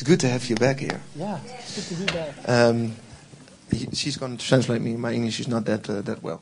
It's 0.00 0.08
good 0.08 0.20
to 0.20 0.28
have 0.28 0.46
you 0.48 0.54
back 0.58 0.78
here. 0.80 0.98
Yeah, 1.14 1.38
it's 1.58 1.74
good 1.74 1.88
to 1.88 1.94
be 1.94 2.18
back. 2.18 2.48
Um, 2.48 2.94
he- 3.68 3.88
she's 3.92 4.16
going 4.18 4.38
to 4.38 4.44
translate 4.46 4.80
me. 4.80 4.96
My 4.96 5.12
English 5.12 5.38
is 5.40 5.46
not 5.46 5.64
that, 5.66 5.88
uh, 5.88 5.98
that 5.98 6.22
well. 6.22 6.38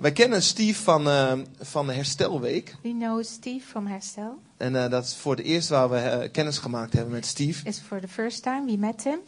Wij 0.00 0.12
kennen 0.12 0.42
Steve 0.42 0.78
van, 0.82 1.06
uh, 1.08 1.32
van 1.60 1.86
de 1.86 1.92
Herstelweek. 1.92 2.74
We 2.82 2.88
know 2.98 3.24
Steve 3.24 3.66
from 3.66 3.86
Herstel. 3.86 4.38
En 4.56 4.74
uh, 4.74 4.88
dat 4.88 5.04
is 5.04 5.14
voor 5.14 5.36
het 5.36 5.44
eerst 5.44 5.68
waar 5.68 5.90
we 5.90 5.96
uh, 5.96 6.30
kennis 6.32 6.58
gemaakt 6.58 6.92
hebben 6.92 7.12
met 7.12 7.26
Steve. 7.26 7.68
It's 7.68 7.78
for 7.78 8.00
the 8.00 8.08
first 8.08 8.42
time 8.42 8.64
we 8.70 8.76
met 8.76 9.04
him. 9.04 9.18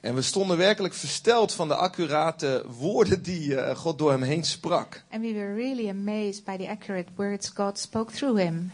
En 0.00 0.14
we 0.14 0.22
stonden 0.22 0.56
werkelijk 0.56 0.94
versteld 0.94 1.52
van 1.52 1.68
de 1.68 1.74
accurate 1.74 2.64
woorden 2.78 3.22
die 3.22 3.48
uh, 3.48 3.76
God 3.76 3.98
door 3.98 4.10
hem 4.10 4.22
heen 4.22 4.44
sprak. 4.44 5.02
And 5.10 5.22
we 5.22 5.32
were 5.32 5.54
really 5.54 5.88
amazed 5.88 6.44
by 6.44 6.56
the 6.56 6.68
accurate 6.68 7.10
words 7.16 7.50
God 7.54 7.78
spoke 7.78 8.12
through 8.12 8.38
him. 8.40 8.70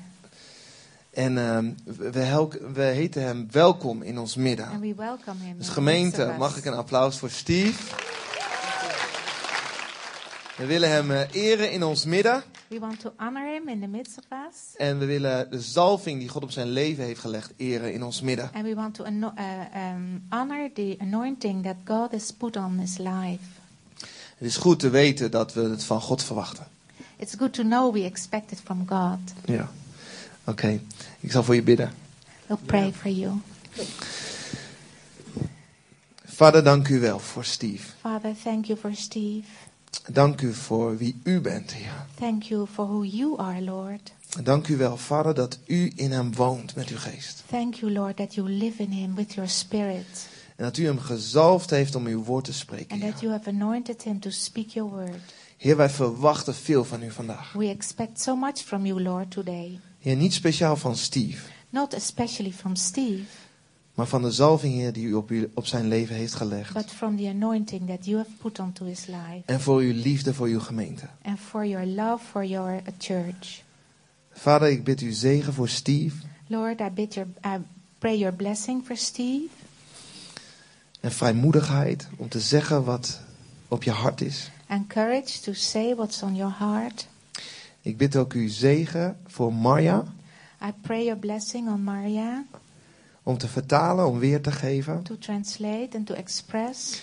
En 1.11 1.37
uh, 1.37 1.59
we, 1.85 2.49
we 2.75 2.83
heten 2.83 3.23
hem 3.23 3.47
welkom 3.51 4.03
in 4.03 4.19
ons 4.19 4.37
midden. 4.37 4.67
And 4.67 4.81
we 4.81 4.95
welcome 4.95 5.45
him. 5.45 5.59
Dus 5.59 5.69
gemeente, 5.69 6.35
mag 6.39 6.57
ik 6.57 6.65
een 6.65 6.75
applaus 6.75 7.19
voor 7.19 7.31
Steve? 7.31 7.83
We 10.57 10.67
willen 10.67 10.91
hem 10.91 11.11
uh, 11.11 11.21
eren 11.31 11.73
in 11.73 11.83
ons 11.83 12.05
midden. 12.05 12.43
We 12.69 12.79
want 12.79 13.01
to 13.01 13.13
honor 13.17 13.55
him 13.55 13.69
in 13.69 13.81
the 13.81 13.87
midst 13.87 14.19
of 14.19 14.25
us. 14.49 14.77
En 14.77 14.99
we 14.99 15.05
willen 15.05 15.51
de 15.51 15.61
zalving 15.61 16.19
die 16.19 16.29
God 16.29 16.43
op 16.43 16.51
zijn 16.51 16.69
leven 16.69 17.05
heeft 17.05 17.21
gelegd 17.21 17.53
eren 17.57 17.93
in 17.93 18.03
ons 18.03 18.21
midden. 18.21 18.51
And 18.53 18.65
we 18.65 18.75
want 18.75 18.95
to 18.95 19.05
uh, 19.05 19.11
um, 19.93 20.23
honor 20.29 20.71
the 20.73 20.97
anointing 20.99 21.63
that 21.63 21.77
God 21.85 22.11
has 22.11 22.33
put 22.33 22.57
on 22.57 22.79
his 22.79 22.99
life. 22.99 23.45
Het 24.37 24.49
is 24.49 24.57
goed 24.57 24.79
te 24.79 24.91
weten 24.91 25.31
dat 25.31 25.53
we 25.53 25.61
het 25.61 25.85
van 25.85 26.01
God 26.01 26.23
verwachten. 26.23 26.67
It's 27.17 27.35
good 27.35 27.53
to 27.53 27.63
know 27.63 27.93
we 27.93 28.05
expect 28.05 28.53
it 28.53 28.61
from 28.65 28.89
God. 28.89 29.19
Ja. 29.45 29.71
Oké, 30.51 30.65
okay. 30.65 30.81
ik 31.21 31.33
zal 31.33 31.43
voor 31.43 31.55
je 31.55 31.63
bidden. 31.63 31.93
We'll 32.47 32.59
pray 32.67 32.93
for 32.93 33.11
you. 33.11 33.41
Vader, 36.25 36.65
dank 36.65 36.89
u 36.89 37.01
wel 37.01 37.19
voor 37.19 37.45
Steve. 37.45 37.89
Father, 38.01 38.35
thank 38.43 38.65
you 38.65 38.79
for 38.79 38.95
Steve. 38.95 39.47
Dank 40.13 40.41
u 40.41 40.55
voor 40.55 40.97
wie 40.97 41.21
u 41.23 41.41
bent, 41.41 41.73
Heer. 41.73 42.07
Thank 42.15 42.43
you 42.43 42.67
for 42.67 42.87
who 42.87 43.05
you 43.05 43.39
are, 43.39 43.63
Lord. 43.63 44.13
Dank 44.43 44.69
u 44.69 44.77
wel, 44.77 44.97
Vader, 44.97 45.35
dat 45.35 45.59
u 45.67 45.93
in 45.95 46.13
hem 46.13 46.35
woont 46.35 46.75
met 46.75 46.89
uw 46.89 46.99
geest. 46.99 47.43
Thank 47.47 47.75
you, 47.75 47.93
Lord, 47.93 48.17
that 48.17 48.35
you 48.35 48.49
live 48.49 48.83
in 48.83 48.91
him 48.91 49.15
with 49.15 49.33
your 49.33 49.51
spirit. 49.51 50.29
En 50.57 50.65
dat 50.65 50.77
u 50.77 50.85
hem 50.85 50.99
gezalfd 50.99 51.71
heeft 51.71 51.95
om 51.95 52.07
uw 52.07 52.23
woord 52.23 52.45
te 52.45 52.53
spreken. 52.53 52.91
And 52.91 53.01
Heer. 53.01 53.11
that 53.13 53.21
you 53.21 53.33
have 53.33 53.49
anointed 53.49 54.03
him 54.03 54.21
to 54.21 54.31
speak 54.31 54.69
your 54.69 54.91
word. 54.91 55.21
Heer, 55.57 55.77
wij 55.77 55.91
verwachten 55.91 56.55
veel 56.55 56.85
van 56.85 57.03
u 57.03 57.11
vandaag. 57.11 57.53
We 57.53 57.69
expect 57.69 58.21
so 58.21 58.37
much 58.37 58.59
from 58.59 58.87
you, 58.87 59.03
Lord, 59.03 59.31
today. 59.31 59.81
Heer, 60.01 60.17
niet 60.17 60.35
speciaal 60.35 60.77
van 60.77 60.97
Steve, 60.97 61.47
Not 61.71 61.95
especially 61.95 62.53
from 62.53 62.77
Steve, 62.77 63.25
maar 63.95 64.07
van 64.07 64.23
de 64.23 64.31
zalving, 64.31 64.75
Heer, 64.75 64.93
die 64.93 65.07
u 65.07 65.15
op, 65.15 65.31
u 65.31 65.51
op 65.55 65.67
zijn 65.67 65.89
leven 65.89 66.17
heeft 66.17 66.35
gelegd. 66.35 66.73
but 66.73 66.91
from 66.91 67.17
the 67.17 67.29
anointing 67.29 67.87
that 67.89 68.05
you 68.05 68.17
have 68.17 68.31
put 68.41 68.59
onto 68.59 68.85
his 68.85 69.07
life. 69.07 69.43
En 69.45 69.61
voor 69.61 69.81
uw 69.81 69.93
liefde 69.93 70.35
voor 70.35 70.47
uw 70.47 70.61
gemeente. 70.61 71.07
And 71.23 71.39
for 71.39 71.67
your 71.67 71.87
love 71.87 72.25
for 72.25 72.45
your 72.45 72.73
uh, 72.75 72.81
church. 72.99 73.63
Vader, 74.33 74.71
ik 74.71 74.85
bid 74.85 75.01
u 75.01 75.13
zegen 75.13 75.53
voor 75.53 75.69
Steve. 75.69 76.17
Lord, 76.47 76.81
I, 76.81 76.91
bid 76.95 77.15
your, 77.15 77.29
I 77.47 77.59
pray 77.99 78.19
your 78.19 78.35
blessing 78.35 78.85
for 78.85 78.97
Steve. 78.97 79.49
En 81.01 81.13
vrijmoedigheid 81.13 82.09
om 82.17 82.29
te 82.29 82.41
zeggen 82.41 82.85
wat 82.85 83.21
op 83.69 83.83
je 83.83 83.91
hart 83.91 84.21
is. 84.21 84.51
And 84.67 84.87
courage 84.87 85.41
to 85.41 85.53
say 85.53 85.95
what's 85.95 86.23
on 86.23 86.35
your 86.37 86.55
heart. 86.59 87.07
Ik 87.83 87.97
bid 87.97 88.17
ook 88.17 88.33
u 88.35 88.49
zegen 88.49 89.17
voor 89.27 89.53
Marja. 89.55 90.05
I 90.63 90.73
pray 90.81 91.05
your 91.05 91.19
blessing 91.21 91.69
on 91.69 91.83
Maria 91.85 92.45
Om 93.23 93.39
te 93.39 93.49
vertalen, 93.49 94.07
om 94.07 94.19
weer 94.19 94.41
te 94.43 94.53
geven. 94.53 95.03
to 95.03 95.19
translate 95.19 95.89
and 95.97 96.07
to 96.07 96.15
express. 96.15 97.03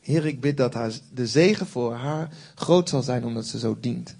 Heer, 0.00 0.26
ik 0.26 0.40
bid 0.40 0.56
dat 0.56 0.74
haar, 0.74 0.92
de 1.14 1.26
zegen 1.26 1.66
voor 1.66 1.94
haar 1.94 2.28
groot 2.54 2.88
zal 2.88 3.02
zijn 3.02 3.24
omdat 3.24 3.46
ze 3.46 3.58
zo 3.58 3.76
dient. 3.80 4.16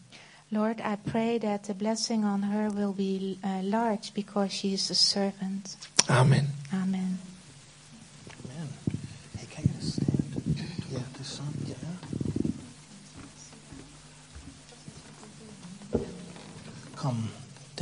Lord, 0.49 0.79
I 0.79 0.97
pray 1.11 1.39
that 1.39 1.65
the 1.65 1.75
blessing 1.75 2.25
on 2.25 2.43
her 2.43 2.75
will 2.75 2.93
be 2.97 3.37
uh, 3.45 3.51
large 3.63 4.13
because 4.13 4.55
she 4.57 4.67
is 4.69 4.91
a 4.91 4.95
servant. 4.95 5.77
Amen. 6.07 6.55
Amen. 6.73 7.21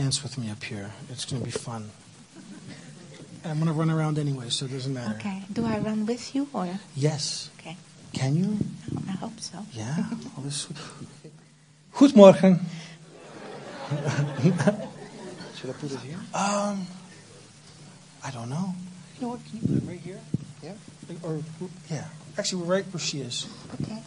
Dance 0.06 0.22
with 0.22 0.39
me 0.39 0.49
up 0.49 0.62
here. 0.62 0.93
It's 1.11 1.25
going 1.25 1.43
to 1.43 1.44
be 1.44 1.50
fun. 1.50 1.91
And 3.43 3.50
I'm 3.50 3.59
going 3.59 3.67
to 3.67 3.72
run 3.72 3.91
around 3.91 4.21
anyway, 4.21 4.50
so 4.50 4.67
it 4.67 4.71
doesn't 4.71 4.94
matter. 4.94 5.17
Okay. 5.17 5.43
Do 5.53 5.67
I 5.67 5.78
run 5.78 6.06
with 6.06 6.33
you 6.33 6.47
or? 6.53 6.69
Yes. 6.94 7.50
Okay. 7.59 7.77
Can 8.12 8.37
you? 8.37 8.56
I 9.09 9.12
hope 9.19 9.41
so. 9.41 9.59
Ja, 9.72 9.97
alles 10.39 10.65
goed. 10.65 10.78
Goedemorgen. 11.93 12.61
Should 15.56 15.71
I 15.71 15.72
put 15.72 15.91
it 15.91 15.99
here? 15.99 16.21
Um, 16.33 16.87
I 18.22 18.31
don't 18.31 18.49
know. 18.49 18.75
You 19.16 19.22
know 19.22 19.28
what? 19.34 19.41
Can 19.47 19.59
you 19.59 19.66
put 19.66 19.83
it 19.83 19.91
right 19.91 20.00
here? 20.00 20.21
Yeah. 20.62 20.75
Or 21.25 21.41
yeah, 21.91 22.05
actually, 22.39 22.62
we're 22.62 22.75
right 22.77 22.87
where 22.93 23.00
she 23.00 23.22
is. 23.22 23.49
Okay. 23.83 24.03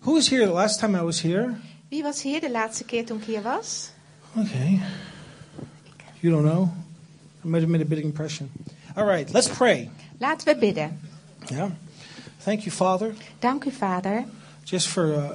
Who 0.00 0.14
was 0.14 0.26
here 0.26 0.44
the 0.46 0.52
last 0.52 0.80
time 0.80 0.96
I 0.96 1.02
was 1.02 1.20
here? 1.20 1.60
Wie 1.94 2.02
was 2.02 2.22
hier 2.22 2.40
de 2.40 2.50
laatste 2.50 2.84
keer 2.84 3.06
toen 3.06 3.18
ik 3.18 3.24
hier 3.24 3.42
was? 3.42 3.90
Okay. 4.36 4.80
You 6.20 6.34
don't 6.34 6.52
know? 6.52 6.68
I 7.44 7.48
might 7.48 7.62
have 7.62 7.70
made 7.70 7.84
a 7.84 7.88
big 7.88 8.02
impression. 8.02 8.50
All 8.96 9.06
right, 9.06 9.32
let's 9.32 9.48
pray. 9.48 9.90
Laten 10.18 10.46
we 10.46 10.58
bidden. 10.58 11.00
Yeah. 11.46 11.70
Thank 12.38 12.60
you, 12.60 12.70
Father, 12.70 13.14
Dank 13.38 13.64
u, 13.64 13.70
Vader. 13.70 14.24
just 14.64 14.88
for 14.88 15.06
uh, 15.06 15.30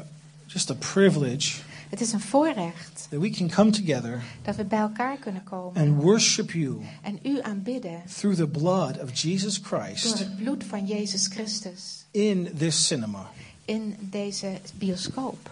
just 0.48 0.69
a 0.69 0.75
privilege 0.75 1.62
Het 1.90 2.02
is 2.02 2.12
een 2.12 2.19
voorrecht 2.19 3.08
that 3.09 3.19
we 3.19 3.30
can 3.30 3.50
come 3.50 3.72
together 3.72 4.22
dat 4.42 4.56
we 4.56 4.64
bij 4.64 4.80
elkaar 4.80 5.18
kunnen 5.18 5.44
komen 5.44 5.81
and 5.81 6.02
worship 6.02 6.52
you 6.52 6.81
en 7.02 7.19
u 7.24 7.42
aanbidden 7.42 8.02
through 8.18 8.38
the 8.38 8.48
blood 8.48 9.02
of 9.02 9.22
Jesus 9.22 9.62
door 9.62 9.80
Christ 9.80 10.19
het 10.19 10.36
bloed 10.36 10.64
van 10.64 10.86
Jezus 10.86 11.28
Christus 11.28 12.06
in 12.12 12.50
this 12.58 12.88
cinema. 12.88 13.30
in 13.66 13.96
deze 14.00 14.59
bioscoop. 14.74 15.50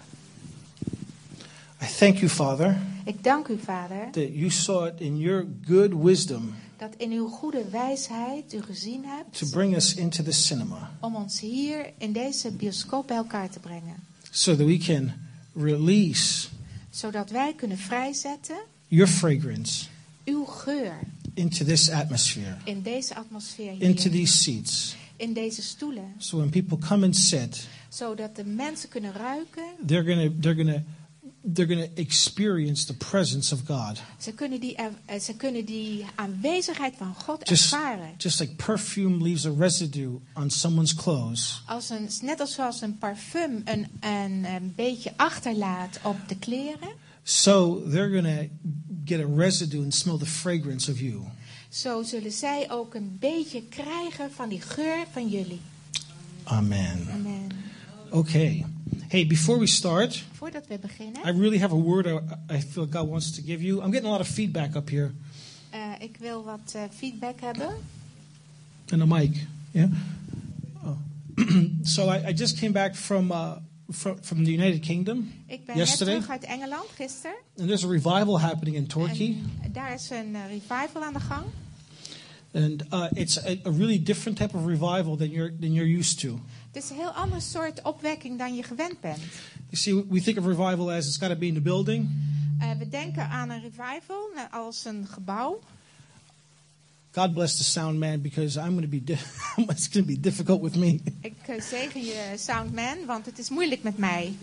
I 1.81 1.85
thank 1.85 2.17
you, 2.17 2.29
Father, 2.29 2.77
Ik 3.05 3.23
dank 3.23 3.47
u, 3.47 3.59
Vader, 3.59 4.07
that 4.11 4.29
you 4.33 4.49
saw 4.49 4.85
it 4.87 4.93
in 4.99 5.17
your 5.17 5.45
good 5.65 5.93
wisdom 5.93 6.53
dat 6.77 6.93
in 6.97 7.11
uw 7.11 7.27
goede 7.27 7.69
wijsheid 7.69 8.53
u 8.53 8.61
gezien 8.61 9.01
to 9.01 9.07
hebt 9.07 9.51
bring 9.51 9.75
us 9.75 9.93
into 9.95 10.23
the 10.23 10.31
cinema 10.31 10.91
om 10.99 11.15
ons 11.15 11.39
hier 11.39 11.91
in 11.97 12.11
deze 12.13 12.51
bioscoop 12.51 13.07
bij 13.07 13.17
elkaar 13.17 13.49
te 13.49 13.59
brengen. 13.59 13.95
so 14.31 14.55
that 14.55 14.65
we 14.67 14.77
can 14.77 15.11
release 15.55 16.47
Zodat 16.89 17.29
wij 17.29 17.53
kunnen 17.53 17.77
vrijzetten 17.77 18.55
your 18.87 19.07
fragrance 19.11 19.85
uw 20.25 20.45
geur 20.45 20.99
into 21.33 21.65
this 21.65 21.89
atmosphere, 21.89 22.57
in 22.63 22.81
deze 22.81 23.15
atmosfeer 23.15 23.81
into 23.81 24.09
hier, 24.09 24.11
these 24.11 24.37
seats. 24.37 24.95
in 25.15 25.33
deze 25.33 25.61
stoelen. 25.61 26.13
So 26.17 26.37
when 26.37 26.49
people 26.49 26.77
come 26.87 27.05
and 27.05 27.15
sit, 27.15 27.67
Zodat 27.89 28.35
de 28.35 28.45
mensen 28.45 28.89
kunnen 28.89 29.13
ruiken. 29.13 29.63
they're 29.85 30.03
gonna 30.13 30.29
they're 30.39 30.55
gonna 30.63 30.83
they're 31.53 31.67
gonna 31.67 31.87
experience 31.95 32.85
the 32.85 32.93
presence 32.93 33.53
of 33.53 33.65
God. 33.65 34.01
Ze 34.17 34.31
kunnen 34.33 34.59
die, 34.59 34.75
eh, 34.75 35.19
ze 35.19 35.35
kunnen 35.35 35.65
die 35.65 36.05
aanwezigheid 36.15 36.93
van 36.97 37.13
God 37.13 37.49
Just 37.49 37.73
ervaren. 37.73 38.13
just 38.17 38.39
like 38.39 38.53
perfume 38.55 39.23
leaves 39.23 39.45
a 39.45 39.51
residue 39.57 40.19
on 40.33 40.49
someone's 40.49 40.95
clothes. 40.95 41.61
Als 41.65 41.89
een, 41.89 42.09
net 42.21 42.39
als 42.39 42.53
zoals 42.53 42.81
een 42.81 42.97
parfum 42.97 43.61
een, 43.65 43.87
een, 43.99 44.45
een 44.45 44.73
beetje 44.75 45.13
achterlaat 45.15 45.99
op 46.03 46.17
de 46.27 46.37
kleren. 46.37 46.89
So 47.23 47.83
they're 47.89 48.13
gonna 48.15 48.47
get 49.05 49.19
a 49.19 49.27
residue 49.35 49.83
and 49.83 49.93
smell 49.93 50.17
the 50.17 50.25
fragrance 50.25 50.91
of 50.91 50.99
you. 50.99 51.21
Zo 51.69 52.03
zullen 52.03 52.31
zij 52.31 52.71
ook 52.71 52.93
een 52.93 53.17
beetje 53.19 53.63
krijgen 53.63 54.31
van 54.31 54.49
die 54.49 54.61
geur 54.61 55.05
van 55.11 55.27
jullie. 55.29 55.61
Amen. 56.43 57.07
Amen. 57.13 57.46
Okay. 58.11 58.65
Hey, 59.09 59.25
before 59.25 59.57
we 59.59 59.67
start, 59.67 60.23
Voordat 60.33 60.67
we 60.69 60.77
beginnen. 60.77 61.23
I 61.25 61.29
really 61.31 61.57
have 61.59 61.73
a 61.73 61.79
word 61.79 62.07
I, 62.07 62.19
I 62.49 62.59
feel 62.61 62.85
God 62.85 63.07
wants 63.07 63.31
to 63.31 63.41
give 63.41 63.61
you. 63.63 63.81
I'm 63.81 63.91
getting 63.91 64.07
a 64.07 64.11
lot 64.11 64.21
of 64.21 64.27
feedback 64.27 64.75
up 64.75 64.89
here 64.89 65.11
eh, 65.69 65.91
ik 65.99 66.17
wil 66.19 66.43
wat 66.43 66.73
eh, 66.75 66.81
feedback 66.91 67.41
hebben. 67.41 67.69
in 68.91 68.99
the 68.99 69.05
mic. 69.05 69.45
Yeah. 69.71 69.87
Oh. 70.83 70.97
so 71.83 72.09
I, 72.09 72.27
I 72.29 72.33
just 72.33 72.57
came 72.57 72.71
back 72.71 72.95
from 72.95 73.31
uh, 73.31 73.51
from 73.91 74.17
from 74.21 74.43
the 74.45 74.51
United 74.51 74.81
Kingdom, 74.81 75.31
Ik 75.47 75.65
ben 75.65 75.75
Yesterday? 75.77 76.13
net 76.13 76.23
terug 76.23 76.41
uit 76.41 76.49
Engeland 76.49 76.85
gisteren. 76.95 77.35
and 77.57 77.67
there's 77.67 77.83
a 77.83 77.87
revival 77.87 78.39
happening 78.39 78.75
in 78.75 78.87
Turkey, 78.87 79.37
En 79.61 79.71
daar 79.71 79.93
is 79.93 80.09
een 80.09 80.35
eh, 80.35 80.41
revival 80.49 81.03
aan 81.03 81.13
de 81.13 81.19
gang. 81.19 81.45
and 82.53 82.83
uh, 82.93 83.07
it's 83.13 83.37
a, 83.37 83.55
a 83.65 83.71
really 83.71 84.03
different 84.03 84.37
type 84.37 84.55
of 84.57 84.65
revival 84.65 85.17
than 85.17 85.29
you're 85.29 85.53
than 85.59 85.73
you're 85.73 85.97
used 85.97 86.19
to. 86.19 86.39
Het 86.71 86.83
is 86.83 86.89
een 86.89 86.95
heel 86.95 87.11
ander 87.11 87.41
soort 87.41 87.81
opwekking 87.81 88.37
dan 88.37 88.55
je 88.55 88.63
gewend 88.63 88.99
bent. 89.01 89.19
You 89.69 89.75
see, 89.77 90.05
we 90.09 90.21
think 90.21 90.37
of 90.37 90.45
revival 90.45 90.91
as 90.91 91.07
it's 91.07 91.17
got 91.17 91.29
to 91.29 91.35
be 91.35 91.45
in 91.45 91.53
the 91.53 91.61
building, 91.61 92.09
Eh, 92.59 92.71
we 92.77 92.89
denken 92.89 93.29
aan 93.29 93.49
een 93.49 93.61
revival 93.61 94.29
eh, 94.35 94.41
als 94.51 94.85
een 94.85 95.07
gebouw. 95.07 95.59
God 97.11 97.33
bless 97.33 97.57
the 97.57 97.63
sound 97.63 97.99
man 97.99 98.21
because 98.21 98.59
I'm 98.59 98.69
going 98.69 98.81
to 98.81 98.87
be 98.87 99.01
it's 99.73 99.87
going 99.87 100.05
to 100.07 100.13
be 100.13 100.19
difficult 100.19 100.61
with 100.61 100.75
me. 100.75 100.99
Ik 101.21 101.35
eh, 101.45 101.61
zegen 101.61 102.05
je, 102.05 102.33
Soundman, 102.37 103.05
want 103.05 103.25
het 103.25 103.39
is 103.39 103.49
moeilijk 103.49 103.83
met 103.83 103.97
mij. 103.97 104.33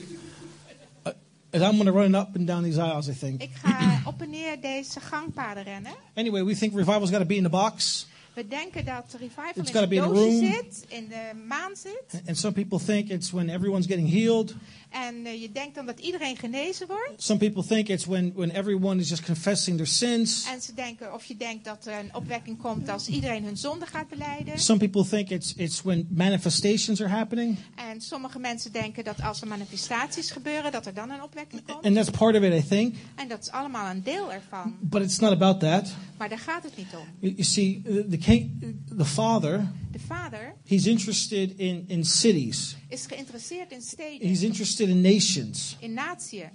And 1.50 1.62
I'm 1.62 1.70
going 1.72 1.84
to 1.84 1.92
run 1.92 2.14
up 2.14 2.36
and 2.36 2.46
down 2.46 2.62
these 2.62 2.80
aisles, 2.80 3.08
I 3.08 3.18
think. 3.18 3.42
Ik 3.42 3.50
ga 3.62 4.02
op 4.04 4.22
en 4.22 4.30
neer 4.30 4.60
deze 4.60 5.00
gangpaden 5.00 5.62
rennen. 5.62 5.92
Anyway, 6.14 6.44
we 6.44 6.56
think 6.56 6.74
revival's 6.74 7.10
got 7.10 7.18
to 7.18 7.26
be 7.26 7.36
in 7.36 7.42
the 7.42 7.48
box. 7.48 8.06
We 8.34 8.48
denken 8.48 8.84
dat 8.84 9.16
revival 9.18 9.52
It's 9.54 9.70
in 9.70 9.76
een 9.76 9.98
a 10.02 10.06
doosje 10.06 10.30
zit, 10.30 10.84
in 10.88 11.08
de 11.08 11.30
maan 11.46 11.76
zit. 11.76 12.22
And 12.26 12.38
some 12.38 12.52
people 12.52 12.78
think 12.78 13.08
it's 13.08 13.30
when 13.30 13.48
everyone's 13.48 13.86
getting 13.86 14.10
healed. 14.10 14.54
En 14.94 15.26
eh, 15.26 15.40
je 15.40 15.52
denkt 15.52 15.74
dan 15.74 15.86
dat 15.86 15.98
iedereen 16.00 16.36
genezen 16.36 16.86
wordt. 16.86 17.22
Some 17.22 17.38
people 17.38 17.64
think 17.64 17.88
it's 17.88 18.04
when, 18.04 18.32
when 18.34 18.50
everyone 18.50 19.00
is 19.00 19.08
just 19.08 19.24
confessing 19.24 19.76
their 19.76 19.88
sins. 19.88 20.46
En 20.52 20.60
ze 20.60 20.74
denken, 20.74 21.14
of 21.14 21.24
je 21.24 21.36
denkt 21.36 21.64
dat 21.64 21.86
er 21.86 21.98
een 21.98 22.14
opwekking 22.14 22.58
komt 22.58 22.88
als 22.88 23.08
iedereen 23.08 23.44
hun 23.44 23.56
zonde 23.56 23.86
gaat 23.86 24.08
beleiden. 24.08 24.58
Some 24.58 24.78
people 24.78 25.08
think 25.08 25.28
it's, 25.30 25.54
it's 25.56 25.82
when 25.82 26.08
manifestations 26.10 27.00
are 27.00 27.10
happening. 27.10 27.56
En 27.74 28.00
sommige 28.00 28.38
mensen 28.38 28.72
denken 28.72 29.04
dat 29.04 29.22
als 29.22 29.40
er 29.40 29.48
manifestaties 29.48 30.30
gebeuren, 30.30 30.72
dat 30.72 30.86
er 30.86 30.94
dan 30.94 31.10
een 31.10 31.22
opwekking 31.22 31.62
komt. 31.66 31.84
And 31.84 31.94
that's 31.94 32.10
part 32.10 32.36
of 32.36 32.42
it, 32.42 32.64
I 32.64 32.68
think. 32.68 32.94
En 33.14 33.28
dat 33.28 33.40
is 33.40 33.50
allemaal 33.50 33.90
een 33.90 34.02
deel 34.02 34.32
ervan. 34.32 34.76
But 34.80 35.02
it's 35.02 35.18
not 35.18 35.32
about 35.32 35.60
that. 35.60 35.94
Maar 36.18 36.28
daar 36.28 36.38
gaat 36.38 36.62
het 36.62 36.76
niet 36.76 36.94
om. 36.94 37.06
You, 37.18 37.32
you 37.32 37.44
see, 37.44 37.82
the, 37.84 38.06
the, 38.10 38.16
king, 38.16 38.74
the 38.96 39.04
father, 39.04 39.72
De 39.94 40.00
vader 40.00 40.54
he's 40.64 40.86
interested 40.86 41.58
in, 41.58 41.84
in 41.88 42.04
cities. 42.04 42.76
is 42.88 43.06
geïnteresseerd 43.06 43.72
in 43.72 43.82
steden, 43.82 44.28
He's 44.28 44.42
interested 44.42 44.83
in 44.88 45.00
nations. 45.00 45.76
in 45.80 45.92
natieën. 45.94 46.48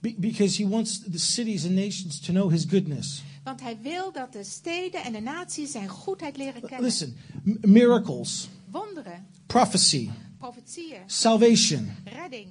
Be- 0.00 0.16
because 0.18 0.62
he 0.62 0.68
wants 0.68 1.00
the 1.10 1.18
cities 1.18 1.64
and 1.64 1.74
nations 1.74 2.20
to 2.20 2.32
know 2.32 2.50
his 2.50 2.64
goodness. 2.64 3.22
Want 3.44 3.60
hij 3.60 3.78
wil 3.82 4.12
dat 4.12 4.32
de 4.32 4.44
steden 4.44 5.04
en 5.04 5.12
de 5.12 5.20
naties 5.20 5.70
zijn 5.70 5.88
goedheid 5.88 6.36
leren 6.36 6.60
kennen. 6.60 6.82
Listen, 6.82 7.16
miracles, 7.60 8.48
Wonderen, 8.70 9.26
prophecy, 9.46 10.10
profetieën, 10.38 11.00
salvation, 11.06 11.90
redding, 12.04 12.46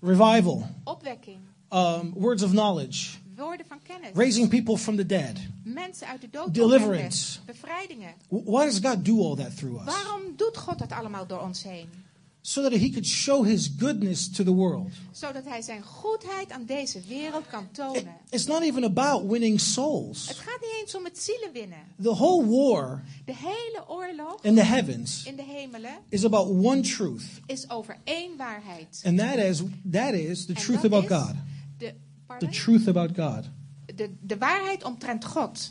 revival, 0.00 0.66
opwekking, 0.84 1.38
um, 1.70 2.12
words 2.14 2.42
of 2.42 2.50
knowledge, 2.50 3.08
woorden 3.36 3.66
van 3.66 3.78
kennis. 3.82 4.10
raising 4.14 4.48
people 4.48 4.76
from 4.76 4.96
the 4.96 5.06
dead. 5.06 5.38
Mensen 5.64 6.06
uit 6.06 6.20
de 6.20 6.28
dood 6.30 6.54
Deliverance. 6.54 7.38
bevrijdingen. 7.46 8.14
Why 8.28 8.64
does 8.64 8.78
God 8.82 9.04
do 9.04 9.20
all 9.22 9.34
that 9.36 9.56
through 9.56 9.78
us? 9.80 9.84
Waarom 9.84 10.22
doet 10.36 10.56
God 10.56 10.78
dat 10.78 10.92
allemaal 10.92 11.26
door 11.26 11.40
ons 11.40 11.62
heen? 11.62 11.88
So 12.44 12.62
that 12.62 12.72
he 12.72 12.88
could 12.90 13.06
show 13.06 13.44
his 13.44 13.70
goodness 13.78 14.28
to 14.30 14.44
the 14.44 14.50
world. 14.54 14.90
Zodat 15.12 15.44
hij 15.44 15.62
zijn 15.62 15.82
goedheid 15.82 16.50
aan 16.50 16.64
deze 16.64 17.00
wereld 17.08 17.46
kan 17.46 17.68
tonen. 17.72 18.14
It's 18.30 18.46
not 18.46 18.62
even 18.62 18.84
about 18.84 19.30
winning 19.30 19.60
souls. 19.60 20.28
Het 20.28 20.36
gaat 20.36 20.60
niet 20.60 20.70
eens 20.80 20.94
om 20.94 21.04
het 21.04 21.18
zielen 21.18 21.52
winnen. 21.52 21.78
The 22.02 22.14
whole 22.14 22.46
war 22.46 23.02
De 23.24 23.34
hele 23.36 23.84
oorlog 23.88 24.38
in 24.42 24.54
the 24.54 24.62
heavens 24.62 25.22
in 25.24 25.36
de 25.36 25.42
hemelen 25.42 25.94
is 26.08 26.24
about 26.24 26.48
one 26.64 26.80
truth, 26.80 27.22
is 27.46 27.70
over 27.70 27.96
één 28.04 28.36
waarheid. 28.36 29.02
and 29.04 29.18
that 29.18 29.36
is 29.36 29.62
that 29.90 30.12
is 30.14 30.46
the 30.46 30.52
En 30.54 30.60
truth 30.60 30.82
dat 30.82 30.92
about 30.92 31.10
is 31.10 31.16
God. 31.16 31.34
De, 31.78 31.86
The 31.86 31.94
pardon? 32.26 32.50
truth 32.50 32.88
about 32.88 33.10
God. 33.16 33.44
de, 33.94 34.10
de 34.20 34.36
waarheid 34.38 34.84
omtrent 34.84 35.24
God. 35.24 35.70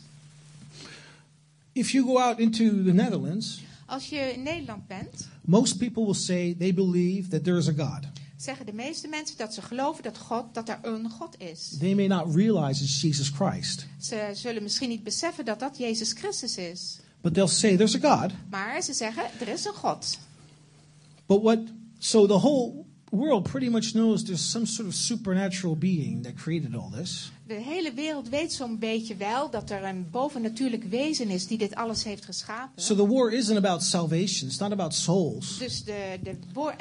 If 1.73 1.91
you 1.91 2.05
go 2.05 2.17
out 2.19 2.39
into 2.39 2.83
the 2.83 2.93
Netherlands, 2.93 3.61
Als 3.91 4.09
je 4.09 4.33
in 4.33 4.43
Nederland 4.43 4.87
bent, 4.87 5.27
most 5.45 5.77
people 5.77 6.03
will 6.03 6.13
say 6.13 6.55
they 6.59 6.73
believe 6.73 7.29
that 7.29 7.43
there 7.43 7.57
is 7.57 7.67
a 7.67 7.73
God. 7.77 7.99
zeggen 8.37 8.65
de 8.65 8.73
meeste 8.73 9.07
mensen 9.07 9.37
dat 9.37 9.53
ze 9.53 9.61
geloven 9.61 10.03
dat, 10.03 10.17
God, 10.17 10.53
dat 10.53 10.69
er 10.69 10.79
een 10.81 11.09
God 11.09 11.35
is. 11.39 11.75
They 11.79 11.95
may 11.95 12.07
not 12.07 12.35
realize 12.35 12.83
it's 12.83 13.01
Jesus 13.01 13.29
Christ, 13.29 13.87
Ze 13.99 14.29
zullen 14.33 14.63
misschien 14.63 14.89
niet 14.89 15.03
beseffen 15.03 15.45
dat 15.45 15.59
dat 15.59 15.77
Jezus 15.77 16.11
Christus 16.13 16.57
is. 16.57 16.99
but 17.21 17.33
they'll 17.33 17.47
say 17.47 17.75
there's 17.75 18.03
a 18.03 18.17
God. 18.19 18.31
Maar 18.49 18.81
ze 18.81 18.93
zeggen, 18.93 19.23
er 19.39 19.47
is 19.47 19.65
een 19.65 19.73
God. 19.73 20.17
But 21.25 21.41
what, 21.41 21.59
so 21.99 22.25
the 22.27 22.33
whole 22.39 22.85
world 23.11 23.43
pretty 23.43 23.69
much 23.69 23.91
knows 23.91 24.23
there's 24.23 24.49
some 24.51 24.65
sort 24.65 24.87
of 24.87 24.93
supernatural 24.93 25.75
being 25.75 26.23
that 26.23 26.35
created 26.35 26.75
all 26.75 26.89
this. 26.89 27.31
De 27.47 27.53
hele 27.53 27.93
wereld 27.93 28.29
weet 28.29 28.53
zo'n 28.53 28.79
beetje 28.79 29.15
wel 29.15 29.49
dat 29.49 29.69
er 29.69 29.83
een 29.83 30.09
bovennatuurlijk 30.11 30.83
wezen 30.83 31.29
is 31.29 31.47
die 31.47 31.57
dit 31.57 31.75
alles 31.75 32.03
heeft 32.03 32.25
geschapen. 32.25 32.83
So 32.83 32.95
the 32.95 33.07
war 33.07 33.33
isn't 33.33 33.57
about 33.57 33.83
salvation, 33.83 34.49
it's 34.49 34.57
not 34.57 34.71
about 34.71 34.93
souls. 34.93 35.57
Dus 35.57 35.83
de, 35.83 36.19
de, 36.23 36.35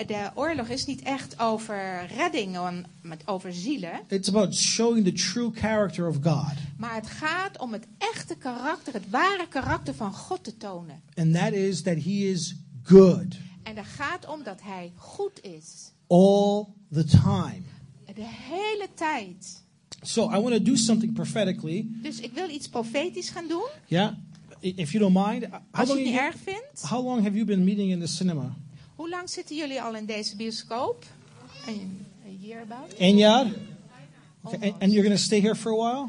de 0.07 0.31
oorlog 0.35 0.69
is 0.69 0.87
niet 0.87 1.03
echt 1.03 1.39
over 1.41 2.07
redding, 2.17 2.59
met- 3.03 3.23
over 3.27 3.53
zielen. 3.53 4.01
It's 4.09 4.29
about 4.29 4.55
showing 4.55 5.05
the 5.05 5.13
true 5.13 5.51
character 5.55 6.09
of 6.09 6.17
God. 6.23 6.55
Maar 6.79 6.95
het 6.95 7.07
gaat 7.07 7.59
om 7.59 7.73
het 7.73 7.87
echte 7.99 8.35
karakter, 8.37 8.93
het 8.93 9.11
ware 9.11 9.49
karakter 9.49 9.95
van 9.95 10.13
God 10.13 10.45
te 10.45 10.57
tonen. 10.57 11.01
And 11.15 11.35
that 11.35 11.53
is 11.53 11.83
that 11.83 11.97
he 12.05 12.11
is 12.31 12.55
good 12.83 13.37
En 13.63 13.77
er 13.77 13.85
gaat 13.85 14.27
om 14.27 14.43
dat 14.43 14.61
hij 14.63 14.93
goed 14.97 15.43
is. 15.43 15.93
All 16.11 16.75
the 16.93 17.05
time. 17.05 17.63
De 18.15 18.27
hele 18.27 18.89
tijd. 18.95 19.63
So 20.03 20.31
I 20.31 20.39
want 20.39 20.55
to 20.55 20.63
do 20.63 20.77
something 20.77 21.13
prophetically. 21.15 21.87
Dus 22.03 22.21
ik 22.21 22.33
wil 22.33 22.49
iets 22.49 22.69
profetisch 22.69 23.31
gaan 23.31 23.49
doen. 23.49 23.67
Yeah? 23.87 24.13
If 24.61 24.93
you 24.93 25.11
don't 25.11 25.27
mind. 25.27 25.45
How 25.45 25.61
Als 25.71 25.89
je 25.89 25.95
long, 25.95 25.99
het 25.99 26.09
niet 26.09 26.21
erg 26.21 26.37
vindt. 26.37 26.83
how 26.83 27.05
long 27.05 27.23
have 27.23 27.35
you 27.35 27.45
been 27.45 27.65
meeting 27.65 27.91
in 27.91 28.01
the 28.01 28.07
cinema? 28.07 28.57
Hoe 28.95 29.09
lang 29.09 29.31
zitten 29.31 29.57
jullie 29.57 29.83
al 29.83 29.95
in 29.97 30.07
deze 30.07 30.37
bioscoop? 30.37 31.05
Een 31.67 32.07
a 32.27 32.47
year 32.47 32.63
about? 32.63 32.95
Een 32.99 33.17
jaar? 33.17 33.47
Okay, 34.43 34.71
and, 34.71 34.83
and 34.83 34.93
you're 34.93 35.03
going 35.03 35.17
to 35.19 35.25
stay 35.25 35.41
here 35.41 35.55
for 35.55 35.73
a 35.73 35.77
while? 35.77 36.09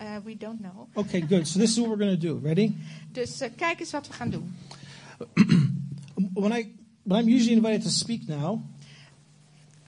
Uh, 0.00 0.16
we 0.24 0.36
don't 0.36 0.60
know. 0.60 0.88
Okay, 0.94 1.20
good. 1.20 1.46
So 1.46 1.58
this 1.58 1.70
is 1.70 1.76
what 1.78 1.88
we're 1.88 2.04
going 2.04 2.20
to 2.20 2.26
do. 2.26 2.40
Ready? 2.42 2.72
Dus 3.12 3.40
eh, 3.40 3.50
kijk 3.56 3.80
eens 3.80 3.90
wat 3.90 4.06
we 4.06 4.12
gaan 4.12 4.30
doen. 4.30 4.54
When 6.34 6.52
I 6.52 6.72
when 7.02 7.20
I'm 7.20 7.28
usually 7.28 7.56
invited 7.56 7.82
to 7.82 7.88
speak 7.90 8.26
now, 8.26 8.60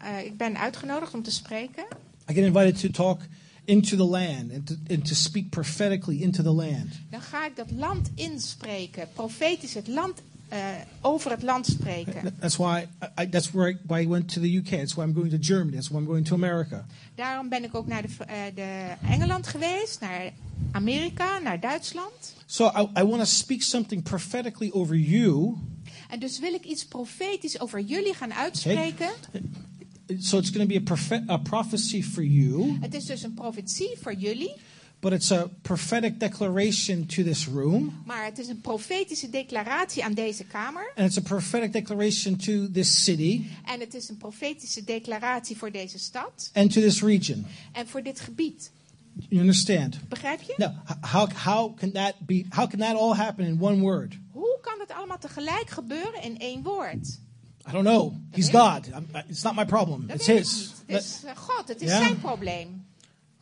Eh, 0.05 0.25
ik 0.25 0.37
ben 0.37 0.59
uitgenodigd 0.59 1.15
om 1.15 1.23
te 1.23 1.31
spreken. 1.31 1.85
I 2.31 2.35
get 2.35 2.45
invited 2.45 2.81
to 2.81 2.89
talk 2.89 3.21
into 3.65 3.97
the 3.97 4.05
land 4.05 4.53
and 4.53 4.67
to, 4.67 4.75
and 4.91 5.07
to 5.07 5.15
speak 5.15 5.51
prophetically 5.51 6.23
into 6.23 6.43
the 6.43 6.53
land. 6.53 6.89
Dan 7.11 7.21
ga 7.21 7.47
ik 7.47 7.57
dat 7.57 7.71
land 7.71 8.11
inspreken. 8.15 9.09
Profetisch 9.13 9.75
het 9.75 9.89
land, 9.89 10.23
eh, 10.49 10.59
over 11.01 11.31
het 11.31 11.43
land 11.43 11.67
spreken. 11.67 12.35
That's 12.39 12.57
why 12.57 12.87
I, 13.21 13.29
that's 13.29 13.51
where 13.51 13.71
I, 13.71 13.77
why 13.87 14.01
I 14.01 14.09
went 14.09 14.33
to 14.33 14.41
the 14.41 14.57
UK. 14.57 14.69
That's 14.69 14.95
why 14.95 15.05
I'm 15.05 15.15
going 15.15 15.31
to 15.31 15.39
Germany. 15.41 15.77
That's 15.77 15.89
why 15.89 15.99
I'm 15.99 16.07
going 16.07 16.27
to 16.27 16.35
America. 16.35 16.87
Daarom 17.15 17.49
ben 17.49 17.65
ik 17.65 17.75
ook 17.75 17.87
naar 17.87 18.03
de, 18.03 18.25
eh, 18.25 18.37
de 18.55 18.95
Engeland 19.09 19.47
geweest, 19.47 20.01
naar 20.01 20.33
Amerika, 20.71 21.39
naar 21.39 21.61
Duitsland. 21.61 22.35
So 22.47 22.67
I, 22.67 23.01
I 23.01 23.05
want 23.05 23.19
to 23.19 23.25
speak 23.25 23.63
something 23.63 24.03
prophetically 24.03 24.71
over 24.73 24.97
you. 24.97 25.57
En 26.09 26.19
dus 26.19 26.39
wil 26.39 26.55
ik 26.55 26.65
iets 26.65 26.85
profetisch 26.85 27.61
over 27.61 27.81
jullie 27.81 28.15
gaan 28.15 28.35
uitspreken. 28.35 29.11
So 30.19 30.39
it's 30.39 30.51
going 30.51 30.69
to 30.71 30.81
be 30.81 30.93
a, 30.93 31.33
a 31.33 31.39
prophecy 31.39 32.03
for 32.03 32.23
you, 32.25 32.79
Het 32.81 32.95
is 32.95 33.05
dus 33.05 33.23
een 33.23 33.35
profetie 33.35 33.97
voor 34.01 34.15
jullie, 34.15 34.55
but 35.01 35.13
it's 35.13 35.31
a 35.33 35.47
prophetic 35.63 36.21
declaration 36.21 37.07
to 37.07 37.23
this 37.23 37.47
room, 37.47 38.03
maar 38.07 38.25
het 38.25 38.39
is 38.39 38.49
een 38.49 38.61
profetische 38.61 39.31
declaratie 39.31 40.05
aan 40.05 40.15
deze 40.15 40.45
kamer. 40.45 40.93
and 40.97 41.07
it's 41.07 41.17
a 41.19 41.21
prophetic 41.21 41.73
declaration 41.73 42.37
to 42.37 42.71
this 42.71 43.05
city 43.05 43.45
En 43.65 43.81
het 43.81 43.95
is 43.95 44.09
een 44.09 44.17
profetische 44.17 44.85
declaratie 44.85 45.57
voor 45.57 45.71
deze 45.71 45.99
stad 45.99 46.51
and 46.55 46.73
to 46.73 46.81
this 46.81 47.03
region. 47.03 47.47
en 47.73 47.87
voor 47.89 48.03
dit 48.03 48.21
gebied. 48.21 48.71
You 49.29 49.41
understand? 49.41 50.09
Begrijp 50.09 50.43
je? 50.43 50.55
Now, 50.57 50.73
h- 50.85 51.13
how 51.13 51.31
how 51.33 51.77
can 51.77 51.91
that 51.93 52.15
be? 52.27 52.45
How 52.51 52.69
can 52.71 52.79
that 52.79 52.97
all 52.97 53.13
happen 53.15 53.45
in 53.47 53.61
one 53.61 53.81
word? 53.81 54.15
Hoe 54.31 54.59
kan 54.61 54.81
het 54.81 54.91
allemaal 54.93 55.19
tegelijk 55.19 55.71
gebeuren 55.71 56.23
in 56.23 56.39
één 56.39 56.63
woord? 56.63 57.19
I 57.69 57.73
don't 57.73 57.85
know. 57.85 58.13
He's 58.33 58.51
God. 58.51 58.87
I'm, 58.87 59.07
it's 59.29 59.43
not 59.43 59.55
my 59.55 59.65
problem. 59.65 60.07
Dat 60.07 60.17
It's 60.17 60.27
His. 60.27 60.73
Het 60.87 61.03
is 61.03 61.21
eh, 61.25 61.37
God, 61.37 61.69
het 61.69 61.81
is 61.83 61.89
Ja. 61.91 61.99
zijn 61.99 62.19
probleem. 62.21 62.85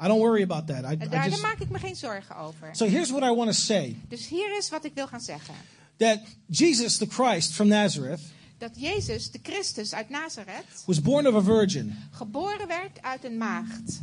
I 0.04 0.06
don't 0.06 0.20
worry 0.20 0.42
about 0.42 0.66
that. 0.66 0.82
I, 0.84 0.86
En 0.86 1.06
I 1.06 1.08
daar, 1.08 1.30
daar 1.30 1.40
maak 1.40 1.58
ik 1.58 1.70
me 1.70 1.78
geen 1.78 1.96
zorgen 1.96 2.36
over. 2.36 2.68
So 2.76 2.86
here's 2.86 3.10
what 3.10 3.22
I 3.22 3.34
want 3.34 3.46
to 3.50 3.56
say: 3.56 3.96
Dus 4.08 4.28
hier 4.28 4.56
is 4.58 4.68
wat 4.68 4.84
ik 4.84 4.94
wil 4.94 5.06
gaan 5.06 5.20
zeggen. 5.20 5.54
that 5.96 6.18
Jesus, 6.46 6.96
the 6.96 7.06
Christ 7.06 7.52
from 7.52 7.68
Nazareth, 7.68 8.20
Dat 8.58 8.70
Jezus, 8.74 9.30
de 9.30 9.38
Christus 9.42 9.94
uit 9.94 10.08
Nazareth, 10.10 10.82
was 10.86 11.00
born 11.00 11.26
of 11.26 11.34
a 11.34 11.42
virgin. 11.42 11.96
geboren 12.10 12.66
werd 12.68 13.02
uit 13.02 13.24
een 13.24 13.36
maagd. 13.36 14.00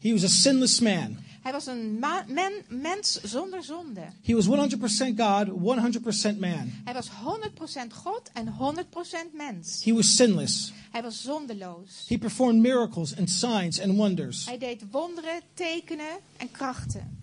He 0.00 0.12
was 0.12 0.24
a 0.24 0.28
sinless 0.28 0.80
man. 0.80 1.16
Hij 1.42 1.52
was 1.52 1.66
een 1.66 1.98
ma- 1.98 2.24
men, 2.28 2.52
mens 2.68 3.20
zonder 3.22 3.62
zonde. 3.62 4.00
He 4.22 4.34
was 4.34 4.46
100% 4.46 5.16
God, 5.16 5.48
100% 5.48 6.38
man. 6.38 6.72
Hij 6.84 6.94
was 6.94 7.08
100% 7.08 7.92
God 7.92 8.30
en 8.32 8.46
100% 8.48 9.32
mens. 9.32 9.84
He 9.84 9.92
was 9.92 10.16
sinless. 10.16 10.72
Hij 10.90 11.02
was 11.02 11.22
zondeloos. 11.22 12.04
He 12.08 12.18
performed 12.18 12.62
miracles 12.62 13.16
and 13.16 13.30
signs 13.30 13.80
and 13.80 13.96
wonders. 13.96 14.46
Hij 14.46 14.58
deed 14.58 14.84
wonderen, 14.90 15.40
tekenen 15.54 16.18
en 16.36 16.50
krachten. 16.50 17.20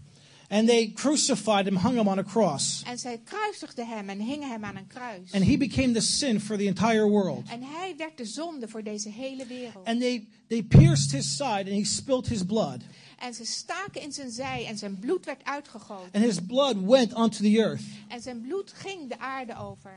And 0.52 0.68
they 0.68 0.92
crucified 0.96 1.66
him, 1.66 1.78
hung 1.78 1.96
him 1.96 2.08
on 2.08 2.18
a 2.18 2.24
cross. 2.24 2.84
En 2.86 2.98
zij 2.98 3.22
kruisigden 3.24 3.88
hem 3.88 4.10
en 4.10 4.20
hingen 4.20 4.50
hem 4.50 4.64
aan 4.66 4.76
een 4.76 4.88
kruis. 4.88 5.32
And 5.32 5.44
he 5.44 5.58
became 5.58 5.92
the 5.92 6.02
sin 6.02 6.40
for 6.40 6.58
the 6.58 6.66
entire 6.66 7.08
world. 7.08 7.50
En 7.50 7.64
hij 7.64 7.94
werd 7.98 8.18
de 8.18 8.26
zonde 8.26 8.68
voor 8.68 8.84
deze 8.84 9.10
hele 9.10 9.46
wereld. 9.46 9.86
And 9.86 10.00
they, 10.00 10.28
they 10.48 10.64
pierced 10.64 11.12
his 11.12 11.36
side 11.36 11.66
and 11.66 11.68
he 11.68 11.84
spilled 11.84 12.28
his 12.28 12.44
blood. 12.46 12.82
En 13.20 13.34
ze 13.34 13.46
staken 13.46 14.02
in 14.02 14.12
zijn 14.12 14.32
zij 14.32 14.66
en 14.66 14.78
zijn 14.78 15.00
bloed 15.00 15.26
werd 15.26 15.44
uitgegoten. 15.44 16.10
And 16.14 16.24
his 16.24 16.38
blood 16.48 16.76
went 16.86 17.14
onto 17.14 17.38
the 17.38 17.58
earth. 17.58 17.82
En 18.08 18.22
zijn 18.22 18.42
bloed 18.42 18.72
ging 18.76 19.10
de 19.10 19.20
aarde 19.20 19.58
over. 19.58 19.92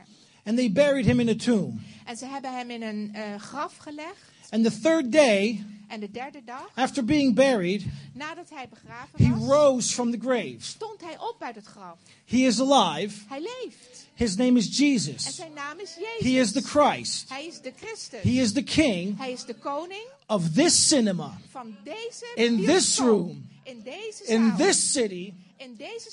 And 0.45 0.57
they 0.57 0.71
buried 0.71 1.05
him 1.05 1.19
in 1.19 1.29
a 1.29 1.35
tomb. 1.35 1.79
En 2.05 2.17
ze 2.17 2.25
hebben 2.25 2.53
hem 2.57 2.69
in 2.69 2.81
een 2.81 3.09
eh, 3.13 3.35
graf 3.39 3.77
gelegd. 3.77 4.31
And 4.49 4.63
the 4.63 4.79
third 4.79 5.11
day, 5.11 5.63
En 5.87 5.99
de 5.99 6.11
derde 6.11 6.41
dag, 6.45 6.69
after 6.75 7.05
being 7.05 7.35
buried, 7.35 7.85
nadat 8.13 8.49
hij 8.49 8.67
begraven 8.69 9.25
he 9.25 9.39
was, 9.39 9.49
rose 9.49 9.93
from 9.93 10.11
the 10.11 10.17
grave. 10.21 10.55
stond 10.59 11.01
hij 11.01 11.17
op 11.19 11.35
uit 11.39 11.55
het 11.55 11.65
graf. 11.65 11.97
He 12.25 12.37
is 12.37 12.59
alive. 12.59 13.19
Hij 13.27 13.39
leeft. 13.39 14.07
His 14.13 14.35
name 14.35 14.57
is 14.59 14.65
En 14.65 14.71
Jesus. 14.71 15.35
zijn 15.35 15.53
naam 15.55 15.79
is 15.79 15.95
He 15.95 16.01
is 16.19 16.31
Jezus. 16.31 16.51
the 16.51 16.61
Christ. 16.61 17.29
Hij 17.29 17.45
is 17.45 17.61
de 17.61 17.71
Christus. 17.75 18.21
He 18.21 18.29
is 18.41 18.51
the 18.53 18.63
king 18.63 19.17
Hij 19.17 19.31
is 19.31 19.45
de 19.45 19.55
koning 19.55 20.05
of 20.33 20.55
this 20.55 20.73
cinema, 20.73 21.37
In 22.35 22.65
this 22.65 22.99
room. 22.99 23.43
in 23.65 23.83
this 24.57 24.79
city, 24.79 25.33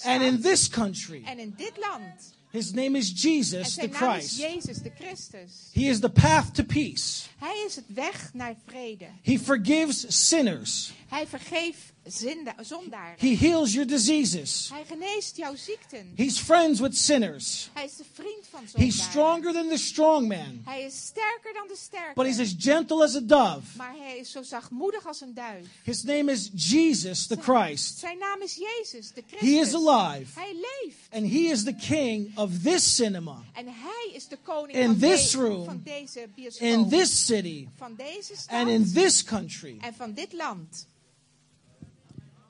and 0.05 0.23
in 0.23 0.43
this 0.43 0.69
country. 0.69 1.23
en 1.27 1.39
in 1.39 1.55
dit 1.57 1.79
land. 1.79 2.35
His 2.53 2.73
name 2.75 2.97
is 2.97 3.11
Jesus 3.13 3.77
the 3.77 3.81
zijn 3.81 3.91
naam 3.91 4.17
is 4.19 4.37
Christ. 4.37 4.39
Jezus 4.39 4.79
de 4.83 4.91
Christus. 4.99 5.71
He 5.73 5.89
is 5.89 6.01
the 6.01 6.09
path 6.11 6.55
to 6.55 6.65
peace. 6.65 7.29
Hij 7.39 7.65
is 7.67 7.77
het 7.77 7.85
weg 7.95 8.31
naar 8.35 8.55
vrede. 8.67 9.07
He 9.23 9.39
forgives 9.39 10.29
sinners. 10.29 10.93
Hij 11.09 11.27
vergeeft 11.27 11.93
zinda- 12.05 12.55
zondaren. 12.61 13.15
He 13.19 13.37
heals 13.37 13.73
your 13.73 13.87
diseases. 13.89 14.69
Hij 14.73 14.85
geneest 14.87 15.37
jouw 15.37 15.57
ziekten. 15.57 16.13
He's 16.17 16.39
friends 16.39 16.81
with 16.81 16.97
sinners. 16.99 17.69
Hij 17.73 17.85
is 17.85 17.97
de 17.97 18.05
vriend 18.13 18.47
van 18.51 18.61
zondaren. 18.69 18.87
He's 18.95 19.03
stronger 19.03 19.53
than 19.53 19.69
the 19.69 19.77
strong 19.77 20.29
man, 20.29 20.61
Hij 20.65 20.83
is 20.83 20.97
sterker 21.07 21.53
dan 21.55 21.69
de 21.69 21.77
sterke. 21.77 22.13
but 22.15 22.27
he's 22.27 22.39
as 22.39 22.55
gentle 22.59 23.03
as 23.05 23.15
a 23.17 23.21
dove. 23.21 23.77
Maar 23.77 23.95
hij 23.99 24.19
is 24.19 24.31
zo 24.31 24.43
zachtmoedig 24.43 25.07
als 25.07 25.21
een 25.21 25.35
duif. 25.35 25.67
His 25.85 26.03
name 26.03 26.33
is 26.33 26.51
Jesus 26.55 27.27
the 27.27 27.37
Christ. 27.37 27.99
Zijn 27.99 28.19
naam 28.19 28.43
is 28.43 28.55
Jezus, 28.57 29.13
de 29.13 29.23
Christus. 29.27 29.49
He 29.51 29.61
is 29.61 29.75
alive, 29.75 30.39
Hij 30.41 30.55
leeft. 30.55 30.97
and 31.11 31.33
he 31.33 31.39
is 31.51 31.63
the 31.65 31.75
king 31.75 32.39
of 32.39 32.51
this 32.63 32.95
cinema, 32.95 33.43
En 33.55 33.67
hij 33.67 34.11
is 34.15 34.29
de 34.29 34.39
koning 34.43 34.79
In 34.79 34.87
van, 34.87 34.99
this 34.99 35.31
de- 35.31 35.39
room, 35.39 35.65
van 35.65 35.81
deze 35.85 36.29
bioscoop. 36.35 36.69
in 36.69 36.89
this 36.89 37.27
city, 37.27 37.67
van 37.77 37.95
deze 37.97 38.37
stad. 38.37 38.51
and 38.59 38.69
in 38.69 38.93
this 38.93 39.25
country. 39.25 39.77
en 39.81 39.95
van 39.95 40.13
dit 40.13 40.33
land. 40.33 40.87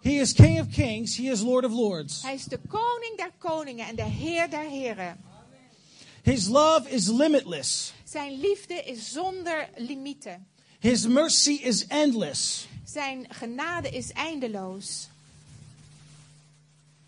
He 0.02 0.20
is 0.20 0.32
King 0.32 0.60
of 0.60 0.70
kings, 0.70 1.16
he 1.16 1.28
is 1.28 1.42
Lord 1.42 1.64
of 1.64 1.72
lords. 1.72 2.22
Hij 2.22 2.34
is 2.34 2.44
de 2.44 2.58
koning 2.68 3.16
der 3.16 3.30
koningen 3.38 3.86
en 3.86 3.96
de 3.96 4.02
heer 4.02 4.50
der 4.50 4.68
heren. 4.68 5.16
His 6.22 6.48
love 6.48 6.90
is 6.90 7.08
limitless. 7.08 7.92
Zijn 8.04 8.40
liefde 8.40 8.74
is 8.74 9.12
zonder 9.12 9.68
limieten. 9.76 10.46
His 10.78 11.06
mercy 11.06 11.60
is 11.62 11.86
endless. 11.86 12.66
Zijn 12.84 13.26
genade 13.28 13.90
is 13.90 14.12
eindeloos. 14.12 15.08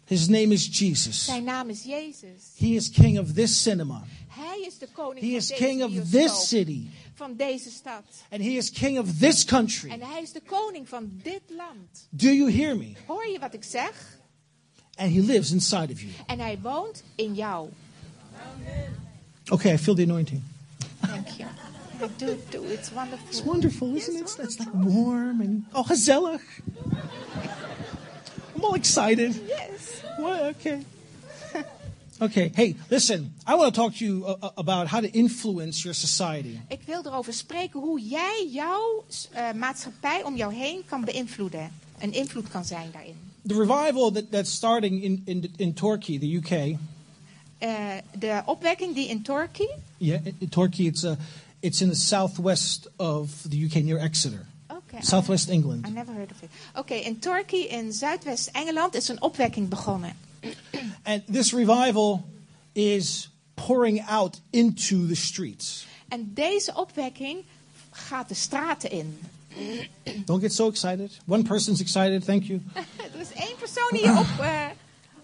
His 0.04 0.28
name 0.28 0.52
is 0.52 0.78
Jesus. 0.78 1.24
Zijn 1.24 1.44
naam 1.44 1.68
is 1.68 1.82
Jezus. 1.82 2.42
He 2.58 2.66
is 2.74 2.90
king 2.90 3.18
of 3.18 3.32
this 3.32 3.62
cinema. 3.62 4.04
Hij 4.28 4.64
is 4.66 4.78
de 4.78 4.88
koning 4.92 5.20
He 5.20 5.26
van 5.26 5.36
is 5.36 5.46
deze 5.46 5.64
king 5.64 5.82
of 5.82 6.10
this 6.10 6.48
city. 6.48 6.86
Van 7.22 7.36
deze 7.36 7.70
stad. 7.70 8.02
And 8.30 8.42
he 8.42 8.48
is 8.48 8.70
king 8.70 8.98
of 8.98 9.18
this 9.18 9.44
country. 9.44 9.90
En 9.90 10.00
hij 10.00 10.22
is 10.22 10.32
de 10.32 10.40
koning 10.40 10.88
van 10.88 11.10
dit 11.22 11.42
land. 11.56 12.08
Do 12.10 12.28
you 12.28 12.52
hear 12.52 12.76
me? 12.76 12.92
Hoor 13.06 13.26
je 13.26 13.38
wat 13.38 13.54
ik 13.54 13.64
zeg? 13.64 14.18
And 14.96 15.12
he 15.12 15.20
lives 15.20 15.50
inside 15.50 15.92
of 15.92 16.00
you. 16.00 16.12
En 16.26 16.38
hij 16.38 16.58
woont 16.62 17.02
in 17.14 17.34
jou. 17.34 17.68
Okay, 19.50 19.72
I 19.72 19.78
feel 19.78 19.94
the 19.94 20.02
anointing. 20.02 20.42
Thank 21.00 21.28
you. 21.28 21.48
I 22.02 22.08
do 22.16 22.36
too. 22.48 22.64
It's 22.64 22.90
wonderful. 22.90 23.28
It's 23.28 23.42
wonderful, 23.42 23.94
isn't 23.94 24.14
it? 24.14 24.20
It's, 24.20 24.38
it's 24.38 24.58
like 24.58 24.70
warm 24.72 25.40
and 25.40 25.64
oh, 25.72 25.86
gezellig. 25.86 26.42
I'm 28.54 28.64
all 28.64 28.74
excited. 28.74 29.34
Yes. 29.46 30.02
Well, 30.18 30.48
okay. 30.48 30.84
Okay, 32.22 32.52
hey, 32.54 32.76
listen. 32.88 33.34
I 33.48 33.56
want 33.56 33.74
to 33.74 33.80
talk 33.80 33.94
to 33.96 34.04
you 34.04 34.24
uh, 34.24 34.36
uh, 34.42 34.50
about 34.56 34.86
how 34.86 35.00
to 35.00 35.08
influence 35.08 35.82
your 35.84 35.94
society. 35.94 36.58
Ik 36.68 36.80
wil 36.86 37.02
erover 37.06 37.32
spreken 37.32 37.80
hoe 37.80 38.00
jij 38.00 38.48
jouw 38.52 39.04
eh, 39.32 39.52
maatschappij 39.52 40.22
om 40.24 40.36
jou 40.36 40.54
heen 40.54 40.82
kan 40.86 41.04
beïnvloeden. 41.04 41.72
Een 41.98 42.12
invloed 42.12 42.48
kan 42.48 42.64
zijn 42.64 42.90
daarin. 42.92 43.14
The 43.46 43.54
revival 43.54 44.10
that, 44.12 44.30
that's 44.30 44.52
starting 44.52 45.02
in, 45.02 45.22
in, 45.24 45.52
in 45.56 45.74
Turkey, 45.74 46.18
the 46.18 46.36
UK. 46.36 46.78
Eh, 47.58 47.96
de 48.18 48.42
opwekking 48.46 48.94
die 48.94 49.08
in 49.08 49.22
Turkey. 49.22 49.68
Yeah, 49.96 50.20
in, 50.38 50.48
Turkey, 50.48 50.86
it's, 50.86 51.02
uh, 51.04 51.12
it's 51.60 51.80
in 51.80 51.88
the 51.88 51.96
southwest 51.96 52.90
of 52.96 53.30
the 53.48 53.64
UK 53.64 53.82
near 53.82 53.98
Exeter, 53.98 54.46
Oké. 54.66 54.96
southwest 55.00 55.48
I 55.48 55.52
England. 55.52 55.94
never 55.94 56.14
heard 56.14 56.30
of 56.30 56.42
it. 56.42 56.50
Oké, 56.74 56.94
in 56.94 57.18
Turkey 57.18 57.60
in 57.60 57.92
Zuidwest-Engeland 57.92 58.94
is 58.94 59.08
een 59.08 59.22
opwekking 59.22 59.68
begonnen. 59.68 60.16
And 61.02 61.22
this 61.32 61.52
revival 61.52 62.24
is 62.72 63.30
pouring 63.54 64.02
out 64.08 64.40
into 64.50 65.06
the 65.06 65.14
streets. 65.14 65.86
En 66.08 66.30
deze 66.34 66.74
opwekking 66.74 67.44
gaat 67.90 68.28
de 68.28 68.34
straten 68.34 68.90
in. 68.90 69.18
Don't 70.24 70.40
get 70.40 70.52
so 70.52 70.68
excited. 70.68 71.18
One 71.26 71.42
person's 71.42 71.80
excited, 71.80 72.24
thank 72.24 72.42
you. 72.42 72.60
Er 73.14 73.20
is 73.20 73.32
één 73.32 73.56
persoon 73.58 73.88
die 73.90 74.18
op, 74.18 74.40
eh, 74.40 74.66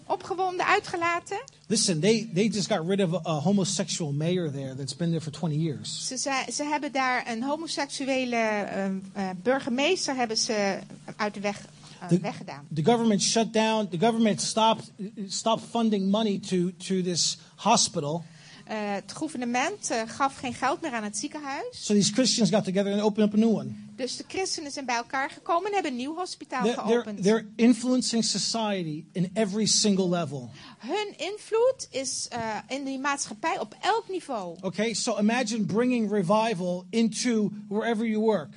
opgewonden 0.05 0.65
uitgelaten. 0.65 1.41
Listen, 1.67 1.99
they, 1.99 2.29
they 2.33 2.47
just 2.47 2.67
got 2.67 2.87
rid 2.87 3.01
of 3.01 3.13
a, 3.13 3.29
a 3.29 3.39
homosexual 3.39 4.11
mayor 4.11 4.51
there 4.51 4.75
that's 4.75 4.95
been 4.95 5.09
there 5.09 5.21
for 5.21 5.31
20 5.31 5.55
years. 5.55 6.07
Ze, 6.07 6.45
ze 6.53 6.63
hebben 6.63 6.91
daar 6.91 7.27
een 7.27 7.43
homoseksuele 7.43 8.35
eh, 8.35 8.85
eh, 8.85 8.91
burgemeester 9.43 10.15
hebben 10.15 10.37
ze 10.37 10.79
uit 11.15 11.33
de 11.33 11.39
weg 11.39 11.65
eh, 11.99 12.19
weggedaan. 12.21 12.67
The 12.73 12.83
government 12.83 13.21
shut 13.21 13.53
down, 13.53 13.87
the 13.89 13.97
government 13.97 14.41
stopped, 14.41 14.91
stopped 15.27 15.65
funding 15.69 16.09
money 16.09 16.39
to, 16.39 16.71
to 16.77 17.01
this 17.01 17.37
hospital. 17.55 18.23
Eh, 18.69 18.93
het 18.93 19.11
gouvernement 19.11 19.89
eh, 19.89 20.01
gaf 20.05 20.35
geen 20.35 20.53
geld 20.53 20.81
meer 20.81 20.91
aan 20.91 21.03
het 21.03 21.17
ziekenhuis. 21.17 21.85
So 21.85 21.93
these 21.93 22.13
Christians 22.13 22.49
got 22.49 22.63
together 22.63 22.91
and 22.93 23.01
opened 23.01 23.27
up 23.27 23.33
a 23.33 23.37
new 23.37 23.55
one. 23.55 23.69
Dus 23.95 24.15
de 24.17 24.23
christenen 24.27 24.71
zijn 24.71 24.85
bij 24.85 24.95
elkaar 24.95 25.29
gekomen 25.29 25.67
en 25.67 25.73
hebben 25.73 25.91
een 25.91 25.97
nieuw 25.97 26.15
hospitaal 26.15 26.63
They're, 26.63 26.81
geopend. 26.81 27.23
they're 27.23 27.45
influencing 27.55 28.25
society 28.25 29.05
in 29.11 29.29
every 29.33 29.65
single 29.65 30.09
level. 30.09 30.49
Hun 30.77 31.13
invloed 31.17 31.87
is 31.89 32.27
eh, 32.29 32.55
in 32.67 32.83
die 32.83 32.99
maatschappij 32.99 33.59
op 33.59 33.75
elk 33.81 34.09
niveau. 34.09 34.57
Okay, 34.61 34.93
so 34.93 35.17
imagine 35.19 35.65
bringing 35.65 36.11
revival 36.11 36.85
into 36.89 37.51
wherever 37.67 38.07
you 38.07 38.19
work. 38.19 38.49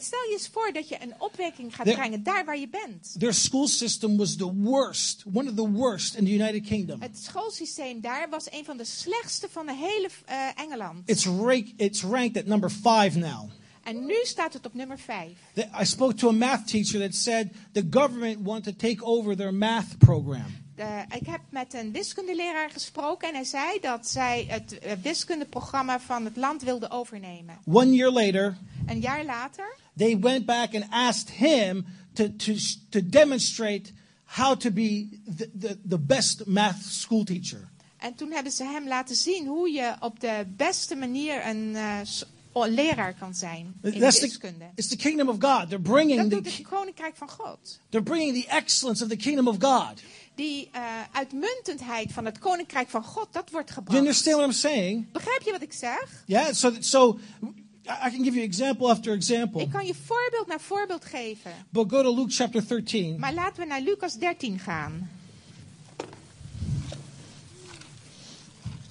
Stel 0.00 0.18
je 0.28 0.32
eens 0.32 0.48
voor 0.48 0.72
dat 0.72 0.88
je 0.88 1.02
een 1.02 1.14
opwekking 1.18 1.74
gaat 1.74 1.86
brengen 1.94 2.22
daar 2.22 2.44
waar 2.44 2.58
je 2.58 2.68
bent. 2.68 3.14
Their 3.18 3.34
school 3.34 3.66
system 3.66 4.16
was 4.16 4.36
the 4.36 4.52
worst, 4.54 5.24
one 5.32 5.48
of 5.50 5.54
the 5.56 5.70
worst 5.70 6.14
in 6.14 6.24
the 6.24 6.32
United 6.32 6.66
Kingdom. 6.66 7.00
Het 7.00 7.18
schoolsysteem 7.18 8.00
daar 8.00 8.28
was 8.30 8.52
een 8.52 8.64
van 8.64 8.76
de 8.76 8.84
slechtste 8.84 9.48
van 9.50 9.66
de 9.66 9.74
hele 9.74 10.08
eh, 10.24 10.36
Engeland. 10.56 11.08
It's, 11.10 11.26
rank, 11.26 11.68
it's 11.76 12.02
ranked 12.02 12.36
at 12.36 12.46
number 12.46 12.70
five 12.70 13.18
now. 13.18 13.50
En 13.82 14.06
nu 14.06 14.14
staat 14.22 14.52
het 14.52 14.66
op 14.66 14.74
nummer 14.74 14.98
5. 14.98 15.32
The- 15.54 15.68
I 15.80 15.84
spoke 15.84 16.14
to 16.14 16.28
a 16.28 16.32
math 16.32 16.66
teacher 16.68 17.00
that 17.00 17.14
said 17.14 17.48
the 17.72 17.86
government 17.90 18.38
wanted 18.42 18.78
to 18.78 18.86
take 18.88 19.04
over 19.04 19.36
their 19.36 19.54
math 19.54 19.98
program. 19.98 20.66
De, 20.78 21.04
ik 21.16 21.26
heb 21.26 21.40
met 21.50 21.74
een 21.74 21.92
wiskundeleraar 21.92 22.70
gesproken 22.70 23.28
en 23.28 23.34
hij 23.34 23.44
zei 23.44 23.80
dat 23.80 24.08
zij 24.08 24.46
het 24.48 24.78
eh, 24.78 24.92
wiskundeprogramma 25.02 26.00
van 26.00 26.24
het 26.24 26.36
land 26.36 26.62
wilden 26.62 26.90
overnemen. 26.90 27.58
One 27.66 27.90
year 27.94 28.10
later, 28.12 28.56
Een 28.86 29.00
jaar 29.00 29.24
later 29.24 29.76
they 29.96 30.18
went 30.18 30.46
back 30.46 30.74
and 30.74 30.84
asked 30.90 31.30
him 31.30 31.86
to, 32.12 32.28
to, 32.36 32.52
to 32.88 33.00
demonstrate 33.04 33.92
how 34.24 34.56
to 34.56 34.70
be 34.70 35.08
the, 35.36 35.50
the, 35.58 35.78
the 35.88 35.98
best 35.98 36.46
math 36.46 36.82
school 36.88 37.24
teacher. 37.24 37.68
En 37.96 38.14
toen 38.14 38.30
hebben 38.32 38.52
ze 38.52 38.64
hem 38.64 38.88
laten 38.88 39.16
zien 39.16 39.46
hoe 39.46 39.70
je 39.72 39.94
op 40.00 40.20
de 40.20 40.44
beste 40.56 40.96
manier 40.96 41.46
een 41.46 41.76
eh, 41.76 41.98
o- 42.52 42.64
leraar 42.66 43.14
kan 43.14 43.34
zijn 43.34 43.74
in 43.82 43.90
de 43.92 43.98
That's 43.98 44.18
the, 44.18 44.26
wiskunde. 44.26 44.64
it's 44.74 44.88
the 44.88 44.96
kingdom 44.96 45.28
of 45.28 45.36
God. 45.40 45.68
They're 45.68 45.80
bringing 45.82 46.30
Dat 46.30 46.44
the, 46.44 46.50
het 46.50 46.68
koninkrijk 46.68 47.16
van 47.16 47.30
God. 47.30 47.80
they're 47.88 48.04
bringing 48.04 48.42
the 48.44 48.48
excellence 48.50 49.02
of 49.04 49.08
the 49.10 49.16
kingdom 49.16 49.48
of 49.48 49.56
God. 49.60 50.02
Die 50.38 50.68
eh, 50.72 50.82
uitmuntendheid 51.12 52.12
van 52.12 52.24
het 52.24 52.38
koninkrijk 52.38 52.88
van 52.88 53.04
God, 53.04 53.28
dat 53.32 53.50
wordt 53.50 53.68
Do 53.68 53.74
you 53.74 53.84
gebracht. 53.84 53.98
understand 53.98 54.36
what 54.36 54.46
I'm 54.48 54.54
saying? 54.56 55.12
Begrijp 55.12 55.42
je 55.42 55.50
wat 55.50 55.62
ik 55.62 55.72
zeg? 55.72 56.22
Yeah. 56.26 56.52
So, 56.52 56.72
so 56.80 57.18
I 57.84 58.10
can 58.10 58.24
give 58.24 58.32
you 58.34 58.42
example 58.42 58.90
after 58.90 59.12
example. 59.12 59.60
Ik 59.60 59.70
kan 59.70 59.86
je 59.86 59.94
voorbeeld 60.06 60.46
naar 60.46 60.60
voorbeeld 60.60 61.04
geven. 61.04 61.50
But 61.70 61.90
go 61.90 62.02
to 62.02 62.14
Luke 62.14 62.30
chapter 62.30 62.66
13. 62.68 63.18
Maar 63.18 63.34
laten 63.34 63.62
we 63.62 63.66
naar 63.68 63.80
Lucas 63.80 64.14
13 64.14 64.58
gaan. 64.58 65.10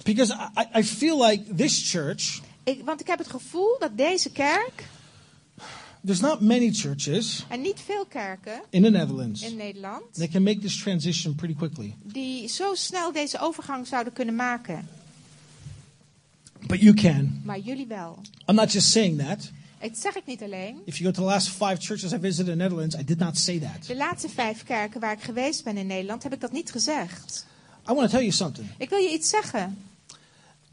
Because 0.04 0.32
I, 0.56 0.78
I 0.78 0.84
feel 0.84 1.26
like 1.26 1.54
this 1.54 1.90
church, 1.90 2.40
Ik, 2.64 2.84
want 2.84 3.00
ik 3.00 3.06
heb 3.06 3.18
het 3.18 3.28
gevoel 3.28 3.76
dat 3.78 3.96
deze 3.96 4.30
kerk, 4.30 4.84
there's 6.04 6.20
not 6.20 6.40
many 6.40 6.72
churches 6.72 7.44
En 7.48 7.60
niet 7.60 7.80
veel 7.84 8.04
kerken 8.06 8.62
in 8.70 8.82
the 8.82 8.90
Netherlands 8.90 9.42
in 9.42 9.56
Nederland 9.56 10.14
that 10.14 10.30
can 10.30 10.42
make 10.42 10.58
this 10.60 10.76
transition 10.82 11.34
pretty 11.34 11.54
quickly. 11.54 11.94
die 12.02 12.48
zo 12.48 12.74
snel 12.74 13.12
deze 13.12 13.38
overgang 13.40 13.86
zouden 13.86 14.12
kunnen 14.12 14.34
maken. 14.34 14.88
But 16.66 16.80
you 16.80 16.94
can. 16.94 17.40
Maar 17.44 17.58
jullie 17.58 17.86
wel. 17.86 18.18
I'm 18.46 18.54
not 18.54 18.72
just 18.72 18.90
saying 18.90 19.18
that. 19.18 19.50
Dat 19.80 19.98
zeg 19.98 20.16
ik 20.16 20.26
niet 20.26 20.42
alleen. 20.42 20.80
If 20.84 20.96
you 20.98 21.08
go 21.08 21.20
to 21.20 21.22
the 21.22 21.32
last 21.32 21.48
five 21.48 21.76
churches 21.78 22.12
I 22.12 22.18
visited 22.18 22.48
in 22.48 22.58
the 22.58 22.62
Netherlands, 22.64 22.96
I 22.96 23.04
did 23.04 23.18
not 23.18 23.38
say 23.38 23.58
that. 23.58 23.86
De 23.86 23.96
laatste 23.96 24.28
vijf 24.28 24.64
kerken 24.64 25.00
waar 25.00 25.12
ik 25.12 25.22
geweest 25.22 25.64
ben 25.64 25.76
in 25.76 25.86
Nederland 25.86 26.22
heb 26.22 26.32
ik 26.32 26.40
dat 26.40 26.52
niet 26.52 26.70
gezegd. 26.70 27.46
I 27.90 27.94
want 27.94 28.10
to 28.10 28.16
tell 28.16 28.20
you 28.20 28.32
something. 28.32 28.68
Ik 28.78 28.88
wil 28.88 28.98
je 28.98 29.12
iets 29.12 29.28
zeggen. 29.28 29.78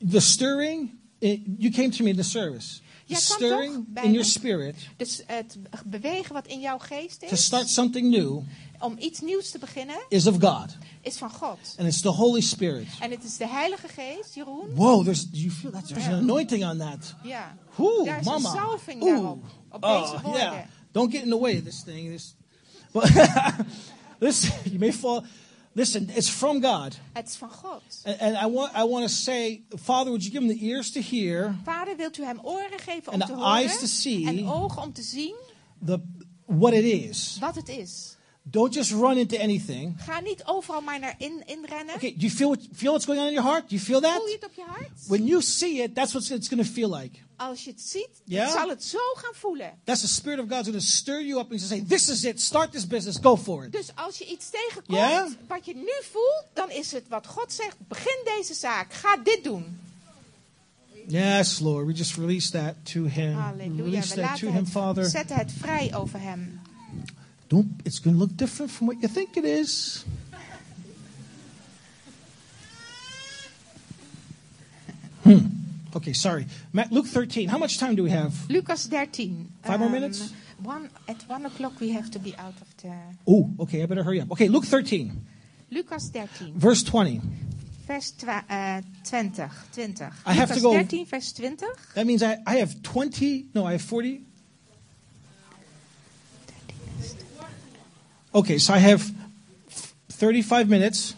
The 0.09 0.19
stirring, 0.19 0.89
it, 1.19 1.39
you 1.57 1.71
came 1.73 1.89
to 1.89 2.03
me 2.03 2.09
in 2.09 2.15
the 2.15 2.23
service. 2.23 2.79
The 3.07 3.15
stirring 3.15 3.87
in 4.03 4.11
your 4.11 4.25
spirit 4.25 4.75
Dus 4.97 5.21
het 5.25 5.57
bewegen 5.85 6.33
wat 6.33 6.47
in 6.47 6.59
jouw 6.59 6.77
geest 6.77 7.19
to 7.19 7.27
is, 7.27 7.43
start 7.45 7.69
something 7.69 8.09
new 8.09 8.41
om 8.79 8.95
iets 8.99 9.19
nieuws 9.19 9.49
te 9.51 9.59
beginnen, 9.59 9.95
is 10.09 10.27
of 10.27 10.35
God. 10.39 10.75
is 11.01 11.17
van 11.17 11.29
God. 11.31 11.57
And 11.77 11.87
it's 11.87 12.01
the 12.01 12.09
Holy 12.09 12.41
Spirit. 12.41 12.87
En 12.99 13.11
het 13.11 13.23
is 13.23 13.37
de 13.37 13.47
Heilige 13.47 13.87
Geest, 13.87 14.33
Jeroen. 14.35 14.75
Whoa, 14.75 15.03
there's, 15.03 15.27
you 15.31 15.51
feel 15.51 15.71
that? 15.71 15.87
There's 15.87 16.05
an 16.07 16.13
anointing 16.13 16.65
on 16.65 16.77
that. 16.77 17.13
Ja. 17.23 17.57
Oeh, 17.79 18.05
Daar 18.05 18.19
is 18.19 18.25
een 18.25 18.31
mama. 18.31 18.51
zalving 18.55 19.01
Oeh. 19.03 19.11
daarop. 19.13 19.43
Op 19.71 19.81
deze 19.81 19.93
Oh, 19.93 20.23
woorden. 20.23 20.41
yeah. 20.41 20.65
Don't 20.91 21.11
get 21.11 21.23
in 21.23 21.29
the 21.29 21.39
way 21.39 21.57
of 21.57 21.63
this 21.63 21.81
thing. 21.83 22.11
This, 22.11 22.35
listen, 24.19 24.53
you 24.71 24.79
may 24.79 24.93
fall. 24.93 25.23
Listen, 25.77 26.09
it's 26.15 26.29
from 26.29 26.61
God. 26.61 26.97
Het 27.13 27.27
is 27.27 27.35
van 27.35 27.49
God. 27.49 27.81
And, 28.05 28.19
and 28.19 28.37
I 28.37 28.45
want, 28.45 28.73
I 28.73 28.83
want 28.83 29.03
to 29.03 29.13
say, 29.13 29.63
Father, 29.83 30.09
would 30.09 30.23
you 30.23 30.31
give 30.31 30.41
him 30.41 30.47
the 30.47 30.65
ears 30.65 30.91
to 30.91 31.01
hear 31.01 31.55
Vader, 31.63 31.95
wilt 31.97 32.17
u 32.17 32.23
hem 32.23 32.39
oren 32.43 32.79
geven 32.79 33.13
om 33.13 33.19
te 33.19 33.25
the 33.25 33.33
horen 33.33 33.51
eyes 33.51 33.79
to 33.79 33.85
see. 33.85 34.25
en 34.25 34.47
ogen 34.47 34.81
om 34.81 34.93
te 34.93 35.01
zien 35.01 35.35
the 35.85 35.99
what 36.45 36.73
it 36.73 36.83
is? 36.83 37.37
wat 37.39 37.55
het 37.55 37.69
is. 37.69 38.15
Don't 38.47 38.73
just 38.73 38.91
run 38.91 39.17
into 39.17 39.37
anything. 39.37 39.95
Ga 39.97 40.19
niet 40.19 40.43
overal 40.45 40.81
maar 40.81 40.99
naar 40.99 41.15
in, 41.17 41.43
inrennen. 41.45 41.95
Okay, 41.95 42.13
do 42.13 42.19
you 42.19 42.31
feel 42.31 42.47
what, 42.49 42.67
feel 42.73 42.91
what's 42.91 43.05
going 43.05 43.21
on 43.21 43.27
in 43.27 43.33
your 43.33 43.49
heart? 43.49 43.69
Do 43.69 43.75
you 43.75 43.81
feel 43.81 44.01
that? 44.01 44.15
Voel 44.15 44.27
je 44.27 44.33
het 44.33 44.45
op 44.45 44.53
je 44.53 44.63
hart? 44.67 45.07
When 45.07 45.25
you 45.25 45.41
see 45.41 45.81
it, 45.81 45.95
that's 45.95 46.11
what 46.13 46.29
it's 46.29 46.47
going 46.47 46.65
to 46.65 46.71
feel 46.71 46.89
like. 46.89 47.19
Als 47.37 47.63
je 47.63 47.71
het 47.71 47.81
ziet, 47.81 48.09
dan 48.25 48.49
zal 48.49 48.69
het 48.69 48.83
zo 48.83 48.97
gaan 49.15 49.33
voelen. 49.33 49.71
That's 49.83 50.01
the 50.01 50.07
Spirit 50.07 50.39
of 50.39 50.45
God's 50.49 50.67
going 50.67 50.81
to 50.81 50.87
stir 50.87 51.21
you 51.25 51.39
up 51.41 51.51
and 51.51 51.61
say, 51.61 51.83
"This 51.87 52.09
is 52.09 52.23
it. 52.23 52.41
Start 52.41 52.71
this 52.71 52.87
business. 52.87 53.17
Go 53.21 53.37
for 53.37 53.65
it." 53.65 53.71
Dus 53.71 53.89
als 53.95 54.17
je 54.17 54.25
iets 54.25 54.49
tegenkomt 54.49 55.37
wat 55.47 55.65
je 55.65 55.75
nu 55.75 55.93
voelt, 56.11 56.43
dan 56.53 56.71
is 56.71 56.91
het 56.91 57.03
wat 57.07 57.27
God 57.27 57.53
zegt. 57.53 57.75
Begin 57.87 58.21
deze 58.25 58.53
zaak. 58.53 58.93
Ga 58.93 59.17
dit 59.17 59.43
doen. 59.43 59.79
Yes, 61.07 61.59
Lord. 61.59 61.85
We 61.85 61.93
just 61.93 62.15
release 62.17 62.51
that 62.51 62.73
to 62.83 63.03
Him. 63.03 63.35
We 63.35 63.41
Halleluja. 63.41 63.83
release 63.83 64.15
We 64.15 64.21
that 64.21 64.39
to 64.39 64.47
Him, 64.51 64.65
Father. 64.67 65.09
zetten 65.09 65.35
het 65.35 65.51
vrij 65.59 65.95
over 65.95 66.21
hem. 66.21 66.61
Don't. 67.47 67.67
It's 67.83 67.99
going 67.99 68.17
to 68.17 68.23
look 68.23 68.37
different 68.37 68.71
from 68.71 68.87
what 68.87 68.99
you 69.01 69.13
think 69.13 69.35
it 69.35 69.43
is. 69.43 70.03
Hmm. 75.21 75.54
Okay, 75.95 76.13
sorry. 76.13 76.45
Matt, 76.73 76.91
Luke 76.91 77.07
13. 77.07 77.47
How 77.49 77.57
much 77.57 77.77
time 77.79 77.95
do 77.95 78.03
we 78.03 78.09
have? 78.09 78.33
Lucas 78.49 78.87
13. 78.87 79.47
Five 79.63 79.79
more 79.79 79.87
Um, 79.87 79.93
minutes? 79.93 80.33
One, 80.61 80.89
at 81.07 81.21
one 81.29 81.45
o'clock 81.45 81.79
we 81.79 81.89
have 81.91 82.09
to 82.11 82.19
be 82.19 82.35
out 82.37 82.53
of 82.61 82.67
the... 82.81 82.93
Oh, 83.27 83.49
okay. 83.59 83.81
I 83.83 83.85
better 83.85 84.03
hurry 84.03 84.19
up. 84.21 84.31
Okay, 84.31 84.47
Luke 84.49 84.65
13, 84.65 85.11
Lucas 85.71 86.09
13, 86.09 86.53
verse 86.59 86.83
20. 86.83 87.21
vers 87.87 88.11
twa- 88.11 88.43
eh, 88.49 88.81
20. 89.03 89.43
20. 89.73 90.03
I 90.25 90.33
have 90.33 90.49
Lucas 90.49 90.57
to 90.57 90.61
go- 90.63 90.73
13, 90.73 91.05
vers 91.05 91.33
20. 91.33 91.65
That 91.95 92.05
means 92.05 92.23
I, 92.23 92.37
I 92.47 92.55
have 92.57 92.81
20. 92.83 93.45
No, 93.53 93.65
I 93.65 93.73
have 93.73 93.81
40. 93.81 94.21
Okay, 98.33 98.57
so 98.57 98.73
I 98.73 98.79
have 98.79 99.11
35 100.09 100.67
minutes 100.69 101.15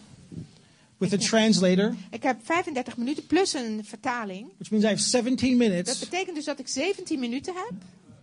with 0.98 1.12
a 1.12 1.16
translator, 1.16 1.94
Ik 2.10 2.22
heb 2.22 2.38
35 2.42 2.96
minuten 2.96 3.26
plus 3.26 3.52
een 3.54 3.80
vertaling. 3.84 4.48
which 4.58 4.70
means 4.70 4.84
I 4.84 4.88
have 4.88 5.00
17 5.02 5.58
Dat 5.58 5.68
minutes 5.68 5.98
betekent 5.98 6.36
dus 6.36 6.44
dat 6.44 6.58
ik 6.58 6.68
17 6.68 7.18
minuten 7.18 7.54
heb 7.54 7.72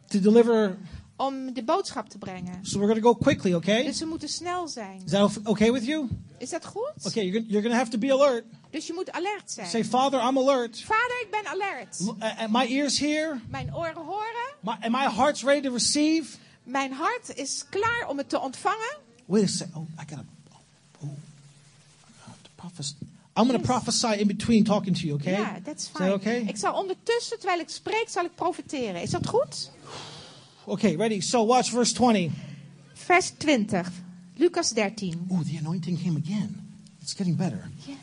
to 0.07 0.19
deliver. 0.19 0.77
om 1.17 1.53
de 1.53 1.63
boodschap 1.63 2.09
te 2.09 2.17
brengen. 2.17 2.59
So 2.61 2.79
we're 2.79 2.87
going 2.91 3.03
to 3.03 3.11
go 3.13 3.15
quickly, 3.15 3.53
okay? 3.53 3.83
Dus 3.85 3.99
we 3.99 4.05
moeten 4.05 4.29
snel 4.29 4.67
zijn. 4.67 5.01
Is 5.05 5.11
that 5.11 5.39
okay 5.43 5.71
with 5.71 5.85
you? 5.85 6.07
Is 6.37 6.49
dat 6.49 6.65
goed? 6.65 6.91
Okay, 7.03 7.23
you're 7.25 7.45
you're 7.47 7.61
going 7.61 7.71
to 7.73 7.77
have 7.79 7.89
to 7.89 7.97
be 7.97 8.13
alert. 8.13 8.43
Dus 8.69 8.87
je 8.87 8.93
moet 8.93 9.11
alert 9.11 9.51
zijn. 9.51 9.67
Say, 9.67 9.83
Father, 9.85 10.19
I'm 10.27 10.37
alert. 10.37 10.81
Vader, 10.81 11.21
ik 11.23 11.27
ben 11.31 11.47
alert. 11.51 11.99
L- 11.99 12.49
my 12.49 12.65
ears 12.65 12.99
hear, 12.99 13.41
Mijn 13.49 13.75
oren 13.75 13.95
horen. 13.95 14.55
my, 14.61 14.71
and 14.81 14.91
my 14.91 15.09
heart's 15.15 15.43
ready 15.43 15.61
to 15.67 15.73
receive. 15.73 16.37
Mijn 16.63 16.91
hart 16.91 17.35
is 17.35 17.63
klaar 17.69 18.05
om 18.09 18.17
het 18.17 18.29
te 18.29 18.39
ontvangen. 18.39 18.97
Wait 19.25 19.43
a 19.43 19.47
second. 19.47 19.75
Oh, 19.75 19.87
I 20.01 20.03
gotta. 20.09 20.25
Prophesy. 22.65 22.95
I'm 23.37 23.47
going 23.47 23.59
to 23.59 23.65
prophesy 23.65 24.21
in 24.21 24.27
between 24.27 24.63
talking 24.63 24.93
to 24.93 25.05
you. 25.07 25.15
Okay? 25.15 25.33
Ja, 25.37 25.59
that's 25.63 25.87
fine. 25.87 26.05
Is 26.05 26.11
that 26.11 26.21
okay? 26.21 26.41
Ik 26.47 26.57
zal 26.57 26.73
ondertussen, 26.73 27.37
terwijl 27.39 27.59
ik 27.59 27.69
spreek, 27.69 28.05
zal 28.09 28.25
ik 28.25 28.35
profiteren. 28.35 29.01
Is 29.01 29.09
dat 29.09 29.27
goed? 29.27 29.71
Okay, 30.65 30.95
ready. 30.95 31.19
So 31.21 31.45
watch 31.45 31.69
verse 31.69 31.93
20. 31.93 32.31
Vers 32.93 33.31
20. 33.37 33.91
Lucas 34.37 34.71
13. 34.73 35.25
Oh, 35.29 35.39
the 35.41 35.57
anointing 35.57 36.01
came 36.03 36.17
again. 36.25 36.77
It's 37.01 37.13
getting 37.13 37.35
better. 37.37 37.69
Ja. 37.85 37.93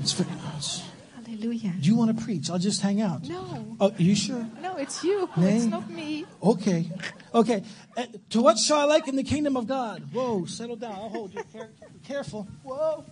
It's 0.00 0.12
very. 0.12 0.28
oh, 0.30 0.56
it's- 0.56 0.82
Halleluja. 1.14 1.72
do 1.80 1.86
you 1.86 1.96
want 1.96 2.18
to 2.18 2.24
preach? 2.24 2.50
I'll 2.50 2.58
just 2.62 2.80
hang 2.82 3.02
out. 3.02 3.26
No. 3.28 3.76
Oh, 3.78 3.92
you 3.96 4.14
sure? 4.14 4.46
No, 4.62 4.76
it's 4.76 5.02
you. 5.02 5.28
Nee. 5.36 5.56
It's 5.56 5.64
not 5.64 5.88
me. 5.90 6.24
Okay. 6.40 6.90
Okay. 7.32 7.62
Uh, 7.96 8.02
to 8.28 8.42
what 8.42 8.58
shall 8.58 8.78
I 8.90 8.94
like 8.94 9.08
in 9.08 9.16
the 9.16 9.24
kingdom 9.24 9.56
of 9.56 9.66
God? 9.66 10.02
Whoa, 10.12 10.44
settle 10.46 10.76
down. 10.76 10.92
I'll 10.92 11.08
hold 11.08 11.32
you. 11.34 11.42
Care- 11.52 11.70
careful. 12.02 12.46
Whoa. 12.62 13.04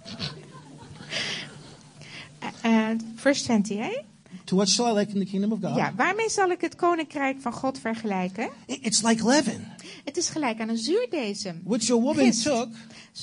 Uh, 2.65 2.89
vers 3.17 3.43
20, 3.43 3.79
hè? 3.79 4.03
To 4.45 4.57
what 4.57 4.69
shall 4.69 4.87
I 4.91 4.99
like 4.99 5.13
in 5.13 5.19
the 5.19 5.31
kingdom 5.31 5.53
of 5.53 5.59
God? 5.61 5.77
Ja, 5.77 5.93
waarmee 5.97 6.31
zal 6.31 6.51
ik 6.51 6.61
het 6.61 6.77
koninkrijk 6.77 7.41
van 7.41 7.53
God 7.53 7.79
vergelijken? 7.79 8.49
It's 8.67 9.03
like 9.03 9.27
leaven, 9.27 9.67
Het 10.05 10.17
is 10.17 10.29
gelijk 10.29 10.61
aan 10.61 10.69
een 10.69 10.79
zuurdesem, 10.79 11.61
which 11.65 11.91
a 11.91 11.95
woman 11.95 12.25
Gist. 12.25 12.43
took 12.43 12.69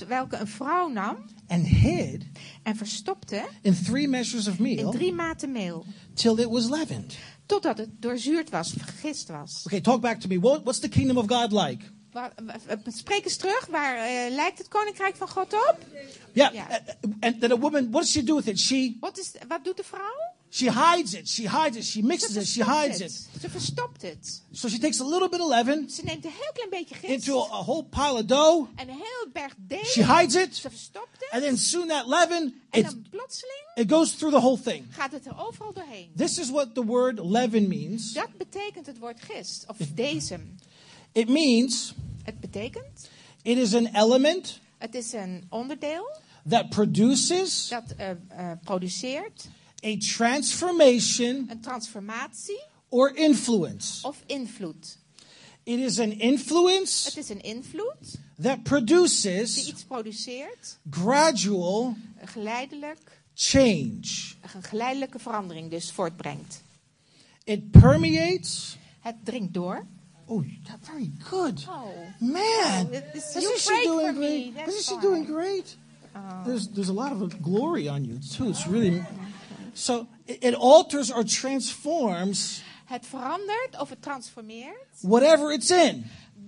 welke 0.07 0.37
een 0.37 0.47
vrouw 0.47 0.87
nam 0.89 1.17
and 1.47 1.67
hid 1.67 2.23
en 2.63 2.75
verstopte 2.75 3.43
in 3.61 3.83
three 3.83 4.07
measures 4.07 4.47
of 4.47 4.57
in 4.57 4.63
meal 4.63 4.91
drie 4.91 5.13
maten 5.13 5.51
meel, 5.51 5.85
till 6.13 6.37
it 6.39 6.49
was 6.49 6.69
leavened. 6.69 7.17
totdat 7.45 7.77
het 7.77 7.89
doorzuurd 8.01 8.49
was, 8.49 8.73
vergist 8.77 9.27
was. 9.29 9.61
Okay, 9.65 9.81
talk 9.81 10.01
back 10.01 10.19
to 10.19 10.27
me. 10.27 10.39
What, 10.39 10.63
what's 10.63 10.79
the 10.79 10.89
kingdom 10.89 11.17
of 11.17 11.25
God 11.27 11.51
like? 11.51 11.83
W- 12.11 12.91
Spreek 12.95 13.23
eens 13.25 13.35
terug, 13.37 13.65
waar 13.65 13.95
eh, 13.97 14.31
lijkt 14.35 14.57
het 14.57 14.67
koninkrijk 14.67 15.15
van 15.15 15.29
God 15.29 15.53
op? 15.53 15.77
Yeah. 16.33 16.53
Yeah. 16.53 16.69
and 17.19 17.39
then 17.41 17.51
a 17.51 17.57
woman, 17.57 17.91
what 17.91 18.01
does 18.01 18.11
she 18.11 18.23
do 18.23 18.35
with 18.35 18.47
it? 18.47 18.59
She 18.59 18.97
Wat, 18.99 19.17
is, 19.17 19.31
wat 19.47 19.63
doet 19.63 19.77
de 19.77 19.83
vrouw? 19.83 20.33
she 20.51 20.71
hides 20.71 21.13
it. 21.13 21.29
She 21.29 21.47
hides 21.49 21.77
it. 21.77 21.83
She 21.85 22.01
mixes 22.01 22.35
it. 22.35 22.47
She 22.47 22.63
hides 22.63 22.99
it. 22.99 23.27
Ze 23.41 23.49
verstopt 23.49 24.01
het. 24.01 24.41
So 24.51 24.67
she 24.67 24.77
takes 24.79 24.99
a 25.01 25.03
little 25.03 25.29
bit 25.29 25.39
of 25.39 25.47
leaven 25.47 25.89
Ze 25.89 26.01
neemt 26.03 26.25
een 26.25 26.31
heel 26.31 26.51
klein 26.53 26.69
beetje 26.69 26.95
gist 26.95 27.13
into 27.13 27.39
a, 27.41 27.53
a 27.59 27.63
whole 27.63 27.83
pile 27.83 28.13
of 28.13 28.25
dough. 28.25 28.69
en 28.75 28.89
een 28.89 28.95
heel 28.95 29.27
berg 29.33 29.53
deeg. 29.57 29.85
She 29.85 30.03
hides 30.15 30.35
it, 30.35 30.55
Ze 30.55 30.69
verstopt 30.69 31.07
het. 31.19 31.29
and 31.31 31.43
then 31.43 31.57
soon 31.57 31.87
that 31.87 32.07
leaven 32.07 32.61
en 32.69 32.83
dan 32.83 33.05
plotseling 33.09 33.63
it 33.75 33.91
goes 33.91 34.11
through 34.15 34.33
the 34.35 34.41
whole 34.41 34.59
thing. 34.61 34.85
gaat 34.89 35.11
het 35.11 35.25
er 35.25 35.39
overal 35.47 35.73
doorheen. 35.73 36.11
This 36.15 36.37
is 36.37 36.49
what 36.49 36.73
the 36.75 36.85
word 36.85 37.19
leaven 37.19 37.67
means. 37.67 38.13
Dat 38.13 38.37
betekent 38.37 38.85
het 38.85 38.97
woord 38.99 39.21
gist, 39.21 39.65
of 39.67 39.77
dezem. 39.77 40.55
It 41.11 41.29
means 41.29 41.93
Het 42.23 42.39
betekent, 42.39 43.09
it 43.41 43.57
is 43.57 43.73
an 43.73 43.85
element 43.85 44.59
het 44.77 44.95
is 44.95 45.13
een 45.13 45.43
onderdeel 45.49 46.17
that 46.49 46.69
produces 46.69 47.67
dat 47.67 47.83
eh, 47.97 48.09
eh, 48.09 48.51
produceert 48.63 49.47
a 49.85 49.97
transformation 49.97 51.45
een 51.49 51.61
transformatie 51.61 52.61
or 52.89 53.15
influence. 53.15 54.07
of 54.07 54.23
invloed. 54.25 54.97
It 55.63 55.79
is 55.79 55.99
an 55.99 56.11
influence 56.11 57.07
Het 57.07 57.17
is 57.17 57.29
een 57.29 57.41
invloed 57.41 58.17
that 58.41 58.55
die 58.55 58.61
produces 58.63 59.67
iets 59.67 59.83
produceert, 59.83 60.77
gradual 60.89 61.95
een 62.19 62.27
geleidelijk, 62.27 63.21
change. 63.33 64.35
een 64.53 64.63
geleidelijke 64.63 65.19
verandering 65.19 65.69
dus 65.69 65.91
voortbrengt. 65.91 66.61
It 67.43 67.71
permeates. 67.71 68.77
Het 68.99 69.15
dringt 69.23 69.53
door. 69.53 69.85
Oh, 70.29 70.43
got 70.67 70.79
very 70.85 71.11
good. 71.29 71.63
Oh, 71.67 71.91
Man, 72.19 72.89
This 73.13 73.25
is- 73.29 73.35
isn't 73.35 73.41
you 73.51 73.57
she 73.57 73.83
doing 73.83 74.13
great? 74.15 74.55
That's 74.55 74.67
Isn't 74.75 74.95
she 74.95 75.01
doing 75.07 75.25
great? 75.25 75.75
Oh. 76.15 76.43
There's 76.45 76.67
there's 76.67 76.89
a 76.89 76.93
lot 76.93 77.11
of 77.11 77.41
glory 77.41 77.87
on 77.89 78.05
you 78.05 78.19
too. 78.19 78.49
It's 78.49 78.65
really 78.67 79.01
so 79.73 80.07
it, 80.27 80.37
it 80.43 80.55
alters 80.55 81.11
or 81.11 81.23
transforms 81.23 82.61
het 82.85 83.05
verandert 83.05 83.79
of 83.79 83.89
het 83.89 84.01
transformeert, 84.01 84.87
whatever 85.01 85.51
it's 85.51 85.69
in. 85.71 86.05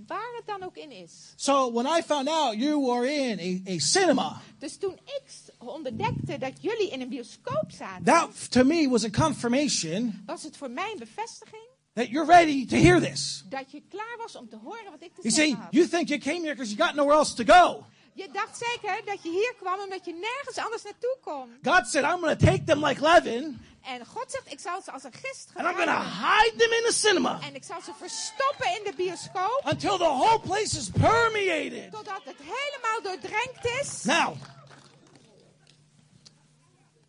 waar 0.08 0.34
het 0.36 0.46
dan 0.46 0.64
ook 0.64 0.76
in 0.78 0.92
is. 0.92 1.34
So 1.36 1.72
when 1.72 1.86
I 1.86 2.02
found 2.02 2.28
out 2.28 2.58
you 2.58 2.80
were 2.80 3.06
in 3.14 3.40
a, 3.40 3.72
a 3.72 3.80
cinema, 3.80 4.42
Dus 4.60 4.78
toen 4.78 4.94
ik 5.06 5.24
ontdekte 5.58 6.38
dat 6.38 6.54
jullie 6.62 6.90
in 6.90 7.02
een 7.02 7.10
bioscoop 7.10 7.72
zaten, 7.78 8.04
that 8.06 8.52
to 8.52 8.64
me 8.64 8.90
was 8.90 9.04
a 9.04 9.10
confirmation 9.10 10.24
was 10.26 10.44
het 10.44 10.58
voor 10.58 10.70
mij 10.72 10.92
een 10.92 11.00
bevestiging 11.00 11.64
that 11.94 12.10
you're 12.10 12.26
ready 12.28 12.66
to 12.66 12.76
hear 12.76 13.00
this. 13.00 13.44
Dat 13.50 13.72
je 13.72 13.82
klaar 13.90 14.18
was 14.18 14.36
om 14.36 14.50
te 14.50 14.56
horen 14.64 14.92
wat 14.92 15.02
ik 15.02 15.14
te 15.16 15.22
You 15.22 15.34
zeggen 15.34 15.54
see, 15.56 15.56
had. 15.64 15.74
you 15.74 15.88
think 15.88 16.08
you 16.10 16.20
came 16.20 16.42
here 16.42 16.54
because 16.56 16.74
you 16.76 16.84
got 16.88 16.96
nowhere 16.96 17.18
else 17.18 17.34
to 17.36 17.54
go. 17.54 17.86
Je 18.14 18.30
dacht 18.32 18.58
zeker 18.58 19.02
dat 19.06 19.24
je 19.24 19.30
hier 19.30 19.54
kwam 19.60 19.80
omdat 19.80 20.06
je 20.06 20.14
nergens 20.14 20.58
anders 20.58 20.84
naartoe 20.84 21.18
kon. 21.22 21.50
God 21.64 21.88
said, 21.88 22.04
I'm 22.04 22.20
going 22.20 22.38
to 22.40 22.46
take 22.46 22.64
them 22.64 22.86
like 22.86 23.02
leaven, 23.02 23.60
En 23.82 24.06
God 24.06 24.32
zegt, 24.32 24.52
ik 24.52 24.60
zal 24.60 24.82
ze 24.82 24.92
als 24.92 25.04
een 25.04 25.14
gist 25.14 25.50
and 25.54 25.68
I'm 25.68 25.74
going 25.74 25.90
to 25.90 26.02
hide 26.04 26.54
them 26.58 26.72
in 26.72 26.84
the 26.88 26.94
cinema 26.94 27.40
En 27.42 27.56
ik 27.56 27.64
zal 27.64 27.82
ze 27.82 27.92
verstoppen 27.98 28.68
in 28.78 28.84
de 28.84 28.94
bioscoop. 28.96 29.62
until 29.72 29.98
the 29.98 30.04
whole 30.04 30.40
place 30.40 30.78
is 30.78 30.90
permeated. 30.90 31.92
Totdat 31.92 32.22
het 32.24 32.38
helemaal 32.38 33.02
doordrenkt 33.04 33.66
is. 33.82 34.04
Now, 34.04 34.36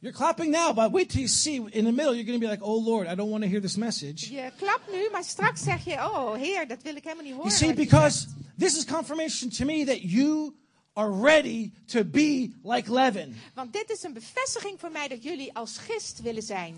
you're 0.03 0.13
clapping 0.13 0.51
now, 0.51 0.73
but 0.73 0.91
wait 0.91 1.09
till 1.11 1.21
you 1.21 1.29
see 1.29 1.57
in 1.71 1.85
the 1.85 1.93
middle, 1.93 2.13
you're 2.15 2.27
going 2.27 2.39
to 2.41 2.45
be 2.47 2.51
like, 2.51 2.63
oh 2.63 2.77
Lord, 2.77 3.07
I 3.07 3.15
don't 3.15 3.31
want 3.31 3.45
to 3.45 3.49
hear 3.49 3.61
this 3.61 3.77
message. 3.77 4.31
Je 4.33 4.51
klapt 4.57 4.91
nu, 4.93 5.09
maar 5.13 5.25
straks 5.25 5.63
zeg 5.63 5.85
je, 5.85 5.95
oh 5.95 6.35
heer, 6.35 6.69
dat 6.69 6.83
wil 6.83 6.97
ik 6.97 7.05
helemaal 7.05 7.25
niet 7.25 7.35
horen. 7.35 7.49
You 7.51 7.59
see, 7.65 7.75
because 7.75 8.27
this 8.59 8.77
is 8.77 8.85
confirmation 8.85 9.51
to 9.51 9.65
me 9.65 9.85
that 9.85 10.01
you 10.03 10.53
are 10.95 11.11
ready 11.23 11.71
to 11.87 12.05
be 12.05 12.51
like 12.65 12.93
leaven. 12.93 13.35
Want 13.55 13.73
dit 13.73 13.91
is 13.91 14.03
een 14.03 14.13
bevestiging 14.13 14.81
voor 14.81 14.91
mij 14.91 15.09
dat 15.09 15.23
jullie 15.23 15.55
als 15.55 15.79
gist 15.79 16.21
willen 16.21 16.43
zijn. 16.43 16.75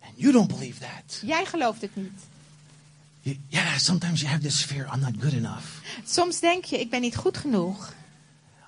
And 0.00 0.12
you 0.16 0.32
don't 0.32 0.48
believe 0.48 0.80
that. 0.80 1.20
Jij 1.22 1.46
gelooft 1.46 1.80
het 1.80 1.96
niet. 1.96 2.20
You- 3.20 3.36
yeah, 3.48 3.76
sometimes 3.76 4.20
you 4.20 4.32
have 4.32 4.42
this 4.42 4.62
fear 4.62 4.86
I'm 4.94 5.00
not 5.00 5.12
good 5.20 5.32
enough. 5.32 5.64
Soms 6.04 6.40
denk 6.40 6.64
je, 6.64 6.80
ik 6.80 6.90
ben 6.90 7.00
niet 7.00 7.16
goed 7.16 7.36
genoeg. 7.38 7.92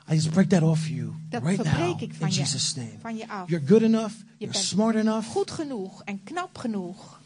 I 0.09 0.15
just 0.15 0.31
break 0.31 0.49
that 0.49 0.63
off 0.63 0.87
you 0.89 1.13
Dat 1.31 1.43
right 1.43 1.65
now 1.65 2.01
ik 2.03 2.09
in 2.09 2.15
van 2.15 2.29
je, 2.29 2.35
Jesus' 2.35 2.75
name. 2.75 2.93
van 3.01 3.17
je 3.17 3.29
af. 3.29 3.49
You're 3.49 3.67
good 3.67 3.83
enough, 3.83 4.13
Je 4.19 4.25
you're 4.39 4.53
bent 4.53 4.65
smart 4.65 4.95
enough, 4.97 5.27
goed 5.29 5.51
genoeg 5.51 6.03
en 6.05 6.21
knap 6.25 6.59
genoeg. 6.59 7.21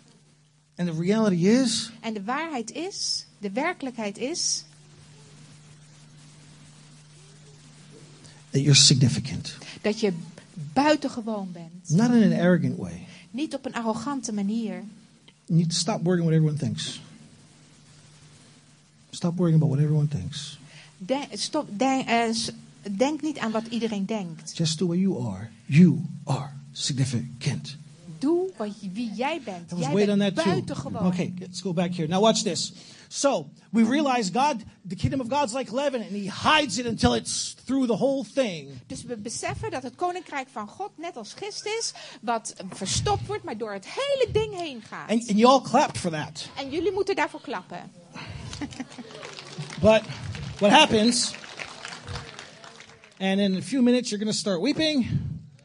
and 0.76 0.88
the 0.88 1.00
reality 1.02 1.46
is 1.46 1.90
En 2.00 2.14
de 2.14 2.22
waarheid 2.24 2.70
is, 2.72 3.26
de 3.38 3.50
werkelijkheid 3.50 4.18
is, 4.18 4.64
that 8.50 8.60
you're 8.62 8.74
significant. 8.74 9.56
dat 9.82 10.00
je 10.00 10.12
buitengewoon 10.72 11.52
bent. 11.52 11.88
Not 11.90 12.10
in 12.14 12.32
an 12.32 12.38
arrogant 12.40 12.76
way. 12.76 13.06
Niet 13.30 13.54
op 13.54 13.66
een 13.66 13.74
arrogante 13.74 14.32
manier. 14.32 14.72
You 15.44 15.58
need 15.58 15.70
to 15.70 15.76
stop 15.76 16.02
worrying 16.04 16.28
what 16.28 16.34
everyone 16.38 16.58
thinks. 16.58 17.00
Stop 19.10 19.36
worrying 19.36 19.62
about 19.62 19.74
what 19.76 19.82
everyone 19.84 20.08
thinks. 20.08 20.58
Denk, 20.98 21.24
stop, 21.32 21.68
eh, 21.78 22.32
s- 22.32 22.50
denk 22.90 23.22
niet 23.22 23.38
aan 23.38 23.50
wat 23.50 23.66
iedereen 23.66 24.06
denkt. 24.06 24.56
Just 24.56 24.78
the 24.78 24.86
way 24.86 24.98
you 24.98 25.26
are. 25.26 25.48
You 25.66 26.00
are 26.24 26.50
significant. 26.72 27.76
Doe 28.18 28.50
wat, 28.56 28.68
wie 28.92 29.12
jij 29.12 29.40
bent. 29.44 29.72
Jij 29.76 30.06
bent 30.06 30.34
buitengewoon. 30.34 31.06
Okay, 31.06 31.34
let's 31.38 31.60
go 31.60 31.72
back 31.72 31.94
here. 31.94 32.08
Now 32.08 32.22
watch 32.22 32.42
this. 32.42 32.72
So 33.08 33.50
we 33.70 33.82
realize 33.84 34.30
God, 34.32 34.62
the 34.88 34.94
kingdom 34.94 35.20
of 35.20 35.28
God's 35.28 35.52
like 35.52 35.74
leaven, 35.74 36.00
and 36.00 36.10
He 36.10 36.28
hides 36.28 36.78
it 36.78 36.86
until 36.86 37.14
it's 37.14 37.56
through 37.64 37.86
the 37.86 37.96
whole 37.96 38.24
thing. 38.34 38.68
Dus 38.86 39.02
we 39.02 39.16
beseffen 39.16 39.70
dat 39.70 39.82
het 39.82 39.94
koninkrijk 39.94 40.48
van 40.52 40.68
God 40.68 40.90
net 40.96 41.16
als 41.16 41.32
gist 41.32 41.66
is, 41.66 41.92
wat 42.20 42.54
verstopt 42.68 43.26
wordt, 43.26 43.44
maar 43.44 43.58
door 43.58 43.72
het 43.72 43.86
hele 43.86 44.32
ding 44.32 44.56
heen 44.56 44.82
gaat. 44.82 45.10
And, 45.10 45.28
and 45.28 45.38
you 45.38 45.52
all 45.52 45.60
clapped 45.60 45.98
for 45.98 46.10
that. 46.10 46.48
En 46.56 46.70
jullie 46.70 46.92
moeten 46.92 47.16
daarvoor 47.16 47.40
klappen. 47.40 47.90
But 49.80 50.02
what 50.58 50.70
happens? 50.70 51.32
And 53.20 53.40
in 53.40 53.56
a 53.56 53.60
few 53.62 53.82
minutes, 53.82 54.08
you're 54.10 54.18
going 54.24 54.32
to 54.34 54.38
start 54.38 54.60
weeping 54.62 55.06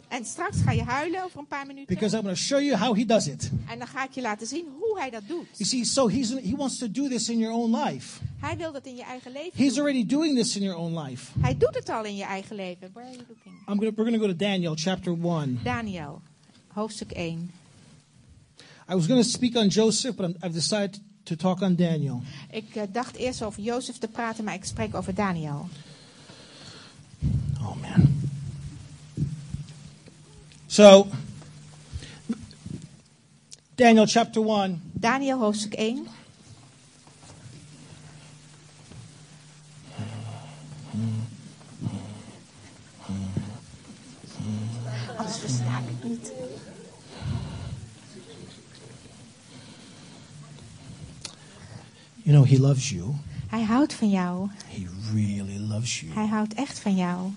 En 0.08 0.26
straks 0.26 0.58
ga 0.62 0.72
je 0.72 0.84
huilen 0.84 1.24
over 1.24 1.40
een 1.40 1.48
paar 1.48 1.66
minuten. 1.66 1.96
because 1.96 2.16
I'm 2.16 2.22
going 2.24 2.36
to 2.36 2.42
show 2.44 2.60
you 2.60 2.76
how 2.78 2.96
He 2.96 3.06
does 3.06 3.28
it. 3.28 3.50
En 3.70 3.78
dan 3.78 3.88
ga 3.88 4.04
ik 4.04 4.12
je 4.12 4.22
laten 4.22 4.48
zien 4.48 4.66
hoe 4.80 5.00
hij 5.00 5.10
dat 5.10 5.22
doet. 5.28 5.46
You 5.58 5.70
see, 5.70 5.84
so 5.86 6.08
he's, 6.10 6.30
He 6.30 6.56
wants 6.56 6.78
to 6.78 6.92
do 6.92 7.08
this 7.08 7.30
in 7.30 7.38
your 7.38 7.54
own 7.56 7.76
life. 7.76 8.20
Hij 8.40 8.58
wil 8.58 8.72
dat 8.72 8.86
in 8.86 8.96
je 8.96 9.04
eigen 9.04 9.32
leven 9.32 9.52
He's 9.56 9.74
doen. 9.74 9.80
already 9.84 10.06
doing 10.06 10.38
this 10.38 10.56
in 10.56 10.62
your 10.64 10.78
own 10.80 11.00
life. 11.00 11.32
Hij 11.40 11.58
doet 11.58 11.76
het 11.76 11.90
al 11.90 12.04
in 12.04 12.16
je 12.16 12.24
eigen 12.24 12.56
leven. 12.56 12.90
Where 12.94 13.08
are 13.08 13.16
you 13.18 13.26
looking? 13.28 13.56
I'm 13.56 13.76
gonna, 13.78 13.92
we're 13.96 14.10
going 14.10 14.14
to 14.16 14.20
go 14.20 14.28
to 14.28 14.36
Daniel 14.36 14.74
chapter 14.76 15.14
1. 15.26 15.60
Daniel, 15.64 16.22
hoofdstuk 16.68 17.12
1. 17.12 17.52
I 18.90 18.94
was 18.96 19.06
going 19.08 19.22
to 19.24 19.30
speak 19.30 19.56
on 19.56 19.68
Joseph, 19.68 20.16
but 20.16 20.30
I've 20.44 20.54
decided 20.54 21.02
to 21.24 21.36
talk 21.36 21.62
on 21.62 21.76
Daniel. 21.76 22.22
Ik 22.52 22.76
eh, 22.76 22.84
dacht 22.92 23.16
eerst 23.16 23.42
over 23.42 23.62
Jozef 23.62 23.98
te 23.98 24.08
praten, 24.08 24.44
maar 24.44 24.54
ik 24.54 24.66
spreek 24.66 24.96
over 24.96 25.14
Daniel. 25.16 25.68
Oh, 27.66 27.76
man. 27.82 28.08
So, 30.68 31.08
Daniel 33.76 34.06
chapter 34.08 34.42
1. 34.42 34.82
Daniel, 34.94 35.40
hoofdstuk 35.40 35.74
1. 35.74 36.08
Anders 45.18 45.38
versta 45.38 45.80
ik 45.80 45.86
het 45.88 46.04
niet. 46.04 46.32
You 52.24 52.36
know, 52.36 52.46
he 52.46 52.60
loves 52.60 52.90
you. 52.90 53.14
Hij 53.48 53.64
houdt 53.64 53.94
van 53.94 54.10
jou. 54.10 54.50
He 54.66 54.86
really 55.14 55.58
loves 55.58 56.00
you. 56.00 56.14
Hij 56.14 56.28
houdt 56.28 56.54
echt 56.54 56.80
van 56.80 56.96
jou. 56.96 57.32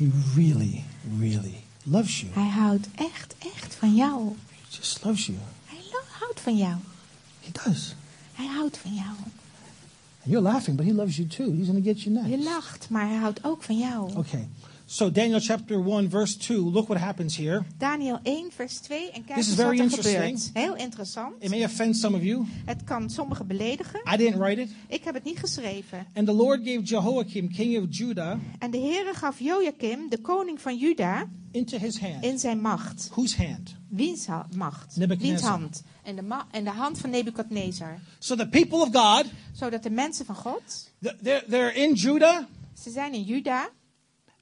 He 0.00 0.08
really, 0.34 0.84
really 1.18 1.62
loves 1.82 2.20
you. 2.20 2.32
Hij 2.32 2.48
houdt 2.48 2.88
echt, 2.94 3.34
echt 3.56 3.74
van 3.74 3.94
jou. 3.94 4.28
He 4.50 4.76
just 4.76 5.04
loves 5.04 5.26
you. 5.26 5.38
Hij 5.66 5.78
lo- 5.92 6.18
houdt 6.18 6.40
van 6.40 6.56
jou. 6.56 6.74
He 7.40 7.50
does. 7.64 7.94
Hij 8.32 8.46
houdt 8.46 8.78
van 8.78 8.94
jou. 8.94 9.08
And 10.22 10.32
you're 10.32 10.42
laughing, 10.48 10.76
but 10.76 10.86
he 10.86 10.92
loves 10.92 11.16
you 11.16 11.28
too. 11.28 11.56
He's 11.56 11.66
going 11.66 11.84
to 11.84 11.90
get 11.90 12.02
you 12.02 12.14
Je 12.14 12.36
next. 12.36 12.44
lacht, 12.44 12.86
maar 12.90 13.06
hij 13.08 13.16
houdt 13.16 13.44
ook 13.44 13.62
van 13.62 13.78
jou. 13.78 14.16
Okay. 14.16 14.48
So, 14.92 15.08
Daniel 15.10 15.38
chapter 15.40 15.78
1, 15.78 16.08
verse 16.10 16.36
2. 16.36 16.58
Look 16.72 16.88
what 16.88 16.98
happens 17.00 17.36
here. 17.36 17.62
Daniel 17.78 18.18
1, 18.24 18.50
vers 18.52 18.78
2. 18.80 19.10
En 19.10 19.24
kijk 19.24 19.38
This 19.38 19.48
is 19.48 19.54
wat 19.54 19.64
very 19.66 19.78
er 19.78 19.82
interesting. 19.84 20.40
gebeurt. 20.42 20.50
Heel 20.66 20.76
interessant. 20.76 21.34
It 21.38 21.50
may 21.50 21.64
offend 21.64 21.96
some 21.96 22.16
of 22.16 22.22
you. 22.22 22.44
Het 22.64 22.84
kan 22.84 23.10
sommigen 23.10 23.46
beledigen. 23.46 24.00
I 24.14 24.16
didn't 24.16 24.38
write 24.38 24.60
it. 24.60 24.70
Ik 24.88 25.04
heb 25.04 25.14
het 25.14 25.24
niet 25.24 25.38
geschreven. 25.38 26.06
And 26.14 26.26
the 26.26 26.32
Lord 26.32 26.60
gave 26.64 26.82
Jehoiakim, 26.82 27.48
king 27.52 27.78
of 27.78 27.84
Judah, 27.88 28.38
En 28.58 28.70
de 28.70 28.78
Heere 28.78 29.14
gaf 29.14 29.38
Joachim, 29.40 30.08
de 30.08 30.18
koning 30.18 30.60
van 30.60 30.76
Juda, 30.76 31.26
into 31.50 31.78
his 31.78 32.00
hand. 32.00 32.24
in 32.24 32.38
zijn 32.38 32.60
macht. 32.60 33.08
Whose 33.12 33.36
hand? 33.46 33.74
Wiens 33.88 34.26
ha- 34.26 34.46
macht? 34.56 34.96
Wiens 35.18 35.42
hand? 35.42 35.82
In 36.04 36.16
de, 36.16 36.22
ma- 36.22 36.46
in 36.52 36.64
de 36.64 36.70
hand 36.70 36.98
van 36.98 37.10
Nebukadnezar. 37.10 37.98
So 38.18 38.34
the 38.36 38.48
people 38.48 38.78
of 38.78 38.88
God, 38.92 39.24
Zodat 39.52 39.82
de 39.82 39.90
mensen 39.90 40.26
van 40.26 40.34
God, 40.34 40.62
th- 41.02 41.16
they're, 41.22 41.44
they're 41.48 41.74
in 41.74 41.94
Judah, 41.94 42.44
ze 42.82 42.90
zijn 42.90 43.12
in 43.14 43.22
Juda. 43.22 43.68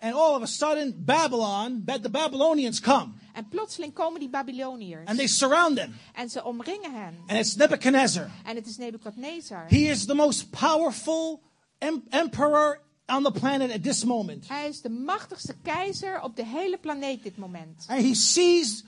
And 0.01 0.15
all 0.15 0.35
of 0.37 0.43
a 0.43 0.47
sudden, 0.47 0.95
Babylon, 1.05 1.83
Ba- 1.85 1.99
the 2.01 2.09
Babylonians 2.11 2.81
come, 2.81 3.15
En 3.35 3.49
plotseling 3.49 3.93
komen 3.95 4.21
die 4.21 4.29
Babyloniërs. 4.29 5.07
and 5.07 5.19
they 5.19 5.27
surround 5.27 5.77
them. 5.77 5.95
En 6.15 6.29
ze 6.31 6.45
omringen 6.45 6.93
hen. 6.93 7.19
And 7.27 7.39
it's 7.39 7.57
Nebuchadnezzar. 7.57 8.31
En 8.45 8.57
het 8.57 8.67
is 8.67 8.77
Nebukadnezar. 8.77 9.67
He 9.69 9.89
is 9.91 10.05
the 10.07 10.15
most 10.15 10.51
powerful 10.51 11.41
em- 11.79 12.03
emperor 12.11 12.81
on 13.07 13.23
the 13.23 13.31
planet 13.33 13.71
at 13.71 13.83
this 13.83 14.05
moment. 14.05 14.49
Hij 14.49 14.69
is 14.69 14.81
de 14.81 14.89
machtigste 14.91 15.55
keizer 15.63 16.21
op 16.23 16.37
de 16.37 16.45
hele 16.45 16.79
planeet 16.79 17.23
dit 17.23 17.37
moment. 17.37 17.85
And 17.89 18.01
he 18.03 18.15
sees, 18.15 18.85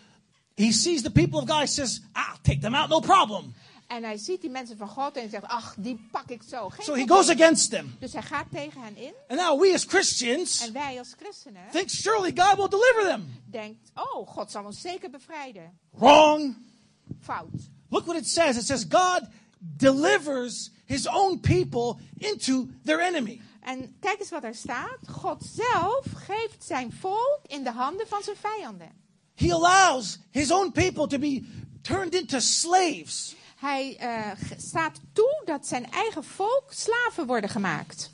he 0.57 0.73
sees 0.73 1.03
the 1.03 1.11
people 1.11 1.39
of 1.41 1.49
God. 1.49 1.61
He 1.61 1.67
says, 1.67 2.01
"I'll 2.15 2.39
take 2.43 2.59
them 2.61 2.75
out, 2.75 2.89
no 2.89 3.01
problem." 3.01 3.55
En 3.91 4.03
hij 4.05 4.17
ziet 4.17 4.41
die 4.41 4.51
mensen 4.51 4.77
van 4.77 4.89
God 4.89 5.15
en 5.15 5.21
hij 5.21 5.31
zegt, 5.31 5.45
ach, 5.45 5.75
die 5.79 6.09
pak 6.11 6.31
ik 6.31 6.43
zo. 6.43 6.69
Geen 6.69 6.85
So 6.85 6.95
he 6.95 7.07
goes 7.07 7.29
against 7.29 7.71
them. 7.71 7.97
Dus 7.99 8.13
hij 8.13 8.23
gaat 8.23 8.47
tegen 8.51 8.81
hen 8.81 8.97
in. 8.97 9.13
And 9.29 9.41
now 9.41 9.61
we 9.61 9.73
as 9.75 9.85
Christians 9.85 10.61
En 10.61 10.73
wij 10.73 10.99
als 10.99 11.15
christenen 11.19 11.63
think 11.71 11.89
surely 11.89 12.33
God 12.35 12.57
will 12.57 12.69
deliver 12.69 13.03
them. 13.05 13.43
denkt, 13.51 13.91
oh, 13.95 14.29
God 14.29 14.51
zal 14.51 14.65
ons 14.65 14.81
zeker 14.81 15.11
bevrijden. 15.11 15.79
Wrong. 15.91 16.57
Fout. 17.21 17.71
Look 17.89 18.05
what 18.07 18.17
it 18.17 18.29
says. 18.29 18.57
It 18.57 18.67
says 18.67 18.85
God 18.89 19.23
delivers 19.59 20.71
his 20.85 21.07
own 21.07 21.41
people 21.41 21.97
into 22.19 22.69
their 22.85 23.01
enemy. 23.01 23.41
En 23.61 23.97
kijk 24.01 24.21
eens 24.21 24.31
wat 24.31 24.45
er 24.45 24.55
staat. 24.55 24.99
God 25.07 25.43
zelf 25.55 26.07
geeft 26.15 26.65
zijn 26.65 26.93
volk 26.93 27.41
in 27.47 27.65
de 27.65 27.73
handen 27.73 28.09
van 28.09 28.23
zijn 28.23 28.37
vijanden. 28.37 28.89
He 29.35 29.53
allows 29.53 30.19
his 30.31 30.51
own 30.51 30.71
people 30.71 31.07
to 31.07 31.19
be 31.19 31.45
turned 31.83 32.15
into 32.15 32.39
slaves. 32.39 33.39
Hij 33.61 33.97
g- 34.39 34.55
staat 34.61 35.01
toe 35.13 35.43
dat 35.45 35.67
zijn 35.67 35.91
eigen 35.91 36.25
volk 36.25 36.65
slaven 36.69 37.27
worden 37.27 37.51
gemaakt. 37.51 38.11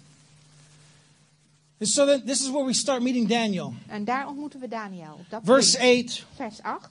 And 1.80 1.88
so 1.88 2.06
then 2.06 2.24
this 2.24 2.40
is 2.40 2.48
where 2.50 2.64
we 2.66 2.72
start 2.72 3.02
meeting 3.02 3.28
Daniel. 3.28 3.74
En 3.86 4.04
daar 4.04 4.28
ontmoeten 4.28 4.60
we 4.60 4.68
Daniel. 4.68 5.20
Dat 5.28 5.40
Verse 5.44 5.76
punt. 5.78 6.04
8. 6.10 6.24
Vers 6.34 6.62
8. 6.62 6.90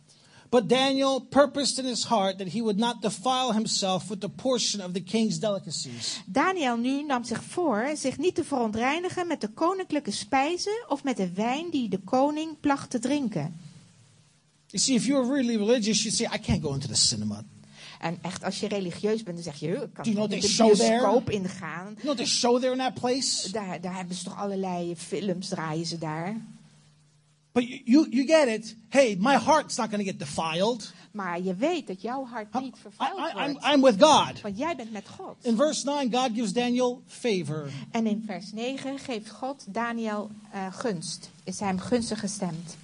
But 0.50 0.70
Daniel 0.70 1.20
purposed 1.22 1.78
in 1.78 1.86
his 1.86 2.06
heart 2.08 2.38
that 2.38 2.48
he 2.52 2.60
would 2.62 2.78
not 2.78 3.02
defile 3.02 3.54
himself 3.54 4.08
with 4.08 4.20
the 4.22 4.30
portion 4.30 4.86
of 4.86 4.92
the 4.92 5.02
king's 5.04 5.40
delicacies. 5.40 6.22
Daniel 6.26 6.78
nu 6.78 7.04
nam 7.04 7.24
zich 7.24 7.44
voor 7.44 7.92
zich 7.96 8.18
niet 8.18 8.36
te 8.36 8.44
verontreinigen 8.44 9.28
met 9.28 9.42
de 9.42 9.48
koninklijke 9.48 10.12
spijzen 10.12 10.86
of 10.88 11.04
met 11.04 11.18
de 11.18 11.32
wijn 11.34 11.70
die 11.70 11.90
de 11.90 12.00
koning 12.00 12.60
placht 12.60 12.90
te 12.90 13.00
drinken. 13.00 13.60
You 14.68 14.84
see, 14.84 14.96
if 14.96 15.06
you're 15.06 15.28
really 15.34 15.58
religious, 15.58 16.04
you 16.04 16.16
say, 16.16 16.26
I 16.36 16.40
can't 16.40 16.62
go 16.62 16.74
into 16.74 16.88
the 16.88 16.96
cinema. 16.96 17.44
En 18.00 18.18
echt, 18.22 18.44
als 18.44 18.60
je 18.60 18.68
religieus 18.68 19.24
bent, 19.24 19.36
dan 19.36 19.44
zeg 19.44 19.60
je, 19.60 19.68
"Huh, 19.68 19.82
ik 19.82 19.94
kan 19.94 20.04
know 20.04 20.30
de 20.30 20.56
bioscoop 20.58 21.30
ingaan. 21.30 21.86
You 21.86 22.02
know, 22.02 22.16
they 22.16 22.26
show 22.26 22.60
there 22.60 22.72
in 22.72 22.78
that 22.78 22.94
place. 22.94 23.52
Daar, 23.52 23.82
daar 23.82 23.96
hebben 23.96 24.16
ze 24.16 24.24
toch 24.24 24.38
allerlei 24.38 24.96
films, 24.96 25.48
draaien 25.48 25.86
ze 25.86 25.98
daar. 25.98 26.42
But 27.56 27.68
you, 27.68 27.82
you, 27.86 28.08
you 28.10 28.28
get 28.28 28.48
it. 28.48 28.76
Hey, 28.90 29.16
my 29.20 29.38
heart's 29.38 29.78
not 29.78 29.90
going 29.90 30.06
to 30.06 30.12
get 30.12 30.20
defiled. 30.20 30.94
Maar 31.12 31.42
je 31.42 31.56
weet 31.56 31.88
dat 31.88 32.02
jouw 32.02 32.26
hart 32.26 32.54
niet 32.54 32.76
I, 32.76 32.80
vervuild 32.82 33.18
I'm, 33.18 33.52
wordt. 33.52 33.66
I'm 33.66 33.82
with 33.82 34.04
God. 34.04 34.42
Want 34.42 34.58
jij 34.58 34.76
bent 34.76 34.92
met 34.92 35.08
God. 35.18 35.36
In 35.42 35.56
verse 35.56 35.86
9, 35.86 36.12
God 36.14 36.32
gives 36.34 36.54
Daniel 36.54 37.02
favor. 37.08 37.70
En 37.92 38.06
in 38.06 38.24
vers 38.26 38.52
9 38.52 39.00
geeft 39.00 39.30
God 39.30 39.66
Daniel 39.68 40.32
eh, 40.52 40.68
gunst. 40.72 41.30
Is 41.44 41.60
hij 41.60 41.68
hem 41.68 41.80
gunstig 41.80 42.20
gestemd. 42.20 42.78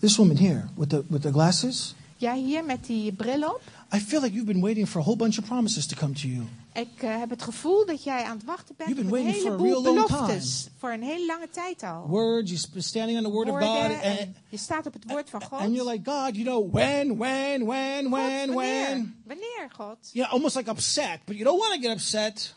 This 0.00 0.16
woman 0.16 0.36
here 0.36 0.68
with 0.76 0.88
the, 0.90 1.04
with 1.08 1.22
the 1.22 1.30
glasses, 1.32 1.94
Jij 2.16 2.38
hier 2.38 2.64
met 2.64 2.86
die 2.86 3.12
bril 3.12 3.42
op. 3.48 3.60
I 3.94 4.00
feel 4.00 4.20
like 4.20 4.32
you've 4.34 4.52
been 4.52 4.60
waiting 4.62 4.88
for 4.88 5.00
a 5.00 5.04
whole 5.04 5.16
bunch 5.16 5.38
of 5.38 5.44
promises 5.44 5.86
to 5.86 5.96
come 5.96 6.12
to 6.12 6.28
you. 6.28 6.46
Ik 6.72 7.02
eh, 7.02 7.18
heb 7.18 7.30
het 7.30 7.42
gevoel 7.42 7.86
dat 7.86 8.04
jij 8.04 8.22
aan 8.24 8.36
het 8.36 8.44
wachten 8.44 8.74
bent 8.76 8.88
You've 8.90 9.06
op 9.06 9.12
een 9.12 9.26
heleboel 9.26 9.82
beloftes. 9.82 10.68
Voor 10.78 10.90
een 10.90 11.02
hele 11.02 11.26
lange 11.26 11.48
tijd 11.50 11.82
al. 11.82 12.06
Words, 12.06 12.70
been 12.70 12.82
standing 12.82 13.18
on 13.18 13.24
the 13.24 13.30
word 13.30 13.48
of 13.48 13.58
God. 13.58 13.68
Woorden 13.68 14.02
And, 14.02 14.28
je 14.48 14.56
staat 14.56 14.86
op 14.86 14.92
het 14.92 15.04
woord 15.06 15.30
van 15.30 15.42
God. 15.42 15.60
and 15.60 15.74
you're 15.74 15.90
like, 15.90 16.10
God, 16.10 16.36
you 16.36 16.44
know, 16.44 16.72
when, 16.74 17.16
when, 17.16 17.66
when, 17.66 18.02
God, 18.02 18.12
when, 18.12 18.52
wanneer? 18.52 18.54
when. 18.54 19.22
Wanneer, 19.26 19.68
God? 19.76 19.96
Yeah, 20.12 20.32
almost 20.32 20.56
like 20.56 20.70
upset, 20.70 21.20
but 21.24 21.36
you 21.36 21.44
don't 21.44 21.58
want 21.58 21.74
to 21.74 21.80
get 21.88 21.96
upset. 21.96 22.54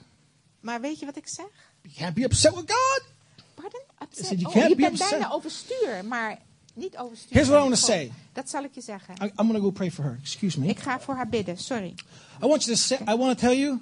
Maar 0.59 0.81
weet 0.81 0.99
je 0.99 1.05
wat 1.05 1.17
ik 1.17 1.27
zeg? 1.27 1.45
You 1.81 1.93
can't 1.97 2.13
be 2.13 2.23
upset 2.23 2.55
with 2.55 2.71
God. 2.71 3.01
Pardon? 3.55 3.81
Upset? 4.01 4.25
said 4.25 4.39
you 4.39 4.47
Oh, 4.47 4.53
can't 4.53 4.69
je 4.69 4.75
be 4.75 4.81
bent 4.81 4.93
upset. 4.93 5.09
bijna 5.09 5.31
overstuur, 5.31 6.05
maar 6.05 6.39
niet 6.73 6.97
overstuur. 6.97 7.33
Here's 7.33 7.47
what 7.47 7.59
I 7.59 7.63
want 7.69 7.75
to 7.75 7.85
say. 7.85 8.11
Dat 8.33 8.49
zal 8.49 8.63
ik 8.63 8.73
je 8.73 8.81
zeggen. 8.81 9.13
I, 9.21 9.25
I'm 9.25 9.31
going 9.35 9.53
to 9.55 9.61
go 9.61 9.71
pray 9.71 9.91
for 9.91 10.03
her. 10.03 10.17
Excuse 10.21 10.59
me. 10.59 10.67
Ik 10.67 10.79
ga 10.79 10.99
voor 10.99 11.15
haar 11.15 11.29
bidden, 11.29 11.57
sorry. 11.57 11.93
I 12.43 12.47
want 12.47 12.63
you 12.63 12.75
to 12.75 12.81
say, 12.81 12.97
I 13.07 13.15
want 13.17 13.37
to 13.39 13.47
tell 13.47 13.57
you, 13.57 13.79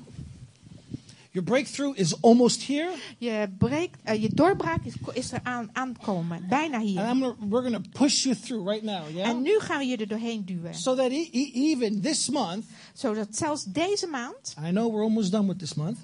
your 1.32 1.48
breakthrough 1.48 1.98
is 2.00 2.22
almost 2.22 2.68
here. 2.68 2.90
Je, 3.18 3.50
breekt, 3.58 3.98
eh, 4.04 4.22
je 4.22 4.30
doorbraak 4.34 4.86
is, 4.86 4.94
is 5.14 5.32
er 5.32 5.40
aan 5.44 5.70
aankomen. 5.74 6.46
Bijna 6.50 6.78
And 6.78 6.86
hier. 6.86 7.02
I'm 7.10 7.20
gonna, 7.22 7.36
we're 7.50 7.70
going 7.70 7.84
to 7.84 7.90
push 8.00 8.24
you 8.24 8.36
through 8.36 8.68
right 8.70 8.84
now, 8.84 9.10
yeah? 9.14 9.30
En 9.30 9.42
nu 9.42 9.60
gaan 9.60 9.78
we 9.78 9.86
je 9.86 9.98
er 9.98 10.08
doorheen 10.08 10.46
duwen. 10.46 10.74
So 10.76 10.96
that 10.96 11.12
e- 11.12 11.30
even 11.54 12.02
this 12.02 12.30
month, 12.30 12.66
Zodat 12.94 13.28
zelfs 13.32 13.64
deze 13.64 14.08
maand, 14.08 14.56
I 14.68 14.70
know 14.70 14.92
we're 14.92 15.04
almost 15.04 15.32
done 15.32 15.48
with 15.48 15.60
this 15.60 15.74
month, 15.74 15.98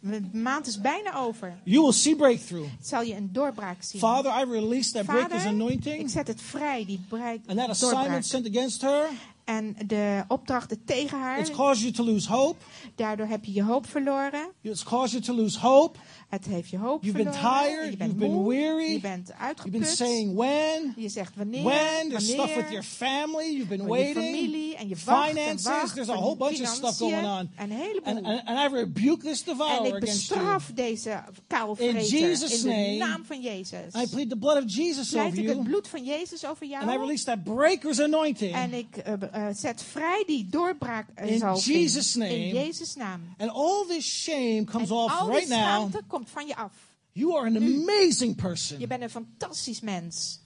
de 0.00 0.28
maand 0.32 0.66
is 0.66 0.80
bijna 0.80 1.14
over, 1.16 1.58
you 1.64 1.82
will 1.82 1.92
see 1.92 2.16
breakthrough. 2.16 2.68
zal 2.80 3.02
je 3.02 3.14
een 3.16 3.32
doorbraak 3.32 3.82
zien. 3.82 4.00
Father, 4.00 4.32
I 4.40 4.50
release 4.50 4.92
that 4.92 5.04
Vader, 5.04 5.36
ik 5.36 5.44
anointing 5.46 6.10
zet 6.10 6.26
het 6.26 6.42
vrij, 6.42 6.84
die 6.86 7.00
break, 7.08 7.38
and 7.46 7.58
that 7.58 7.68
assignment 7.68 8.02
doorbraak. 8.04 8.22
sent 8.24 8.48
against 8.48 8.82
her. 8.82 9.08
En 9.44 9.76
de 9.86 10.24
opdrachten 10.28 10.84
tegen 10.84 11.18
haar, 11.18 11.38
It's 11.38 11.50
caused 11.50 11.80
you 11.82 11.92
to 11.92 12.04
lose 12.04 12.28
hope. 12.28 12.58
daardoor 12.94 13.26
heb 13.26 13.44
je 13.44 13.52
je 13.52 13.62
hoop 13.62 13.86
verloren. 13.86 14.48
It's 14.60 14.82
caused 14.84 15.10
you 15.10 15.22
to 15.22 15.34
lose 15.42 15.58
hope. 15.58 15.98
Het 16.28 16.44
heeft 16.46 16.68
je 16.70 16.78
hoop 16.78 17.02
You've 17.04 17.22
been 17.22 17.32
verloren. 17.32 17.62
tired, 17.64 17.90
je 17.90 17.96
bent 17.96 18.10
you've 18.10 18.24
been 18.26 18.32
moe, 18.42 18.48
weary, 18.48 18.92
je 18.92 19.00
bent 19.00 19.26
You've 19.26 19.38
been 19.38 19.46
uitgeput. 19.46 19.86
saying 19.86 20.34
when, 20.36 20.92
je 20.96 21.08
zegt 21.08 21.36
wanneer, 21.36 21.62
when. 21.64 22.08
There's 22.08 22.24
stuff 22.28 22.46
with 22.46 22.54
wanneer, 22.54 22.70
your 22.70 22.82
family. 22.82 23.52
You've 23.56 23.68
been 23.68 23.78
voor 23.86 23.96
je 23.98 24.02
waiting. 24.14 24.24
familie 24.36 24.76
en 24.76 24.88
je 24.88 24.96
wacht 25.04 25.28
en 25.28 25.34
Finances. 25.34 25.64
wacht. 25.64 25.94
There's 25.94 26.08
a 26.08 26.14
whole 26.14 26.36
bunch 26.36 26.60
of 26.60 26.66
stuff 26.66 26.96
going 26.98 27.26
on. 27.26 27.50
Een 27.56 27.70
heleboel. 27.70 28.14
And, 28.16 28.24
and, 28.26 28.44
and 28.46 28.72
I 28.72 28.74
rebuke 28.76 29.22
this 29.24 29.38
en 29.44 29.52
devourer 29.52 29.86
ik 29.96 30.02
against 30.02 30.28
you. 30.28 30.40
bestraf 30.40 30.70
deze 30.74 31.22
kaalvreter 31.46 31.96
In 32.00 32.06
Jesus' 32.06 32.64
in 32.64 32.70
de 32.98 33.04
naam 33.04 33.24
van 33.24 33.40
Jezus. 33.40 33.94
I 33.94 34.06
plead 34.10 34.28
the 34.28 34.36
blood 34.36 34.56
of 34.64 34.74
Jesus 34.74 35.08
Pleit 35.10 35.26
over 35.26 35.38
ik 35.38 35.48
het 35.48 35.62
bloed 35.62 35.88
van 35.88 36.04
Jezus 36.04 36.46
over 36.46 36.66
jou. 36.66 36.82
And 36.84 36.92
I 36.92 36.96
release 36.98 37.24
that 37.24 37.44
breaker's 37.44 38.00
anointing. 38.00 38.54
En 38.54 38.72
ik 38.74 38.90
be- 39.18 39.26
eh, 39.26 39.46
zet 39.52 39.82
vrij 39.82 40.24
die 40.26 40.46
doorbraak 40.50 41.06
eh, 41.14 41.30
In 41.30 41.54
Jesus' 41.54 42.14
name. 42.14 42.34
in 42.46 42.54
Jezus 42.54 42.94
naam. 42.94 43.20
And 43.38 43.50
all 43.50 43.84
this 43.88 44.22
shame 44.22 44.64
comes 44.64 44.90
en 44.90 44.96
off 44.96 45.20
al 45.20 45.28
right 45.30 45.48
now. 45.48 45.90
Komt 46.18 46.30
van 46.30 46.46
je 46.46 46.56
af. 46.56 46.72
You 47.12 47.36
are 47.36 47.46
an 47.46 47.56
amazing 47.56 48.36
person. 48.36 48.78
Je 48.78 48.86
bent 48.86 49.02
een 49.02 49.10
fantastisch 49.10 49.80
mens. 49.80 50.40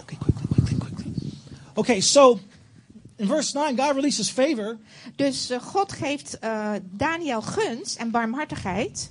Okay, 0.00 0.16
quickly, 0.18 0.46
quickly, 0.54 0.78
quickly. 0.78 1.12
Okay, 1.74 2.00
so 2.00 2.38
in 3.16 3.26
verse 3.26 3.58
9, 3.58 3.76
God 3.76 3.94
releases 3.94 4.30
favor. 4.30 4.78
Dus 5.16 5.50
eh, 5.50 5.60
God 5.60 5.92
geeft 5.92 6.38
eh, 6.38 6.72
Daniel 6.82 7.42
gunst 7.42 7.96
en 7.96 8.10
barmhartigheid. 8.10 9.10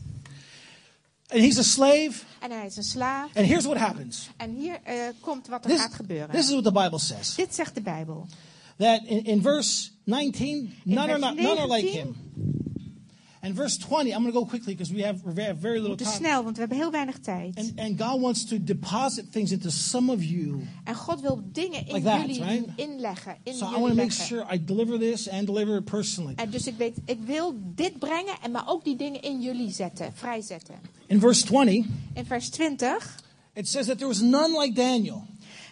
And 1.27 1.41
he's 1.41 1.57
a 1.57 1.63
slave. 1.63 2.13
En 2.39 2.51
hij 2.51 2.65
is 2.65 2.77
een 2.77 2.83
slaaf. 2.83 3.35
And 3.35 3.45
here's 3.45 3.65
what 3.65 3.77
happens. 3.77 4.29
En 4.37 4.55
hier 4.55 4.79
eh, 4.83 4.95
komt 5.19 5.47
wat 5.47 5.63
er 5.63 5.69
This, 5.69 5.79
gaat 5.79 5.93
gebeuren. 5.93 6.29
this 6.29 6.45
is 6.45 6.51
what 6.51 6.63
the 6.63 6.71
Bible 6.71 6.99
says. 6.99 7.35
Dit 7.35 7.55
zegt 7.55 7.75
de 7.75 7.81
Bijbel. 7.81 8.27
That 8.77 9.01
in, 9.03 9.23
in 9.23 9.41
verse 9.41 9.89
19, 10.03 10.73
none 10.83 10.99
are, 10.99 11.07
vers 11.07 11.19
not, 11.19 11.35
none 11.35 11.59
are 11.59 11.67
like 11.67 11.83
19. 11.83 11.91
him. 11.91 12.15
And 13.45 13.55
verse 13.55 13.77
20, 13.77 14.11
I'm 14.11 14.21
going 14.21 14.33
to 14.33 14.39
go 14.39 14.45
quickly 14.45 14.73
because 14.73 14.91
we 14.93 15.01
have, 15.03 15.21
we 15.23 15.43
have 15.43 15.57
very 15.61 15.79
little 15.79 15.95
time. 15.95 16.11
snel, 16.15 16.43
want 16.43 16.55
we 16.55 16.59
hebben 16.59 16.77
heel 16.77 16.91
weinig 16.91 17.17
tijd. 17.21 17.57
And, 17.57 17.79
and 17.79 17.97
God 17.97 18.21
wants 18.21 18.45
to 18.45 18.57
deposit 18.63 19.31
things 19.31 19.51
into 19.51 19.69
some 19.69 20.11
of 20.11 20.23
you. 20.23 20.61
En 20.83 20.95
God 20.95 21.21
wil 21.21 21.41
dingen 21.51 21.85
in 21.87 21.93
Like 21.93 22.05
that, 22.05 22.19
jullie 22.25 22.41
right? 22.43 22.67
inleggen. 22.75 23.37
In 23.43 23.53
So 23.53 23.65
I 23.65 23.69
jullie 23.69 23.81
want 23.81 23.93
to 23.93 24.01
make 24.01 24.11
sure 24.11 24.45
I 24.53 24.63
deliver 24.63 24.97
this 24.99 25.29
and 25.29 25.45
deliver 25.45 25.77
it 25.77 25.85
personally. 25.85 26.33
En 26.35 26.49
dus 26.49 26.67
ik 26.67 26.77
weet, 26.77 26.97
ik 27.05 27.19
wil 27.25 27.53
dit 27.75 27.99
brengen 27.99 28.35
en 28.41 28.51
maar 28.51 28.67
ook 28.67 28.83
die 28.83 28.95
dingen 28.95 29.21
in 29.21 29.41
jullie 29.41 29.71
zetten, 29.71 30.11
vrijzetten. 30.13 30.75
In 31.07 31.19
verse 31.19 31.45
20, 31.45 31.85
In 32.13 32.25
vers 32.25 32.49
20 32.49 33.15
it 33.53 33.67
says 33.67 33.85
that 33.85 33.97
there 33.97 34.07
was 34.09 34.21
none 34.21 34.59
like 34.59 34.73
Daniel. 34.73 35.23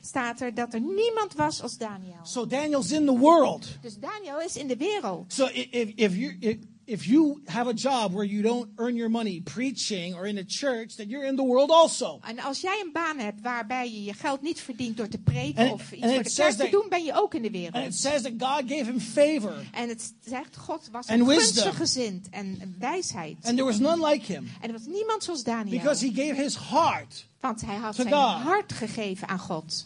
staat 0.01 0.41
er 0.41 0.53
dat 0.53 0.73
er 0.73 0.81
niemand 0.81 1.33
was 1.35 1.61
als 1.61 1.77
Daniel. 1.77 2.19
So 2.23 2.45
Daniel's 2.47 2.91
in 2.91 3.05
the 3.05 3.17
world. 3.17 3.67
Dus 3.81 3.97
Daniel 3.99 4.39
is 4.41 4.55
in 4.55 4.67
de 4.67 4.77
wereld. 4.77 5.33
So 5.33 5.45
i- 5.47 5.67
if, 5.71 5.91
if 5.95 6.15
you 6.15 6.35
if, 6.39 6.55
if 6.85 7.05
you 7.05 7.41
have 7.45 7.69
a 7.69 7.73
job 7.73 8.13
where 8.13 8.25
you 8.27 8.41
don't 8.41 8.67
earn 8.75 8.95
your 8.95 9.09
money 9.09 9.41
preaching 9.41 10.15
or 10.15 10.25
in 10.27 10.37
a 10.37 10.43
church, 10.47 10.95
then 10.95 11.09
you're 11.09 11.27
in 11.27 11.35
the 11.35 11.43
world 11.43 11.71
also. 11.71 12.19
En 12.21 12.39
als 12.39 12.61
jij 12.61 12.81
een 12.85 12.91
baan 12.91 13.17
hebt 13.19 13.41
waarbij 13.41 13.91
je 13.91 14.03
je 14.03 14.13
geld 14.13 14.41
niet 14.41 14.61
verdient 14.61 14.97
door 14.97 15.07
te 15.07 15.17
preken 15.17 15.63
And- 15.63 15.71
of 15.71 15.91
iets 15.91 16.05
voor 16.13 16.23
de 16.23 16.33
kerk 16.33 16.55
te 16.55 16.67
doen, 16.71 16.85
ben 16.89 17.03
je 17.03 17.13
ook 17.15 17.33
in 17.33 17.41
de 17.41 17.47
And 17.47 17.57
it 17.57 17.71
wereld. 17.73 17.93
says 17.95 18.21
that 18.21 18.31
God 18.37 18.69
gave 18.71 18.85
him 18.85 18.99
favor, 18.99 19.53
En 19.71 19.89
het 19.89 20.13
zegt, 20.21 20.57
God 20.57 20.89
was 20.91 21.07
And 21.07 21.23
gunstig 21.23 21.75
gezind 21.77 22.27
en 22.29 22.75
wijsheid. 22.79 23.35
and 23.43 23.55
there 23.57 23.63
was 23.65 23.79
none 23.79 24.07
like 24.09 24.31
him, 24.33 24.49
En 24.61 24.67
er 24.67 24.73
was 24.73 24.85
niemand 24.85 25.23
zoals 25.23 25.43
Daniel. 25.43 25.77
because 25.77 26.05
he 26.05 26.11
gave 26.13 26.41
his 26.41 26.57
heart. 26.57 27.25
Want 27.39 27.61
hij 27.61 27.75
had 27.75 27.95
zijn 27.95 28.07
God. 28.07 28.41
hart 28.43 28.73
gegeven 28.73 29.27
aan 29.27 29.39
God. 29.39 29.85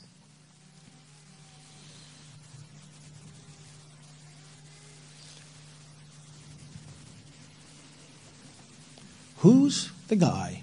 Who's 9.47 9.91
the 10.07 10.15
guy 10.15 10.61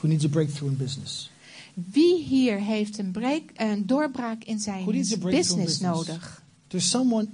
who 0.00 0.08
needs 0.08 0.24
a 0.24 0.28
breakthrough 0.28 0.70
in 0.70 0.76
business? 0.76 1.30
Wie 1.74 2.22
hier 2.24 2.58
heeft 2.60 2.98
een, 2.98 3.10
break, 3.10 3.42
een 3.56 3.86
doorbraak 3.86 4.44
in 4.44 4.58
zijn 4.58 4.82
Who 4.84 4.92
needs 4.92 5.12
a 5.12 5.18
breakthrough 5.18 5.58
in 5.58 5.64
business 5.64 5.78
business? 5.78 6.06
nodig? 6.08 6.42
There's 6.68 6.90
someone. 6.90 7.28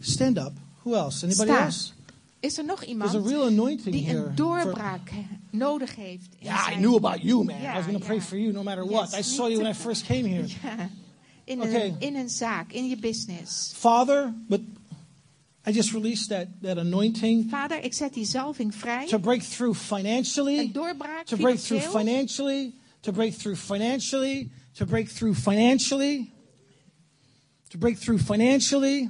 Stand 0.00 0.38
up. 0.38 0.52
Who 0.82 0.94
else? 0.94 1.24
Anybody 1.26 1.50
Sta. 1.50 1.64
else? 1.64 1.92
Is 2.40 2.58
er 2.58 2.64
nog 2.64 2.84
iemand 2.84 3.14
a 3.14 3.20
real 3.20 3.46
anointing 3.46 3.94
die 3.94 4.16
een 4.16 4.34
doorbraak 4.34 5.10
nodig 5.50 5.96
heeft? 5.96 6.28
In 6.38 6.46
Yeah, 6.46 6.70
I 6.72 6.74
knew 6.76 6.94
about 6.96 7.22
you, 7.22 7.44
man. 7.44 7.60
Ja, 7.60 7.72
I 7.72 7.76
was 7.76 7.84
going 7.84 7.98
to 7.98 8.04
pray 8.04 8.16
ja. 8.16 8.22
for 8.22 8.38
you 8.38 8.52
no 8.52 8.62
matter 8.62 8.84
Yes, 8.84 8.92
what. 8.92 9.18
I 9.18 9.22
saw 9.22 9.46
you 9.48 9.58
when 9.58 9.70
I 9.70 9.74
first 9.74 10.04
came 10.06 10.28
here. 10.28 10.46
Ja, 10.62 10.88
in, 11.44 11.60
Okay. 11.62 11.86
een, 11.86 11.96
in 11.98 12.16
een 12.16 12.28
zaak, 12.28 12.72
in 12.72 12.88
je 12.88 12.96
business. 12.96 13.72
Father, 13.74 14.34
but 14.48 14.60
I 15.68 15.72
just 15.72 15.92
released 15.92 16.30
that, 16.30 16.48
that 16.62 16.78
anointing 16.78 17.50
Vader, 17.50 17.84
ik 17.84 17.92
zet 17.92 18.14
die 18.14 18.24
zalving 18.24 18.74
vrij. 18.74 19.06
to 19.06 19.18
break 19.18 19.42
through 19.42 19.74
financially, 19.76 20.58
Een 20.58 20.72
doorbraak 20.72 21.26
to 21.26 21.36
break 21.36 21.58
through 21.58 21.82
financially, 21.82 22.74
to 23.00 23.12
break 23.12 23.34
through 23.34 23.56
financially, 23.56 24.50
to 24.72 24.86
break 24.86 25.08
through 25.08 25.34
financially, 25.34 26.32
to 27.68 27.78
break 27.78 27.98
through 27.98 28.18
financially. 28.18 29.08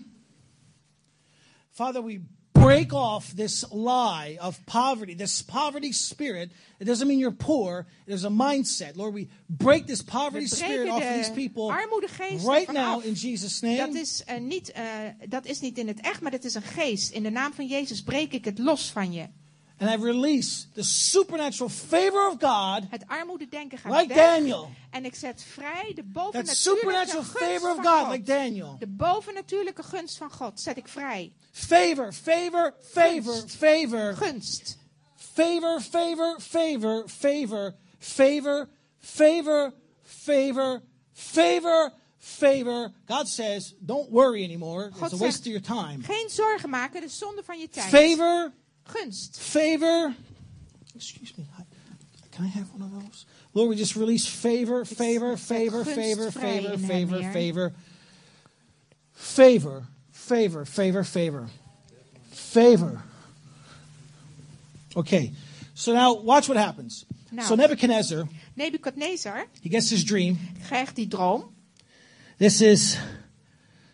Father, 1.71 2.03
we 2.03 2.21
break 2.69 2.93
off 2.93 3.33
this 3.37 3.65
lie 3.73 4.37
of 4.41 4.59
poverty, 4.67 5.15
this 5.15 5.43
poverty 5.43 5.93
spirit. 5.93 6.51
It 6.81 6.85
doesn't 6.85 7.09
mean 7.09 7.19
you're 7.19 7.31
poor, 7.37 7.87
there's 8.07 8.25
a 8.25 8.31
mindset. 8.31 8.97
Lord, 8.97 9.15
we 9.15 9.29
break 9.49 9.87
this 9.87 10.03
poverty 10.03 10.47
spirit 10.47 10.89
off 10.89 11.03
of 11.03 11.15
these 11.15 11.31
people 11.31 11.71
right 11.71 12.73
now 12.73 12.99
af. 12.99 13.05
in 13.05 13.15
Jesus' 13.15 13.61
Dat 13.61 13.71
name. 13.71 13.99
is, 13.99 14.25
eh, 14.25 14.41
niet, 14.41 14.73
eh, 14.73 14.85
dat 15.29 15.47
is 15.47 15.61
niet 15.61 15.79
in 15.79 15.89
het 15.89 16.01
echt, 16.01 16.21
maar 16.21 16.31
dat 16.31 16.45
is 16.45 16.55
een 16.55 16.63
geest. 16.63 17.11
In 17.13 17.23
de 17.23 17.31
naam 17.31 17.53
van 17.53 17.67
Jezus 17.67 18.03
breek 18.03 18.33
ik 18.33 18.45
het 18.45 18.59
los 18.59 18.91
van 18.91 19.13
je. 19.13 19.29
And 19.81 19.91
I 19.91 19.95
release 20.05 20.67
the 20.75 20.83
supernatural 20.83 21.69
favor 21.69 22.27
of 22.27 22.37
God, 22.41 22.83
Het 22.91 23.05
armoededenken 23.07 23.79
gaat 23.79 24.01
like 24.01 24.15
weg. 24.15 24.17
Daniel. 24.17 24.71
En 24.91 25.05
ik 25.05 25.15
zet 25.15 25.43
vrij 25.53 25.93
de 25.95 26.03
bovennatuurlijke 26.03 26.55
supernatural 26.55 27.23
gunst 27.23 27.39
favor 27.45 27.71
of 27.71 27.77
van 27.77 27.85
God, 27.85 28.01
God. 28.05 28.11
like 28.11 28.23
Daniel. 28.33 28.77
De 28.79 28.87
bovennatuurlijke 28.87 29.83
gunst 29.83 30.17
van 30.17 30.31
God 30.31 30.61
zet 30.61 30.77
ik 30.77 30.89
vrij. 30.89 31.33
Favor, 31.53 32.13
favor, 32.13 32.75
favor, 32.93 33.33
Gunst. 33.35 33.57
favor, 33.57 34.15
Gunst. 34.17 34.79
favor, 35.17 35.81
favor, 35.81 36.37
favor, 36.41 37.05
favor, 37.09 37.75
favor, 37.99 38.69
favor, 38.99 39.73
favor, 40.03 40.83
favor, 41.13 41.93
favor. 42.19 42.93
God 43.07 43.29
says, 43.29 43.75
don't 43.79 44.11
worry 44.11 44.45
anymore. 44.45 44.87
It's 45.03 45.13
a 45.13 45.17
waste 45.17 45.19
zegt- 45.19 45.39
of 45.41 45.45
your 45.47 45.61
time. 45.87 46.03
Geen 46.05 46.29
zorgen 46.31 46.71
maken, 46.71 47.01
de 47.01 47.09
zonde 47.09 47.43
van 47.45 47.59
je 47.59 47.69
tijd. 47.69 47.87
Favor, 47.89 48.53
Gunst. 48.93 49.39
favor. 49.41 50.15
Excuse 50.95 51.37
me. 51.39 51.47
Can 52.33 52.45
I 52.45 52.49
have 52.49 52.71
one 52.73 52.83
of 52.83 52.93
those? 52.93 53.27
Lord, 53.55 53.69
we 53.71 53.77
just 53.77 53.97
release 53.97 54.27
favor, 54.27 54.85
favor, 54.85 55.37
favor, 55.37 55.85
favor, 55.85 56.31
favor, 56.31 56.77
favor, 56.79 57.23
favor. 57.33 57.73
Favor, 59.15 59.83
favor, 60.13 60.65
favor, 60.65 61.05
favor. 61.05 61.49
Favor. 62.31 63.03
Okay. 64.97 65.33
So 65.75 65.93
now 65.93 66.15
watch 66.15 66.49
what 66.49 66.57
happens. 66.57 67.05
Nou. 67.33 67.43
So 67.43 67.55
Nebuchadnezzar, 67.57 68.29
Nebukadnezar 68.57 69.45
he 69.61 69.69
gets 69.69 69.91
his 69.91 70.05
dream. 70.05 70.39
krijgt 70.69 70.95
die 70.97 71.07
droom. 71.07 71.45
This 72.39 72.61
is 72.63 72.97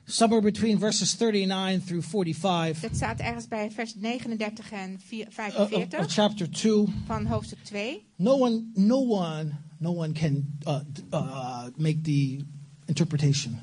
somewhere 0.07 0.43
between 0.43 0.79
verses 0.79 1.15
39 1.15 1.85
through 1.85 2.03
45 2.07 2.81
Dat 2.81 2.97
staat 2.97 3.21
ergens 3.21 3.49
bij 3.49 3.71
vers 3.71 3.95
39 3.95 4.71
en 4.73 5.01
vier- 5.07 5.27
of, 5.27 5.37
of- 5.39 5.69
45 5.69 5.99
of 6.01 6.13
chapter 6.13 6.51
2. 6.51 6.85
van 7.07 7.27
hoofdstuk 7.27 7.59
2. 7.65 8.05
No 8.17 8.33
one, 8.39 8.63
no 8.75 8.97
one, 9.09 9.51
no 9.79 9.91
one 9.93 10.13
can 10.13 10.59
uh, 10.67 10.79
uh, 11.13 11.65
make 11.77 12.01
the 12.01 12.39
interpretation. 12.85 13.59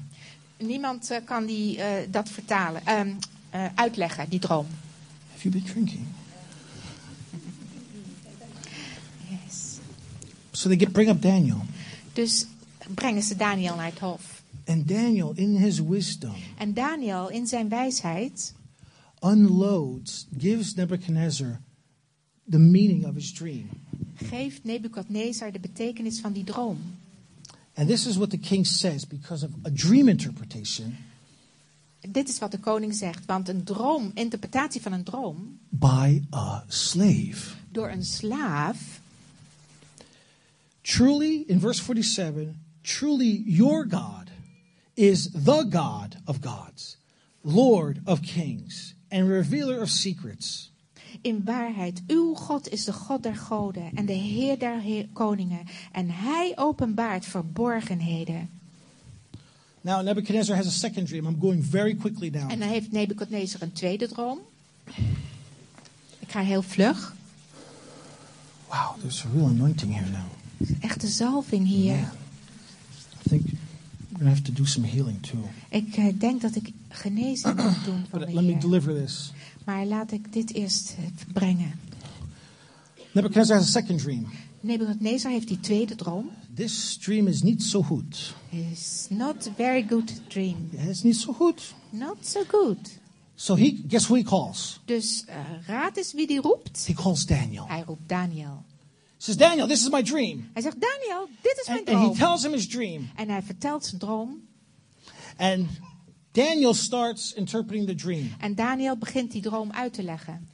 Niemand 0.58 1.10
eh, 1.12 1.18
kan 1.26 1.46
die, 1.46 1.78
eh, 1.82 2.08
dat 2.12 2.30
vertalen, 2.30 2.82
eh, 2.86 3.66
uitleggen, 3.76 4.30
die 4.30 4.40
droom. 4.40 4.66
Have 5.32 5.50
you 5.50 5.54
been 5.54 5.64
drinking? 5.74 6.06
Yes. 9.30 9.78
So 10.52 10.68
they 10.70 10.78
get 10.78 10.92
bring 10.92 11.10
up 11.10 11.22
Daniel, 11.22 11.62
Dus 12.14 12.46
brengen 12.94 13.24
ze 13.24 13.36
Daniel 13.36 13.76
naar 13.76 13.86
het 13.86 14.00
hof. 14.00 14.31
And 14.66 14.88
Daniel, 14.88 15.32
in 15.36 15.56
his 15.56 15.80
wisdom, 15.80 16.34
En 16.58 16.74
Daniel 16.74 17.30
in 17.30 17.48
zijn 17.48 17.70
wijsheid 17.70 18.54
unloads, 19.20 20.28
gives 20.38 20.74
Nebuchadnezzar 20.76 21.62
the 22.50 22.60
meaning 22.60 23.06
of 23.06 23.16
his 23.16 23.34
dream. 23.34 23.70
geeft 24.16 24.64
Nebukadnezar 24.64 25.52
de 25.52 25.60
betekenis 25.60 26.20
van 26.20 26.34
die 26.34 26.44
droom. 26.44 26.78
And 27.74 27.88
this 27.88 28.06
is 28.06 28.16
what 28.16 28.30
the 28.30 28.38
king 28.38 28.66
says 28.66 29.08
because 29.08 29.46
of 29.46 29.52
a 29.66 29.70
dream 29.70 30.08
interpretation 30.10 30.96
Dit 32.10 32.30
is 32.30 32.40
wat 32.40 32.52
de 32.52 32.60
koning 32.60 32.94
zegt, 32.96 33.26
want 33.26 33.50
een 33.50 33.64
droom, 33.64 34.12
interpretatie 34.14 34.82
van 34.82 34.92
een 34.94 35.04
droom 35.04 35.60
by 35.70 36.22
a 36.34 36.64
slave. 36.68 37.56
door 37.72 37.90
een 37.90 38.06
slaaf 38.06 39.00
Truly, 40.82 41.44
in 41.48 41.60
verse 41.60 41.84
47, 41.84 42.56
truly 42.82 43.44
your 43.46 43.86
God 43.90 44.31
is 44.94 45.30
the 45.32 45.66
God 45.70 46.18
of 46.26 46.40
gods, 46.42 46.98
Lord 47.42 48.00
of 48.06 48.20
kings, 48.22 48.94
and 49.10 49.28
revealer 49.28 49.82
of 49.82 49.90
secrets. 49.90 50.70
In 51.22 51.42
waarheid, 51.46 52.02
uw 52.08 52.34
God 52.36 52.70
is 52.70 52.86
de 52.86 52.94
God 52.94 53.24
der 53.24 53.36
goden 53.36 53.92
en 53.96 54.06
de 54.06 54.14
Heer 54.14 54.60
der 54.60 54.80
Heer- 54.80 55.08
koningen. 55.14 55.66
En 55.92 56.10
hij 56.10 56.52
openbaart 56.56 57.26
verborgenheden. 57.26 58.50
Now, 59.82 60.04
Nebuchadnezzar 60.04 60.56
has 60.56 60.66
a 60.68 60.70
second 60.72 61.08
dream. 61.08 61.26
I'm 61.26 61.40
going 61.40 61.66
very 61.66 61.96
quickly 61.96 62.30
En 62.34 62.40
now. 62.40 62.50
dan 62.50 62.62
heeft 62.62 62.92
Nebukadnezar 62.92 63.62
een 63.62 63.72
tweede 63.72 64.08
droom. 64.08 64.40
Ik 66.20 66.32
ga 66.32 66.40
heel 66.40 66.62
vlug. 66.62 67.16
Wow, 68.70 69.00
there's 69.00 69.26
a 69.26 69.30
real 69.34 69.46
anointing 69.48 69.94
here 69.98 70.10
now. 70.10 70.30
Echte 70.82 71.08
zalving 71.08 71.68
hier. 71.68 71.96
Yeah. 71.96 72.12
I 73.26 73.30
think 73.30 73.46
we're 73.46 73.58
going 74.22 74.36
to 74.36 74.42
have 74.42 74.44
to 74.44 74.62
do 74.62 74.66
some 74.66 74.88
healing 74.88 75.20
too. 75.22 75.44
Ik 75.70 75.96
eh, 75.98 76.20
denk 76.20 76.42
dat 76.42 76.56
ik 76.56 76.72
genezing 76.90 77.56
moet 77.56 77.86
doen 77.86 78.06
van 78.10 78.20
But 78.20 78.28
de 78.28 78.34
let 78.34 78.44
me 78.44 78.58
deliver 78.58 79.04
this. 79.04 79.32
Maar 79.66 79.86
laat 79.86 80.12
ik 80.12 80.34
dit 80.34 80.54
eerst 80.54 80.96
eh, 80.98 81.06
brengen. 81.34 81.80
Nebuchadnezzar 83.12 83.58
has 83.58 83.68
a 83.68 83.80
second 83.80 84.00
dream. 84.00 84.28
Nebukadnezar 84.60 85.32
heeft 85.32 85.48
die 85.48 85.60
tweede 85.60 85.96
droom. 85.96 86.30
This 86.54 86.98
dream 86.98 87.28
is 87.28 87.42
niet 87.42 87.64
so 87.64 87.84
goed. 87.84 88.36
Is 88.50 89.08
not 89.10 89.48
a 89.48 89.52
very 89.56 89.86
good 89.90 90.22
dream. 90.28 90.70
It's 90.90 91.04
niet 91.04 91.16
so 91.16 91.34
goed. 91.34 91.74
Not 91.90 92.18
so 92.22 92.44
good. 92.48 93.00
So 93.36 93.56
he, 93.56 93.84
guess 93.88 94.08
who 94.08 94.16
he 94.16 94.24
calls? 94.24 94.80
Dus 94.86 95.24
eh, 95.26 95.36
raad 95.68 95.98
eens 95.98 96.14
wie 96.14 96.28
die 96.28 96.42
roept. 96.42 96.88
He 96.88 96.94
calls 96.94 97.26
Daniel. 97.26 97.68
Hij 97.68 97.84
roept 97.86 98.10
Daniel. 98.10 98.64
Says, 99.22 99.38
Daniel, 99.38 99.68
this 99.68 99.82
is 99.82 99.90
my 99.90 100.02
dream. 100.02 100.50
Hij 100.54 100.62
zegt, 100.62 100.78
Daniel, 100.82 101.30
dit 101.42 101.58
is 101.62 101.68
mijn 101.68 101.80
And, 101.80 101.90
and 101.90 101.98
he 101.98 102.04
droom. 102.04 102.18
tells 102.18 102.44
him 102.44 102.52
his 102.52 102.68
dream. 102.68 103.10
En 103.16 103.30
hij 103.30 103.42
vertelt 103.42 103.86
zijn 103.86 104.00
droom. 104.00 104.42
And 105.38 105.68
Daniel 106.32 106.74
starts 106.74 107.34
interpreting 107.34 107.88
the 107.88 107.96
dream. 107.96 108.32
En 108.40 108.56
Daniel 108.56 108.98
begint 108.98 109.32
die 109.32 109.42
droom 109.42 109.72
uit 109.72 109.94
te 109.94 110.04
leggen. 110.04 110.48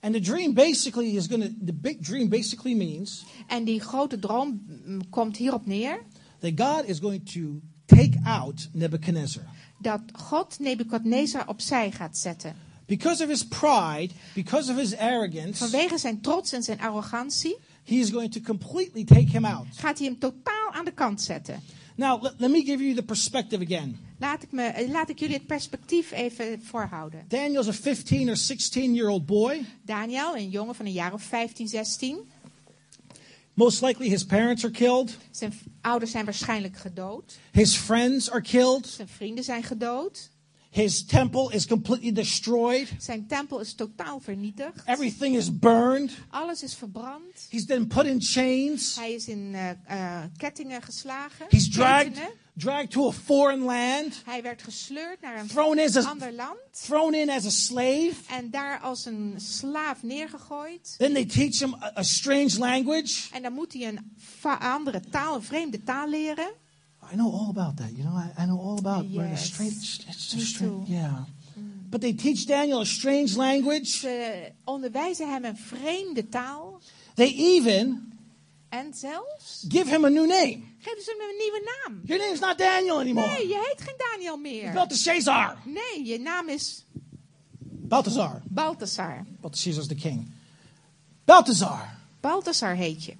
And 0.00 0.14
the 0.14 0.20
dream 0.20 0.54
basically 0.54 1.16
is 1.16 1.26
going 1.26 1.42
to, 1.42 1.50
the 1.66 1.72
big 1.72 1.96
dream 2.00 2.28
basically 2.28 2.74
means 2.74 3.24
En 3.46 3.64
die 3.64 3.80
grote 3.80 4.18
droom 4.18 4.64
mm, 4.84 5.10
komt 5.10 5.36
hierop 5.36 5.66
neer. 5.66 6.02
that 6.40 6.52
God 6.56 6.88
is 6.88 6.98
going 6.98 7.30
to 7.32 7.60
take 7.86 8.20
out 8.24 8.68
Nebuchadnezzar. 8.72 9.44
Dat 9.78 10.00
God 10.12 10.58
Nebukadnezar 10.58 11.48
opzij 11.48 11.90
gaat 11.90 12.18
zetten. 12.18 12.54
Because 12.86 13.22
of 13.22 13.28
his 13.28 13.44
pride, 13.46 14.10
because 14.34 14.70
of 14.70 14.76
his 14.78 14.96
arrogance, 14.96 15.54
Vanwege 15.54 15.98
zijn 15.98 16.20
trots 16.20 16.52
en 16.52 16.62
zijn 16.62 16.80
arrogantie 16.80 17.56
he 17.84 17.94
is 17.94 18.10
going 18.10 18.32
to 18.32 18.40
completely 18.40 19.04
take 19.04 19.30
him 19.30 19.44
out. 19.44 19.66
gaat 19.76 19.98
hij 19.98 20.06
hem 20.06 20.18
totaal 20.18 20.72
aan 20.72 20.84
de 20.84 20.92
kant 20.92 21.20
zetten. 21.22 21.62
Now, 21.96 22.22
let, 22.22 22.34
let 22.38 22.50
me 22.50 22.62
give 22.62 22.82
you 22.82 22.94
the 22.94 23.02
perspective 23.02 23.64
again. 23.64 23.98
Laat 24.18 24.42
ik, 24.42 24.52
me, 24.52 24.62
eh, 24.62 24.88
laat 24.88 25.08
ik 25.08 25.18
jullie 25.18 25.34
het 25.36 25.46
perspectief 25.46 26.12
even 26.12 26.62
voorhouden. 26.62 27.24
Daniel's 27.28 27.68
a 27.68 27.72
15 27.72 28.28
or 28.28 28.36
16 28.36 28.94
year 28.94 29.08
old 29.08 29.26
boy. 29.26 29.64
Daniel, 29.84 30.36
een 30.36 30.50
jongen 30.50 30.74
van 30.74 30.86
een 30.86 30.92
jaar 30.92 31.12
of 31.12 31.22
15, 31.22 31.68
16. 31.68 32.18
Most 33.54 33.82
likely 33.82 34.08
his 34.08 34.24
parents 34.24 34.64
are 34.64 34.72
killed, 34.72 35.16
Zijn 35.30 35.52
ouders 35.80 36.10
zijn 36.10 36.24
waarschijnlijk 36.24 36.76
gedood. 36.76 37.38
his 37.52 37.74
friends 37.76 38.30
are 38.30 38.42
killed, 38.42 38.86
Zijn 38.86 39.08
vrienden 39.08 39.44
zijn 39.44 39.62
gedood. 39.62 40.30
His 40.74 41.04
temple 41.04 41.52
is 41.52 41.66
completely 41.66 42.12
destroyed, 42.12 42.88
Zijn 42.98 43.26
tempel 43.26 43.60
is 43.60 43.74
totaal 43.74 44.20
vernietigd. 44.20 44.82
everything 44.86 45.36
is 45.36 45.58
burned. 45.58 46.10
Alles 46.30 46.62
is 46.62 46.74
verbrand. 46.74 47.46
He's 47.50 47.66
then 47.66 47.86
put 47.86 48.04
in 48.06 48.20
chains. 48.22 48.96
Hij 48.96 49.12
is 49.12 49.28
in 49.28 49.54
eh, 49.54 49.70
eh, 49.86 50.24
kettingen 50.36 50.82
geslagen. 50.82 51.46
He's 51.48 51.68
dragged, 51.70 52.18
dragged 52.56 52.90
to 52.90 53.08
a 53.08 53.12
foreign 53.12 53.62
land, 53.62 54.22
Hij 54.24 54.42
werd 54.42 54.62
gesleurd 54.62 55.20
naar 55.20 55.38
een 55.38 55.46
thrown 55.46 55.78
in, 55.78 55.96
as, 55.96 56.04
ander 56.06 56.32
land. 56.32 56.58
thrown 56.70 57.14
in 57.14 57.30
as 57.30 57.44
a 57.46 57.50
slave. 57.50 58.14
En 58.30 58.50
daar 58.50 58.80
als 58.80 59.04
een 59.04 59.34
slaaf 59.36 60.02
neergegooid. 60.02 60.94
Then 60.98 61.12
they 61.12 61.24
teach 61.24 61.58
him 61.58 61.74
a, 61.74 61.92
a 61.98 62.02
strange 62.02 62.58
language. 62.58 63.28
En 63.32 63.42
dan 63.42 63.52
moet 63.52 63.72
hij 63.72 63.86
een 63.86 64.00
andere 64.60 65.00
taal, 65.10 65.34
een 65.34 65.42
vreemde 65.42 65.82
taal 65.82 66.08
leren. 66.08 66.62
I 67.12 67.16
know 67.16 67.30
all 67.32 67.48
about 67.50 67.76
that. 67.76 67.90
You 67.96 68.02
know, 68.04 68.16
I, 68.16 68.42
I 68.42 68.46
know 68.46 68.58
all 68.60 68.78
about 68.78 69.04
where 69.10 69.24
the 69.26 69.30
Yes. 69.34 69.44
strange. 69.52 70.00
It's 70.08 70.34
Me 70.34 70.40
strange. 70.40 70.58
too. 70.58 70.84
Yeah. 70.92 71.24
But 71.90 72.00
they 72.00 72.12
teach 72.14 72.46
Daniel 72.46 72.80
a 72.80 72.84
strange 72.84 73.36
language. 73.36 73.84
Ze 73.86 74.52
onderwijzen 74.64 75.30
hem 75.30 75.44
een 75.44 75.56
vreemde 75.56 76.28
taal. 76.28 76.80
They 77.14 77.34
even 77.36 78.08
En 78.68 78.94
zelfs 78.94 79.64
give 79.68 79.88
him 79.90 80.04
a 80.04 80.08
new 80.08 80.26
name. 80.26 80.62
geven 80.78 81.02
ze 81.02 81.10
hem 81.18 81.28
een 81.30 81.36
nieuwe 81.38 81.62
naam. 81.84 82.00
Your 82.04 82.22
name's 82.24 82.40
not 82.40 82.58
Daniel 82.58 82.98
anymore. 82.98 83.26
Nee, 83.30 83.48
je 83.48 83.54
heet 83.54 83.80
geen 83.88 83.94
Daniel 84.12 84.36
meer. 84.36 84.72
Belteshazzar. 84.72 85.56
Nee, 85.64 86.04
je 86.04 86.18
naam 86.18 86.48
is 86.48 86.84
Balthazar. 87.88 88.42
Balthasar. 88.48 89.24
Balthazar's 89.40 89.86
the 89.86 89.94
king. 89.94 90.30
Balthazar. 91.24 91.96
Balthasar 92.20 92.74
heet 92.74 93.04
je. 93.04 93.12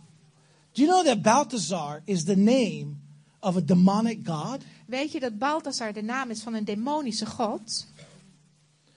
Do 0.72 0.82
you 0.82 0.88
know 0.88 1.04
that 1.04 1.22
Balthazar 1.22 2.02
is 2.04 2.24
the 2.24 2.36
name 2.36 2.96
of 3.44 3.54
god? 4.22 4.62
Weet 4.86 5.12
je 5.12 5.20
dat 5.20 5.38
Balthasar 5.38 5.92
de 5.92 6.02
naam 6.02 6.30
is 6.30 6.42
van 6.42 6.54
een 6.54 6.64
demonische 6.64 7.26
god? 7.26 7.86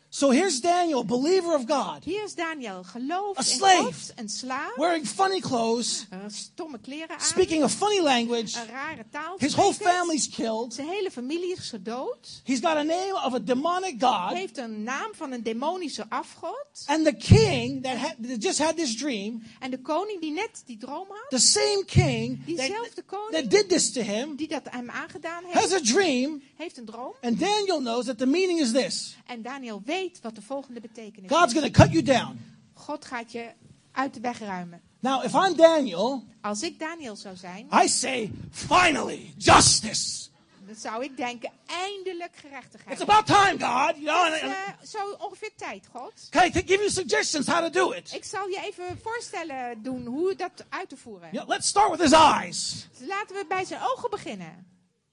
So 0.09 0.31
here's 0.31 0.61
Daniel, 0.61 1.03
believer 1.03 1.53
of 1.53 1.65
God, 1.67 2.03
Hier 2.05 2.23
is 2.23 2.33
Daniel, 2.33 2.83
geloof 2.83 3.37
A 3.37 3.41
in 3.41 3.45
slave. 3.45 3.83
God, 3.83 4.11
een 4.15 4.29
slaaf, 4.29 4.75
wearing 4.77 5.05
funny 5.05 5.39
clothes, 5.39 6.05
een 6.09 6.31
stomme 6.31 6.79
kleren 6.79 7.09
aan, 7.09 7.19
speaking 7.21 7.63
a 7.63 7.69
funny 7.69 7.99
language. 7.99 8.57
een 8.59 8.67
rare 8.67 9.05
taal. 9.11 9.35
His 9.37 9.53
whole 9.53 9.73
family's 9.73 10.29
killed. 10.29 10.73
Zijn 10.73 10.87
hele 10.87 11.11
familie 11.11 11.51
is 11.51 11.69
gedood. 11.69 12.41
He's 12.43 12.59
got 12.59 12.77
a 12.77 12.83
name 12.83 13.13
of 13.25 13.33
a 13.33 13.39
demonic 13.39 13.95
god. 13.99 14.33
Heeft 14.33 14.57
een 14.57 14.83
naam 14.83 15.09
van 15.13 15.31
een 15.31 15.43
demonische 15.43 16.05
afgod. 16.09 16.83
And 16.85 17.05
the 17.05 17.13
king 17.15 17.83
that, 17.83 17.97
had, 17.97 18.15
that 18.27 18.43
just 18.43 18.59
had 18.59 18.75
this 18.77 18.95
dream, 18.97 19.43
En 19.59 19.71
de 19.71 19.81
koning 19.81 20.21
die 20.21 20.31
net 20.31 20.61
die 20.65 20.77
droom 20.77 21.07
had, 21.09 21.29
the 21.29 21.39
same 21.39 21.83
king 21.85 22.45
Diezelfde 22.45 22.93
that, 22.95 23.05
koning? 23.05 23.31
that 23.31 23.49
did 23.51 23.69
this 23.69 23.91
to 23.91 24.01
him, 24.01 24.35
die 24.35 24.47
dat 24.47 24.63
hem 24.69 24.89
aangedaan 24.89 25.43
has 25.51 25.73
a 25.73 25.79
dream. 25.79 26.41
heeft 26.55 26.77
een 26.77 26.85
droom. 26.85 27.13
And 27.21 27.39
Daniel 27.39 27.79
knows 27.79 28.05
that 28.05 28.17
the 28.17 28.25
meaning 28.27 28.59
is 28.59 28.71
this 28.71 29.15
En 29.25 29.41
Daniel 29.41 29.81
weet 29.85 29.96
wat 30.21 30.35
de 30.35 30.41
volgende 30.41 30.79
betekenis 30.79 31.31
God's 31.31 31.53
is. 31.53 31.59
going 31.59 31.73
to 31.73 31.81
cut 31.83 31.91
you 31.91 32.03
down. 32.03 32.39
God 32.73 33.05
gaat 33.05 33.31
je 33.31 33.49
uit 33.91 34.13
de 34.13 34.19
weg 34.19 34.39
ruimen. 34.39 34.81
Now, 34.99 35.23
if 35.23 35.33
I'm 35.33 35.55
Daniel, 35.55 36.23
Als 36.41 36.61
ik 36.61 36.79
Daniel 36.79 37.15
zou 37.15 37.35
zijn, 37.35 37.67
I 37.83 37.87
say, 37.87 38.31
finally, 38.51 39.33
justice. 39.37 40.29
dan 40.65 40.75
zou 40.75 41.03
ik 41.03 41.17
denken, 41.17 41.51
eindelijk 41.65 42.35
gerechtigheid. 42.35 42.99
It's 42.99 43.09
about 43.09 43.25
time, 43.25 43.59
God. 43.65 43.95
You 44.03 44.29
know, 44.29 44.33
is 44.35 44.41
eh, 44.41 44.57
zo 44.83 45.11
ongeveer 45.19 45.51
tijd, 45.55 45.87
God. 45.91 46.27
can 46.29 46.45
I 46.45 46.51
give 46.51 46.67
you 46.77 46.89
suggestions 46.89 47.47
how 47.47 47.59
to 47.63 47.69
do 47.69 47.91
it? 47.91 48.13
Ik 48.13 48.23
zal 48.23 48.47
je 48.47 48.59
even 48.63 48.99
voorstellen 49.03 49.83
doen 49.83 50.05
hoe 50.05 50.35
dat 50.35 50.65
uit 50.69 50.89
te 50.89 50.97
voeren. 50.97 51.29
Yeah, 51.31 51.47
let's 51.47 51.67
start 51.67 51.89
with 51.91 51.99
his 52.01 52.11
eyes. 52.11 52.87
Dus 52.97 53.07
laten 53.07 53.35
we 53.35 53.45
bij 53.47 53.65
zijn 53.65 53.81
ogen 53.81 54.09
beginnen. 54.09 54.65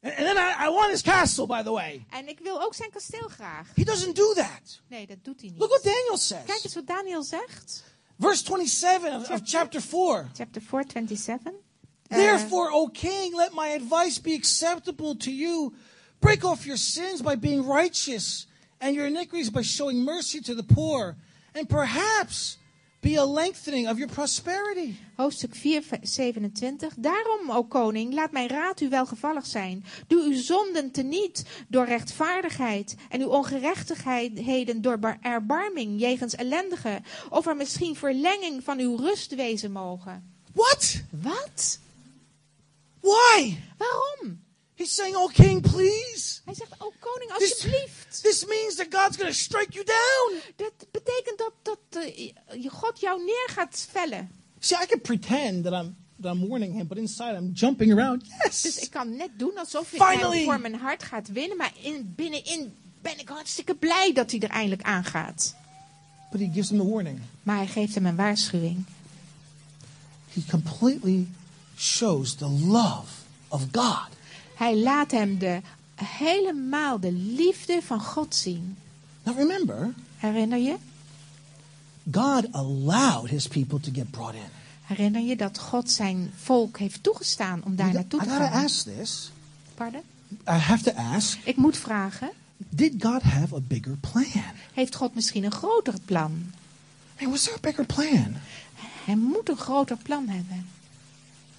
And, 0.05 0.27
then 0.27 0.37
I, 0.37 0.67
I 0.67 0.69
want 0.69 0.91
his 0.91 1.03
castle, 1.03 1.47
by 1.47 1.63
the 1.63 1.73
way. 1.73 2.05
En 2.11 2.29
ik 2.29 2.39
wil 2.41 2.63
ook 2.63 2.75
zijn 2.75 2.91
kasteel 2.91 3.29
graag. 3.29 3.69
He 3.75 3.85
doesn't 3.85 4.17
do 4.17 4.35
that. 4.35 4.81
Nee, 4.89 5.07
dat 5.07 5.17
doet 5.23 5.41
hij 5.41 5.53
Look 5.57 5.69
what 5.71 5.85
niet. 5.85 5.95
Daniel 5.95 6.19
Kijk 6.19 6.47
says. 6.49 6.65
eens 6.65 6.75
wat 6.75 6.87
Daniel 6.87 7.23
zegt. 7.23 7.85
Verse 8.19 8.45
27 8.45 9.15
of, 9.15 9.31
of 9.31 9.41
chapter 9.45 9.81
4. 9.81 10.31
Chapter 10.37 10.63
4, 10.63 10.85
27. 10.87 11.53
Eh, 12.09 12.17
Therefore, 12.19 12.71
O 12.73 12.87
king, 12.89 13.35
let 13.35 13.53
my 13.55 13.73
advice 13.75 14.21
be 14.21 14.35
acceptable 14.35 15.17
to 15.17 15.31
you. 15.31 15.73
Break 16.19 16.45
off 16.45 16.65
your 16.65 16.79
sins 16.79 17.21
by 17.23 17.37
being 17.37 17.67
righteous, 17.67 18.47
and 18.79 18.95
your 18.95 19.07
iniquities 19.07 19.51
by 19.51 19.63
showing 19.63 20.05
mercy 20.05 20.41
to 20.41 20.55
the 20.55 20.63
poor, 20.75 21.17
and 21.55 21.69
perhaps 21.69 22.59
be 23.05 23.17
a 23.17 23.25
lengthening 23.25 23.89
of 23.89 23.99
your 23.99 24.13
prosperity. 24.13 24.97
Hoofdstuk 25.17 25.55
4, 25.55 25.83
vers 25.83 26.15
27. 26.15 26.95
Daarom, 26.97 27.51
o 27.51 27.65
koning, 27.65 28.15
laat 28.15 28.33
mijn 28.33 28.49
raad 28.49 28.81
u 28.81 28.89
welgevallig 28.89 29.47
zijn. 29.47 29.85
Doe 30.07 30.23
uw 30.23 30.37
zonden 30.43 30.91
teniet 30.91 31.45
door 31.69 31.85
rechtvaardigheid 31.85 32.97
en 33.09 33.21
uw 33.21 33.29
ongerechtigheden 33.29 34.83
door 34.83 34.99
bar- 34.99 35.19
erbarming 35.23 36.01
jegens 36.01 36.35
ellendigen. 36.35 37.05
Of 37.31 37.47
er 37.47 37.57
misschien 37.57 37.97
verlenging 37.97 38.65
van 38.65 38.79
uw 38.79 38.97
rust 38.97 39.35
wezen 39.35 39.73
mogen. 39.73 40.33
What? 40.53 41.03
Wat? 41.11 41.79
Why? 43.01 43.57
Waarom? 43.79 44.44
He's 44.77 44.95
saying, 44.95 45.17
Oh, 45.17 45.33
king, 45.33 45.61
please. 45.63 46.41
Hij 46.45 46.55
zegt, 46.55 46.71
o 46.79 46.93
koning, 47.01 47.31
alsjeblieft. 47.33 48.23
this 48.23 48.45
means 48.47 48.75
that 48.75 48.87
God's 48.91 49.17
going 49.17 49.29
to 49.31 49.39
strike 49.39 49.73
you 49.73 49.85
down. 49.85 50.41
Dat 50.57 50.73
betekent 50.91 51.39
dat, 51.39 51.53
dat 51.63 52.05
je 52.63 52.71
God 52.71 53.01
jou 53.01 53.25
neer 53.25 53.49
gaat 53.51 53.87
vellen. 53.91 54.31
See, 54.59 54.79
I 54.83 54.87
can 54.87 55.01
pretend 55.01 55.65
that 55.65 55.73
I'm, 55.85 55.97
that 56.21 56.35
I'm 56.35 56.49
warning 56.49 56.75
him, 56.75 56.87
but 56.87 56.97
inside 56.99 57.37
I'm 57.37 57.51
jumping 57.55 57.93
around. 57.93 58.25
Dus 58.45 58.63
Yes. 58.63 58.79
ik 58.79 58.91
kan 58.91 59.17
net 59.17 59.31
doen 59.37 59.59
alsof 59.59 59.93
ik 59.93 60.03
Finally. 60.03 60.45
voor 60.45 60.61
mijn 60.61 60.75
hart 60.75 61.03
gaat 61.03 61.29
winnen. 61.29 61.57
Maar 61.57 61.73
in, 61.83 62.13
binnenin 62.17 62.75
ben 63.03 63.19
ik 63.19 63.29
hartstikke 63.29 63.75
blij 63.75 64.13
dat 64.13 64.31
hij 64.31 64.41
er 64.41 64.51
eindelijk 64.51 64.83
aangaat. 64.83 65.55
But 66.31 66.41
he 66.41 66.51
gives 66.53 66.69
him 66.71 66.81
a 66.81 66.85
warning. 66.85 67.21
Maar 67.43 67.57
hij 67.57 67.67
geeft 67.67 67.95
hem 67.95 68.07
een 68.07 68.17
waarschuwing. 68.17 68.85
He 70.33 70.43
completely 70.51 71.27
shows 71.77 72.35
the 72.35 72.49
love 72.49 73.07
of 73.49 73.63
God. 73.73 74.09
Hij 74.55 74.77
laat 74.77 75.11
hem 75.11 75.39
de, 75.39 75.61
helemaal 75.95 77.01
de 77.01 77.13
liefde 77.13 77.81
van 77.83 78.01
God 78.01 78.35
zien. 78.35 78.77
Now 79.23 79.37
remember, 79.39 79.95
Herinner 80.17 80.59
je? 80.59 80.77
God 82.13 82.53
allowed 82.53 83.31
his 83.31 83.49
people 83.49 83.81
to 83.81 83.91
get 83.93 84.11
brought 84.11 84.35
in. 84.35 84.41
Herinner 84.83 85.23
je 85.23 85.37
dat 85.37 85.59
God 85.59 85.91
zijn 85.91 86.33
volk 86.37 86.79
heeft 86.79 87.03
toegestaan 87.03 87.63
om 87.65 87.77
daar 87.77 87.93
naartoe 87.93 88.21
te 88.23 88.29
gotta 88.29 88.47
gaan? 88.49 88.65
ask 88.65 88.85
this. 88.85 89.31
Pardon? 89.75 90.01
I 90.49 90.51
have 90.53 90.83
to 90.85 90.91
ask 91.01 91.39
Ik 91.45 91.57
moet 91.57 91.77
vragen, 91.77 92.31
Did 92.69 92.93
God 93.03 93.23
have 93.23 93.55
a 93.55 93.61
bigger 93.61 93.97
plan? 94.01 94.25
heeft 94.75 94.95
God 94.95 95.15
misschien 95.15 95.45
een 95.45 95.53
groter 95.53 95.95
plan? 96.05 96.51
Hey, 97.15 97.29
was 97.29 97.43
there 97.43 97.57
a 97.57 97.61
bigger 97.61 97.87
plan? 97.87 98.35
Hij 99.05 99.17
moet 99.17 99.49
een 99.49 99.57
groter 99.57 99.97
plan 99.97 100.29
hebben. 100.29 100.67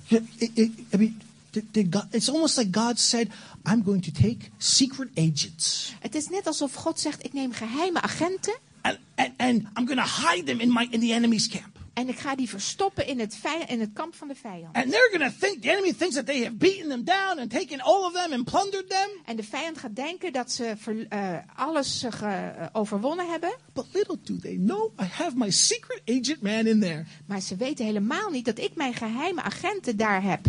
Yeah, 0.03 0.23
it- 0.37 0.51
it- 0.53 0.71
I 0.93 0.97
mean, 0.97 1.21
did, 1.55 1.73
did 1.73 1.91
God, 1.93 2.05
it's 2.11 2.29
almost 2.29 2.57
like 2.57 2.69
God 2.79 2.99
said, 2.99 3.27
I'm 3.69 3.83
going 3.83 4.03
to 4.03 4.11
take 4.11 4.49
secret 4.57 5.09
agents 5.15 5.93
Het 5.99 6.15
is 6.15 6.29
net 6.29 6.47
alsof 6.47 6.73
God 6.73 6.99
zegt, 6.99 7.23
ik 7.25 7.33
neem 7.33 7.51
geheime 7.53 8.01
agenten 8.01 8.55
and, 8.81 8.97
and, 9.15 9.31
and 9.37 9.61
I'm 9.77 9.85
going 9.87 9.99
to 10.01 10.27
hide 10.27 10.45
them 10.45 10.59
in, 10.59 10.71
my, 10.73 10.87
in 10.91 10.99
the 10.99 11.13
enemy's 11.13 11.47
camp. 11.47 11.73
en 11.93 12.09
ik 12.09 12.19
ga 12.19 12.35
die 12.35 12.49
verstoppen 12.49 13.07
in 13.07 13.19
het, 13.19 13.37
in 13.67 13.79
het 13.79 13.89
kamp 13.93 14.15
van 14.15 14.27
de 14.27 14.35
vijand. 14.35 14.75
And 14.75 14.91
they're 14.91 15.09
going 15.17 15.31
to 15.31 15.37
think, 15.47 15.61
the 15.61 15.69
enemy 15.71 15.93
thinks 15.93 16.15
that 16.15 16.25
they 16.25 16.39
have 16.43 16.55
beaten 16.55 16.89
them 16.89 17.03
down 17.03 17.39
and 17.39 17.49
taken 17.49 17.79
all 17.81 18.03
of 18.05 18.13
them 18.13 18.33
and 18.33 18.45
plundered 18.45 18.89
them. 18.89 19.09
En 19.25 19.35
de 19.35 19.43
vijand 19.43 19.77
gaat 19.77 19.95
denken 19.95 20.33
dat 20.33 20.51
ze 20.51 20.73
ver- 20.77 21.05
eh, 21.09 21.37
alles 21.55 22.03
eh, 22.03 22.11
ge- 22.11 22.25
eh, 22.57 22.65
overwonnen 22.73 23.29
hebben. 23.29 23.55
But 23.73 23.85
little 23.93 24.17
do 24.23 24.37
they 24.41 24.55
know, 24.55 24.91
I 25.01 25.03
have 25.05 25.37
my 25.37 25.49
secret 25.51 26.01
agent 26.05 26.41
man 26.41 26.65
in 26.67 26.79
there. 26.79 27.05
Maar 27.25 27.41
ze 27.41 27.55
weten 27.55 27.85
helemaal 27.85 28.29
niet 28.29 28.45
dat 28.45 28.59
ik 28.59 28.75
mijn 28.75 28.93
geheime 28.93 29.41
agenten 29.41 29.97
daar 29.97 30.23
heb. 30.23 30.45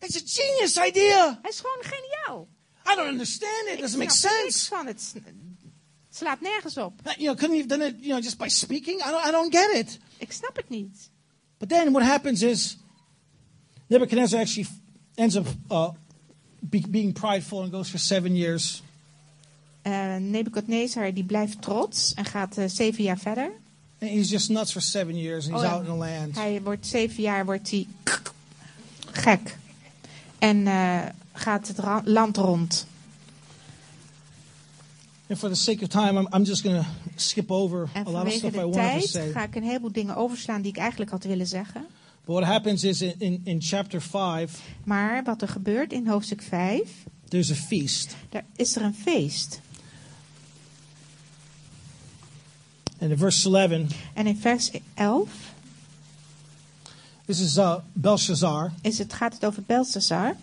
It's 0.00 0.16
a 0.16 0.22
genius 0.24 0.76
idea. 0.88 1.38
Hij 1.42 1.50
is 1.50 1.60
gewoon 1.60 1.82
geniaal. 1.82 2.48
I 2.92 2.94
don't 2.96 3.08
understand 3.08 3.66
it. 3.66 3.74
It 3.74 3.80
doesn't 3.80 3.98
make 3.98 4.10
niks 4.10 4.20
sense. 4.20 4.68
van. 4.68 4.86
Het 4.86 5.12
het 5.14 6.16
slaat 6.16 6.40
nergens 6.40 6.76
op. 6.76 6.92
You 7.04 7.16
know, 7.16 7.36
couldn't 7.36 7.52
he 7.52 7.56
have 7.56 7.68
done 7.68 7.84
it, 7.86 7.94
you 7.98 8.08
know, 8.08 8.22
just 8.22 8.38
by 8.38 8.48
speaking? 8.48 9.00
I 9.00 9.10
don't, 9.10 9.26
I 9.26 9.30
don't 9.30 9.54
get 9.56 9.74
it. 9.74 9.98
Ik 10.18 10.32
snap 10.32 10.56
het 10.56 10.68
niet. 10.68 11.10
But 11.58 11.68
then 11.68 11.92
what 11.92 12.02
happens 12.02 12.42
is 12.42 12.76
Nebuchadnezzar 13.86 14.40
actually 14.40 14.68
ends 15.14 15.36
up 15.36 15.46
uh, 15.70 15.90
be, 16.60 16.82
being 16.88 17.12
prideful 17.12 17.62
and 17.62 17.72
goes 17.72 17.88
for 17.88 17.98
seven 17.98 18.36
years. 18.36 18.82
Eh 19.82 20.16
Nebukadnezar 20.16 21.14
die 21.14 21.24
blijft 21.24 21.62
trots 21.62 22.14
en 22.14 22.24
gaat 22.24 22.56
eh, 22.58 22.64
zeven 22.68 23.02
jaar 23.04 23.18
verder. 23.18 23.50
And 24.00 24.10
he's 24.10 24.30
just 24.30 24.48
nuts 24.48 24.72
for 24.72 24.82
seven 24.82 25.16
years 25.16 25.46
and 25.46 25.54
he's 25.54 25.64
Oh, 25.64 25.72
out 25.72 25.80
in 25.80 25.86
the 25.86 25.96
land. 25.96 26.34
Hij 26.34 26.62
wordt 26.62 26.86
zeven 26.86 27.22
jaar 27.22 27.44
wordt 27.44 27.70
hij 27.70 27.86
gek. 29.12 29.56
En 30.40 30.66
eh, 30.66 30.98
gaat 31.32 31.68
het 31.68 31.80
land 32.04 32.36
rond. 32.36 32.86
And 35.28 35.38
for 35.38 35.48
the 35.48 35.54
sake 35.54 35.82
of 35.82 35.88
time, 35.88 36.18
I'm, 36.20 36.26
I'm 36.34 36.42
just 36.44 36.62
going 36.62 36.80
to 36.80 36.86
skip 37.16 37.50
over 37.50 37.88
En 37.92 38.06
a 38.06 38.10
lot 38.10 38.26
of 38.26 38.32
stuff 38.32 38.54
I 38.54 38.64
wanted 38.64 39.00
to 39.00 39.06
say. 39.06 39.30
ga 39.32 39.42
ik 39.44 39.54
een 39.54 39.62
heleboel 39.62 39.92
dingen 39.92 40.16
overslaan 40.16 40.62
die 40.62 40.70
ik 40.72 40.78
eigenlijk 40.78 41.10
had 41.10 41.24
willen 41.24 41.46
zeggen. 41.46 41.86
But 42.24 42.34
what 42.34 42.44
happens 42.48 42.84
is 42.84 43.02
in, 43.02 43.14
in, 43.18 43.40
in 43.44 43.62
chapter 43.62 44.02
5, 44.02 44.60
Maar 44.84 45.22
wat 45.24 45.42
er 45.42 45.48
gebeurt 45.48 45.92
in 45.92 46.06
hoofdstuk 46.06 46.42
5, 46.42 46.90
there's 47.28 47.50
a 47.50 47.54
feast. 47.54 48.16
daar 48.28 48.44
is 48.56 48.76
er 48.76 48.82
een 48.82 48.94
feest. 48.94 49.60
And 52.98 53.10
in 53.10 53.18
verse 53.18 53.48
11, 53.50 53.70
En 54.14 54.26
in 54.26 54.36
vers 54.36 54.70
11 54.94 55.28
this 57.30 57.40
is 57.40 57.58
uh, 57.58 57.76
Belshazzar. 57.92 58.72
is 58.82 58.98
het, 58.98 59.12
gaat 59.12 59.32
het 59.32 59.44
over 59.44 59.62
Belshazzar. 59.62 60.26
And 60.26 60.36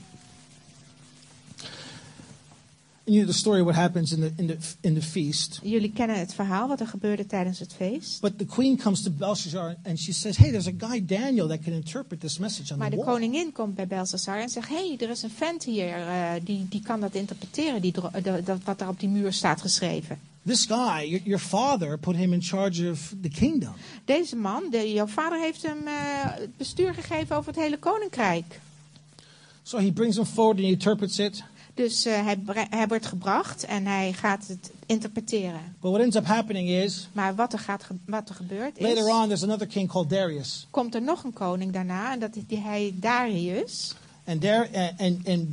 you 3.08 3.18
know 3.20 3.26
the 3.32 3.38
story 3.38 3.62
what 3.64 3.76
happens 3.76 4.12
in 4.12 4.20
the, 4.20 4.32
in 4.38 4.48
the, 4.48 4.58
in 4.82 4.94
the 4.94 5.02
feast. 5.02 5.60
Jullie 5.64 5.92
kennen 5.92 6.20
het 6.20 6.34
verhaal 6.34 6.68
wat 6.68 6.80
er 6.80 6.88
gebeurde 6.88 7.26
tijdens 7.26 7.60
het 7.60 7.74
feest. 7.74 8.22
But 8.22 8.38
the 8.38 8.46
queen 8.46 8.78
comes 8.78 9.02
to 9.02 9.12
Belshazzar 9.12 9.76
and 9.84 10.00
she 10.00 10.14
says, 10.14 10.38
Hey, 10.38 10.50
there's 10.52 10.68
a 10.68 10.74
guy, 10.78 11.06
Daniel, 11.06 11.48
that 11.48 11.62
can 11.64 11.74
interpret 11.74 12.20
this 12.20 12.38
message 12.38 12.72
on 12.74 12.78
Maar 12.78 12.90
the 12.90 12.96
de 12.96 13.04
wall. 13.04 13.14
koningin 13.14 13.52
komt 13.52 13.76
bij 13.76 13.88
Belshazzar 13.88 14.40
en 14.40 14.50
zegt: 14.50 14.70
hey, 14.70 14.96
er 15.00 15.10
is 15.10 15.24
een 15.24 15.30
vent 15.30 15.64
hier 15.64 15.88
eh, 16.08 16.32
die, 16.44 16.66
die 16.70 16.82
kan 16.82 17.00
dat 17.00 17.16
interpreteren, 17.16 17.82
die, 17.82 17.92
de- 18.24 18.42
dat, 18.44 18.64
wat 18.64 18.82
er 18.82 18.88
op 18.88 19.00
die 19.00 19.10
muur 19.10 19.34
staat 19.34 19.62
geschreven. 19.62 20.20
This 20.46 20.66
guy, 20.66 21.06
your, 21.10 21.22
your 21.24 21.40
father, 21.40 21.98
put 22.00 22.16
him 22.16 22.34
in 22.34 22.42
charge 22.42 22.90
of 22.92 23.14
the 23.22 23.30
kingdom. 23.30 23.74
Deze 24.06 24.36
man, 24.36 24.64
de, 24.72 24.94
jouw 24.94 25.08
vader 25.08 25.40
heeft 25.40 25.62
hem 25.62 25.78
eh, 25.88 25.94
het 26.24 26.58
bestuur 26.58 26.94
gegeven 26.94 27.36
over 27.36 27.52
het 27.54 27.62
hele 27.62 27.78
koninkrijk. 27.78 28.60
So 29.64 29.78
he 29.80 29.92
brings 29.92 30.16
him 30.16 30.26
forward 30.26 30.58
and 30.58 30.66
he 30.66 30.72
interprets 30.72 31.20
it. 31.20 31.44
Dus 31.78 32.06
eh, 32.06 32.24
hij, 32.24 32.38
hij 32.70 32.88
wordt 32.88 33.06
gebracht 33.06 33.64
en 33.66 33.86
hij 33.86 34.14
gaat 34.14 34.48
het 34.48 34.72
interpreteren. 34.86 35.76
But 35.82 35.92
what 35.92 36.02
ends 36.04 36.16
up 36.16 36.26
happening 36.26 36.70
is, 36.70 37.10
Maar 37.12 37.36
wat 37.36 37.54
er, 37.54 37.60
gaat, 37.60 37.88
wat 38.06 38.30
er 38.30 38.36
gebeurt 38.36 38.78
is, 38.78 38.84
later 38.84 39.08
on, 39.22 39.26
there's 39.28 39.44
another 39.44 39.68
king 39.68 39.90
called 39.90 40.10
Darius. 40.10 40.68
komt 40.70 40.96
er 40.96 41.02
nog 41.02 41.24
een 41.24 41.34
koning 41.34 41.72
daarna 41.74 42.12
en 42.14 42.20
dat 42.20 42.36
is 42.36 42.44
die, 42.48 42.58
hij 42.60 42.94
Darius. 42.96 43.96
And, 44.26 44.42
Dar- 44.42 44.68
and, 44.74 44.92
and, 45.00 45.28
and 45.28 45.48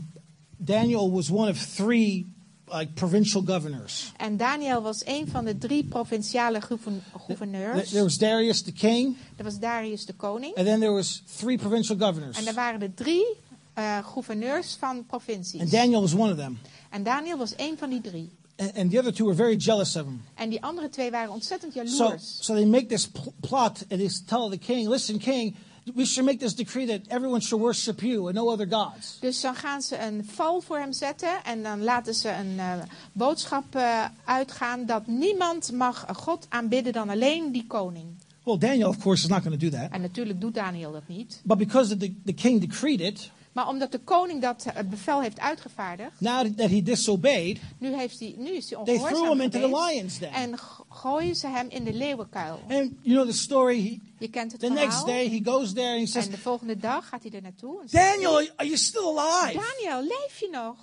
Daniel 0.57 1.11
was 1.13 1.31
one 1.31 1.51
of 1.51 1.59
three 1.75 2.33
like 2.67 2.93
provincial 2.95 3.43
governors. 3.47 4.13
En 4.17 4.37
Daniel 4.37 4.83
was 4.83 5.03
een 5.07 5.29
van 5.29 5.45
de 5.45 5.59
drie 5.59 5.85
provinciale 5.85 6.61
gouvern- 6.61 7.03
gouverneurs. 7.27 7.91
There 7.91 8.03
was 8.03 8.19
Darius 8.19 8.63
the 8.63 8.73
king, 8.73 9.17
Dat 9.37 9.45
was 9.47 9.59
Darius 9.59 10.07
de 10.07 10.13
koning. 10.13 10.55
and 10.57 10.67
then 10.67 10.81
there 10.81 10.93
was 10.93 11.23
three 11.37 11.57
provincial 11.59 11.99
governors. 11.99 12.39
En 12.39 12.47
er 12.47 12.55
waren 12.55 12.83
er 12.83 12.95
drie 12.95 13.27
eh, 13.75 13.99
gouverneurs 14.07 14.77
van 14.79 15.07
provincies. 15.07 15.61
And 15.61 15.71
Daniel 15.71 16.01
was 16.01 16.15
one 16.15 16.31
of 16.33 16.39
them. 16.39 16.59
En 16.91 17.03
Daniel 17.03 17.39
was 17.39 17.55
één 17.55 17.79
van 17.79 17.91
die 17.91 18.01
drie. 18.01 18.31
And, 18.57 18.77
and 18.77 18.91
the 18.91 18.99
other 18.99 19.13
two 19.13 19.25
were 19.25 19.37
very 19.37 19.57
jealous 19.57 19.97
of 19.97 20.05
him. 20.07 20.23
En 20.35 20.49
die 20.51 20.63
andere 20.63 20.89
twee 20.89 21.11
waren 21.11 21.33
ontzettend 21.33 21.73
So, 21.73 21.83
jaloers. 21.83 22.37
so 22.41 22.55
they 22.55 22.65
make 22.67 22.87
this 22.87 23.09
pl- 23.09 23.33
plot 23.41 23.85
and 23.91 24.01
they 24.01 24.11
tell 24.27 24.49
the 24.51 24.59
king, 24.59 24.89
listen, 24.89 25.19
king, 25.19 25.55
we 25.95 26.05
should 26.05 26.27
make 26.27 26.39
this 26.39 26.55
decree 26.55 26.87
that 26.87 27.01
everyone 27.09 27.41
should 27.41 27.63
worship 27.65 28.01
you 28.01 28.27
and 28.27 28.35
no 28.35 28.49
other 28.53 28.67
gods. 28.71 29.17
Dus 29.21 29.41
dan 29.41 29.55
gaan 29.55 29.83
ze 29.83 29.99
een 29.99 30.25
val 30.33 30.61
voor 30.61 30.79
hem 30.79 30.93
zetten 30.93 31.45
en 31.45 31.63
dan 31.63 31.83
laten 31.83 32.15
ze 32.15 32.29
een 32.31 32.59
eh, 32.59 32.73
boodschap 33.13 33.75
eh, 33.75 34.05
uitgaan 34.25 34.87
dat 34.87 35.07
niemand 35.07 35.73
mag 35.73 36.07
God 36.13 36.47
aanbidden 36.49 36.93
dan 36.93 37.09
alleen 37.09 37.53
die 37.53 37.67
koning. 37.67 38.07
Well, 38.45 38.59
Daniel, 38.59 38.89
of 38.89 38.99
course, 38.99 39.23
is 39.25 39.29
not 39.31 39.43
going 39.43 39.61
to 39.61 39.69
do 39.71 39.77
that. 39.77 39.91
En 39.91 40.01
natuurlijk 40.01 40.41
doet 40.41 40.55
Daniel 40.55 40.93
dat 40.93 41.09
niet. 41.09 41.41
But 41.45 41.59
because 41.59 41.97
the, 41.97 42.15
the 42.25 42.33
king 42.33 42.61
decreed 42.61 43.01
it, 43.01 43.31
Maar 43.55 43.69
omdat 43.69 43.93
de 43.93 43.99
koning 43.99 44.43
dat 44.43 44.65
eh, 44.65 44.83
bevel 44.85 45.21
heeft 45.21 45.41
uitgevaardigd, 45.41 46.21
now 46.21 46.47
that 46.57 46.71
he 46.71 46.83
disobeyed, 46.83 47.61
nu, 47.79 47.95
heeft 47.97 48.21
hij, 48.21 48.35
nu 48.37 48.51
is 48.51 48.71
hij 48.71 48.85
they 48.85 48.95
threw 48.95 49.05
ongehoorzaam 49.05 49.31
him 49.31 49.41
into 49.41 49.61
the 49.61 49.69
lion's 49.69 50.19
den. 50.19 50.33
En 50.33 50.59
gooien 50.89 51.35
ze 51.35 51.47
hem 51.47 51.69
in 51.69 51.85
de 51.85 51.93
leeuwenkuil. 51.93 52.61
And 52.69 52.93
you 53.03 53.15
know 53.15 53.27
the 53.27 53.37
story. 53.37 53.83
He, 53.83 53.99
Je 54.19 54.29
kent 54.29 54.53
het 54.53 54.61
the 54.61 54.71
next 54.71 55.07
day, 55.07 55.29
he 55.29 55.41
goes 55.51 55.73
there 55.73 55.91
and 55.91 56.01
he 56.01 56.07
says, 56.07 56.25
En 56.25 56.31
de 56.31 56.39
volgende 56.39 56.77
dag 56.77 57.09
gaat 57.09 57.23
hij 57.23 57.33
er 57.33 57.43
naartoe. 57.43 57.83
Daniel, 57.91 58.37
are 58.37 58.69
you 58.69 58.77
still 58.77 59.19
alive? 59.19 59.61
Daniel, 59.61 60.03
leef 60.03 60.39
je 60.39 60.49
nog? 60.51 60.77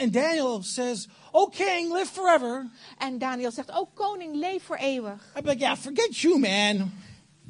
And, 0.00 0.12
Daniel 0.12 0.62
says, 0.62 1.08
Oh, 1.32 1.50
king, 1.50 1.92
live 1.92 2.12
forever. 2.12 2.70
En 2.98 3.18
Daniel 3.18 3.50
zegt, 3.50 3.70
oh 3.70 3.94
koning, 3.94 4.34
leef 4.34 4.62
voor 4.62 4.76
eeuwig. 4.76 5.32
Be 5.34 5.42
like, 5.42 5.58
Yeah, 5.58 5.76
forget 5.76 6.16
you, 6.18 6.38
man. 6.38 6.92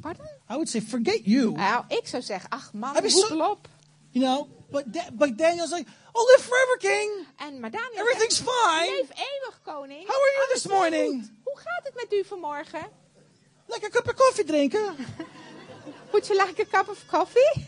Pardon? 0.01 0.25
I 0.49 0.53
would 0.53 0.69
say, 0.69 0.81
Forget 0.81 1.21
you. 1.23 1.51
Nou, 1.51 1.83
ik 1.87 2.07
zou 2.07 2.23
zeggen, 2.23 2.49
ach 2.49 2.73
man, 2.73 2.95
hoepel 3.11 3.49
op. 3.49 3.67
You 4.11 4.21
know, 4.21 4.47
but, 4.71 4.91
Da- 4.93 5.09
but 5.13 5.37
Daniel's 5.37 5.71
like, 5.71 5.87
Oh, 6.13 6.25
live 6.35 6.43
forever, 6.45 6.77
king. 6.77 7.25
En, 7.37 7.59
maar 7.59 7.71
Daniel 7.71 7.99
Everything's 8.01 8.35
zegt, 8.37 8.49
fine. 8.49 8.91
leef 8.95 9.09
eeuwig 9.09 9.59
koning. 9.63 10.07
How 10.07 10.15
are 10.15 10.31
you 10.35 10.43
Alles 10.43 10.53
this 10.53 10.65
is 10.65 10.71
morning? 10.71 11.21
goed. 11.21 11.31
Hoe 11.43 11.57
gaat 11.57 11.81
het 11.83 11.95
met 11.95 12.13
u 12.13 12.23
vanmorgen? 12.25 12.89
Cup 13.91 14.07
of 14.09 14.13
coffee 14.15 14.43
drinken. 14.43 14.95
Would 16.11 16.27
you 16.27 16.45
like 16.45 16.61
a 16.61 16.65
cup 16.77 16.89
of 16.89 17.05
coffee? 17.07 17.65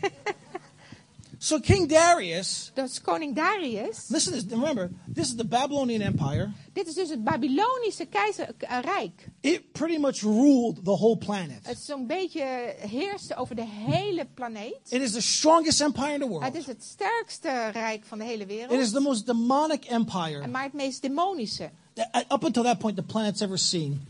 So 1.42 1.58
King 1.58 1.88
Darius, 1.88 2.70
is 2.76 3.00
koning 3.00 3.34
Darius. 3.34 4.08
listen 4.10 4.32
to 4.32 4.38
this. 4.44 4.52
Remember, 4.52 4.90
this 5.08 5.26
is 5.26 5.34
the 5.36 5.44
Babylonian 5.44 6.00
Empire. 6.00 6.52
Dit 6.72 6.86
is 6.86 6.94
dus 6.94 7.08
het 7.08 7.24
Babylonische 7.24 8.06
keizerrijk. 8.06 9.28
It 9.40 9.72
pretty 9.72 9.98
much 9.98 10.22
ruled 10.22 10.84
the 10.84 10.96
whole 10.96 11.16
planet. 11.16 11.66
Het 11.66 11.78
zo'n 11.78 12.06
beetje 12.06 12.74
heerste 12.78 13.34
over 13.36 13.54
de 13.56 13.64
hele 13.66 14.26
planeet. 14.34 14.78
It 14.88 15.00
is 15.02 15.12
the 15.12 15.20
strongest 15.20 15.80
empire 15.80 16.12
in 16.12 16.18
the 16.20 16.24
Het 16.24 16.32
world. 16.32 16.54
is 16.56 16.66
het 16.66 16.82
sterkste 16.84 17.68
rijk 17.72 18.04
van 18.04 18.18
de 18.18 18.24
hele 18.24 18.42
It 18.44 18.50
is 18.50 18.56
wereld. 18.68 18.92
the 18.92 19.00
most 19.00 19.26
demonic 19.26 19.84
empire 19.84 20.46
Maar 20.46 20.62
het 20.62 20.72
meest 20.72 21.02
demonische. 21.02 21.70
that, 21.94 22.24
up 22.32 22.44
until 22.44 22.62
that 22.62 22.78
point 22.78 22.96
the 22.96 23.02
planet's 23.02 23.40
ever 23.40 23.58
seen. 23.58 24.00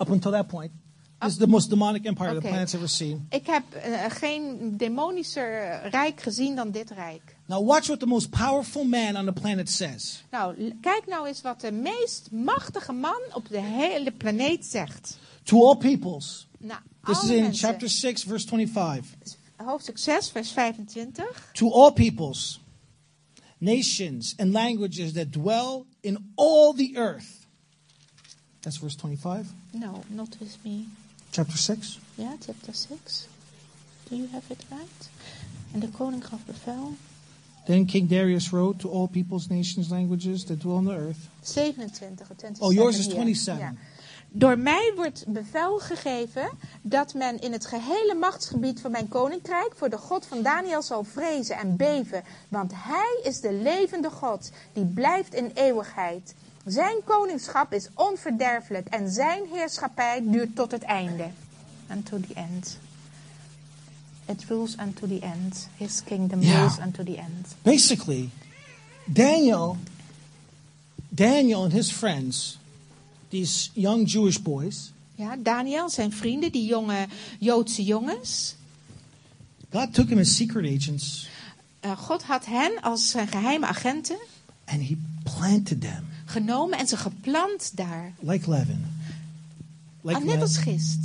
Up 0.00 0.08
until 0.08 0.30
that 0.30 0.46
point, 0.46 0.70
is 1.26 1.36
the 1.36 1.46
most 1.46 1.68
demonic 1.70 2.04
empire 2.06 2.30
the 2.30 2.36
Okay. 2.36 2.50
planet's 2.50 2.74
ever 2.74 2.88
seen. 2.88 3.26
Ik 3.30 3.46
heb 3.46 3.72
eh, 3.74 4.04
geen 4.10 4.76
demonischer 4.76 5.80
rijk 5.90 6.20
gezien 6.22 6.56
dan 6.56 6.70
dit 6.70 6.90
rijk. 6.90 7.36
Now 7.46 7.66
watch 7.66 7.86
what 7.86 8.00
the 8.00 8.06
most 8.06 8.30
powerful 8.30 8.84
man 8.84 9.16
on 9.16 9.24
the 9.24 9.32
planet 9.40 9.70
says. 9.70 10.24
Nou, 10.30 10.72
kijk 10.80 11.02
nou 11.06 11.26
eens 11.26 11.40
wat 11.40 11.60
de 11.60 11.72
meest 11.72 12.30
machtige 12.30 12.92
man 12.92 13.20
op 13.34 13.48
de 13.48 13.60
hele 13.60 14.10
planeet 14.12 14.66
zegt. 14.66 15.18
To 15.42 15.66
all 15.66 15.76
peoples. 15.76 16.46
Nou, 16.58 16.80
This 17.04 17.22
is 17.22 17.28
in 17.30 17.42
mensen. 17.42 17.68
chapter 17.68 17.88
6, 17.88 18.22
verse 18.22 18.46
25. 18.48 19.06
Hoofdstuk 19.56 19.98
6, 19.98 20.30
vers 20.30 20.50
25. 20.50 21.50
To 21.52 21.70
all 21.72 21.92
peoples, 21.92 22.60
nations, 23.58 24.34
and 24.38 24.52
languages 24.52 25.12
that 25.12 25.32
dwell 25.32 25.84
in 26.00 26.32
all 26.34 26.72
the 26.74 26.92
earth. 26.96 27.46
That's 28.60 28.76
verse 28.78 28.96
25, 28.96 29.46
No, 29.72 30.02
not 30.08 30.36
with 30.38 30.56
me. 30.64 30.86
Chapter 31.32 31.58
6. 31.58 31.98
Ja, 32.14 32.36
chapter 32.46 32.74
6. 32.74 33.28
Do 34.08 34.16
you 34.16 34.28
have 34.32 34.52
it 34.52 34.64
right? 34.68 35.10
En 35.72 35.80
de 35.80 35.88
koning 35.88 36.26
gaf 36.26 36.40
bevel. 36.46 36.92
Then 37.64 37.86
King 37.86 38.08
Darius 38.08 38.50
wrote 38.50 38.78
to 38.78 38.90
all 38.90 39.06
peoples, 39.06 39.48
nations, 39.48 39.88
languages 39.88 40.44
that 40.44 40.60
dwell 40.60 40.76
on 40.76 40.84
the 40.84 40.96
earth. 40.96 41.28
27. 41.42 42.16
27 42.16 42.60
Oh, 42.60 42.72
yours 42.72 42.98
is 42.98 43.04
hier. 43.04 43.14
27. 43.14 43.60
Ja. 43.60 43.74
Door 44.34 44.58
mij 44.58 44.92
wordt 44.96 45.24
bevel 45.28 45.78
gegeven 45.78 46.50
dat 46.82 47.14
men 47.14 47.40
in 47.40 47.52
het 47.52 47.66
gehele 47.66 48.14
machtsgebied 48.14 48.80
van 48.80 48.90
mijn 48.90 49.08
koninkrijk 49.08 49.72
voor 49.76 49.90
de 49.90 49.98
God 49.98 50.26
van 50.26 50.42
Daniel 50.42 50.82
zal 50.82 51.04
vrezen 51.04 51.56
en 51.56 51.76
beven. 51.76 52.22
Want 52.48 52.72
hij 52.74 53.20
is 53.22 53.40
de 53.40 53.52
levende 53.52 54.10
God 54.10 54.50
die 54.72 54.84
blijft 54.84 55.34
in 55.34 55.50
eeuwigheid. 55.54 56.34
Zijn 56.66 56.96
koningschap 57.04 57.72
is 57.72 57.88
onverderfelijk 57.94 58.86
en 58.88 59.10
zijn 59.10 59.42
heerschappij 59.52 60.22
duurt 60.24 60.56
tot 60.56 60.70
het 60.70 60.82
einde. 60.82 61.28
Unto 61.90 62.20
the 62.20 62.34
end. 62.34 62.78
It 64.26 64.44
rules 64.48 64.76
unto 64.80 65.06
the 65.06 65.18
end. 65.20 65.68
His 65.76 66.02
kingdom 66.04 66.40
Ja. 66.42 66.58
rules 66.58 66.78
unto 66.78 67.04
the 67.04 67.16
end. 67.16 67.54
Basically, 67.62 68.30
Daniel, 69.04 69.76
Daniel 71.08 71.62
and 71.62 71.72
his 71.72 71.92
friends, 71.92 72.58
these 73.28 73.70
young 73.74 74.06
Jewish 74.10 74.38
boys, 74.38 74.92
Ja, 75.14 75.36
Daniel, 75.36 75.88
zijn 75.90 76.12
vrienden, 76.12 76.52
die 76.52 76.66
jonge 76.66 77.06
Joodse 77.38 77.82
jongens. 77.84 78.54
God 79.70 79.94
took 79.94 80.08
him 80.08 80.18
as 80.18 80.36
secret 80.36 80.64
agents 80.80 81.28
Uh, 81.84 81.96
God 81.98 82.22
had 82.22 82.46
hen 82.46 82.80
als 82.80 83.10
zijn 83.10 83.28
geheime 83.28 83.66
agenten 83.66 84.16
and 84.64 84.82
he 84.82 84.96
planted 85.22 85.80
them 85.80 86.04
genomen 86.32 86.78
en 86.78 86.86
ze 86.86 86.96
geplant 86.96 87.76
daar. 87.76 88.12
like 88.20 88.50
leaven. 88.50 88.84
Like 90.00 90.18
Ah, 90.20 90.24
net 90.24 90.40
als 90.40 90.56
gist. 90.56 90.98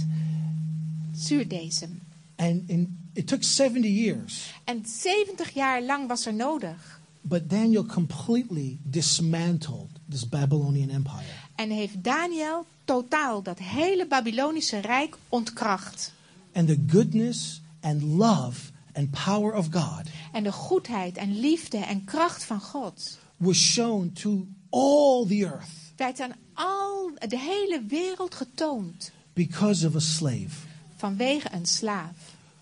Zuurdesem. 1.13 1.99
And 2.35 2.61
in, 2.69 2.97
it 3.13 3.27
took 3.27 3.43
70 3.43 3.89
years, 3.89 4.53
En 4.63 4.85
70 4.85 5.49
jaar 5.53 5.81
lang 5.83 6.07
was 6.07 6.25
er 6.25 6.33
nodig. 6.33 6.99
but 7.21 7.49
Daniel 7.49 7.85
completely 7.85 8.77
dismantled 8.83 9.89
this 10.09 10.29
Babylonian 10.29 10.89
empire. 10.89 11.23
En 11.55 11.69
heeft 11.69 12.03
Daniel 12.03 12.65
totaal 12.85 13.41
dat 13.43 13.59
hele 13.59 14.07
Babylonische 14.07 14.77
rijk 14.79 15.17
ontkracht. 15.29 16.13
And 16.53 16.67
the 16.67 16.83
goodness 16.87 17.61
and 17.81 18.01
love 18.01 18.71
and 18.93 19.11
power 19.25 19.53
of 19.53 19.67
God 19.71 20.01
En 20.31 20.43
de 20.43 20.51
goedheid 20.51 21.17
en 21.17 21.39
liefde 21.39 21.77
en 21.77 22.03
kracht 22.03 22.43
van 22.43 22.59
God 22.61 23.17
was 23.37 23.57
shown 23.57 24.11
to 24.13 24.47
all 24.69 25.25
the 25.27 25.45
earth 25.45 25.69
werd 25.95 26.19
aan 26.19 26.31
al 26.53 27.11
de 27.27 27.39
hele 27.39 27.83
wereld 27.87 28.35
getoond. 28.35 29.11
because 29.33 29.87
of 29.87 29.95
a 29.95 29.99
slave 29.99 30.65
Vanwege 30.97 31.47
een 31.51 31.65
slaaf. 31.65 32.11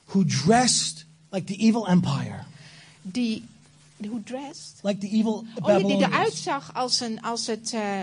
who 0.06 0.24
dressed 0.26 1.06
like 1.30 1.45
the 1.45 1.56
evil 1.56 1.88
empire, 1.88 2.43
Die, 3.01 3.43
hoe 4.10 4.24
dressed? 4.24 4.74
like 4.84 4.97
the 4.99 5.08
evil 5.10 5.34
Oh, 5.34 5.43
ja, 5.45 5.53
die 5.53 5.62
Babylonians. 5.62 6.03
eruit 6.14 6.34
zag 6.34 6.74
als, 6.74 6.99
een, 6.99 7.22
als 7.22 7.47
het, 7.47 7.74
eh, 7.74 7.99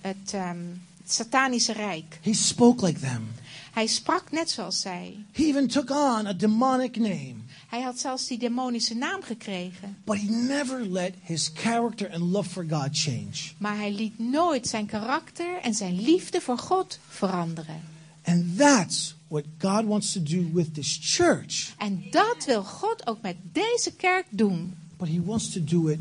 het, 0.00 0.32
ehm, 0.32 0.58
satanische 1.06 1.72
rijk. 1.72 2.18
He 2.22 2.32
spoke 2.32 2.86
like 2.86 3.00
them. 3.00 3.28
Hij 3.72 3.86
sprak 3.86 4.30
net 4.30 4.50
zoals 4.50 4.80
zij. 4.80 5.16
He 5.32 5.42
even 5.44 5.66
took 5.68 5.90
on 5.90 6.26
a 6.26 6.32
demonic 6.32 6.96
name, 6.96 7.34
Hij 7.70 7.82
had 7.82 7.98
zelfs 7.98 8.26
die 8.26 8.38
demonische 8.38 8.94
naam 8.94 9.22
gekregen. 9.22 9.96
but 10.04 10.16
he 10.16 10.28
never 10.30 10.86
let 10.86 11.14
his 11.22 11.50
character 11.54 12.10
and 12.12 12.22
love 12.22 12.50
for 12.50 12.64
God 12.68 12.88
change. 12.92 13.52
Maar 13.58 13.76
hij 13.76 13.92
liet 13.92 14.18
nooit 14.18 14.66
zijn 14.66 14.86
karakter 14.86 15.60
en 15.62 15.74
zijn 15.74 16.00
liefde 16.00 16.40
voor 16.40 16.58
God 16.58 16.98
veranderen. 17.08 17.80
And 18.24 18.58
that's 18.58 19.14
what 19.28 19.44
God 19.58 19.84
wants 19.84 20.12
to 20.12 20.22
do 20.22 20.50
with 20.52 20.74
this 20.74 20.98
church, 21.02 21.74
En 21.78 22.04
dat 22.10 22.44
wil 22.46 22.62
God 22.64 23.06
ook 23.06 23.20
met 23.22 23.36
deze 23.52 23.92
kerk 23.92 24.26
doen. 24.30 24.74
but 24.96 25.08
he 25.08 25.20
wants 25.24 25.50
to 25.50 25.64
do 25.64 25.88
it 25.88 26.00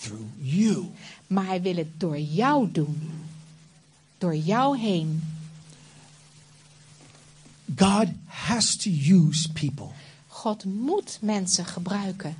through 0.00 0.24
you. 0.40 0.84
Maar 1.26 1.46
hij 1.46 1.62
wil 1.62 1.76
het 1.76 2.00
door 2.00 2.18
jou 2.18 2.72
doen. 2.72 3.10
Door 4.18 4.36
jou 4.36 4.78
heen. 4.78 5.22
God 7.76 8.08
has 8.26 8.76
to 8.76 8.90
use 8.90 9.52
people. 9.52 9.92
God 10.42 10.64
moet 10.64 11.18
mensen 11.20 11.64
gebruiken. 11.64 12.36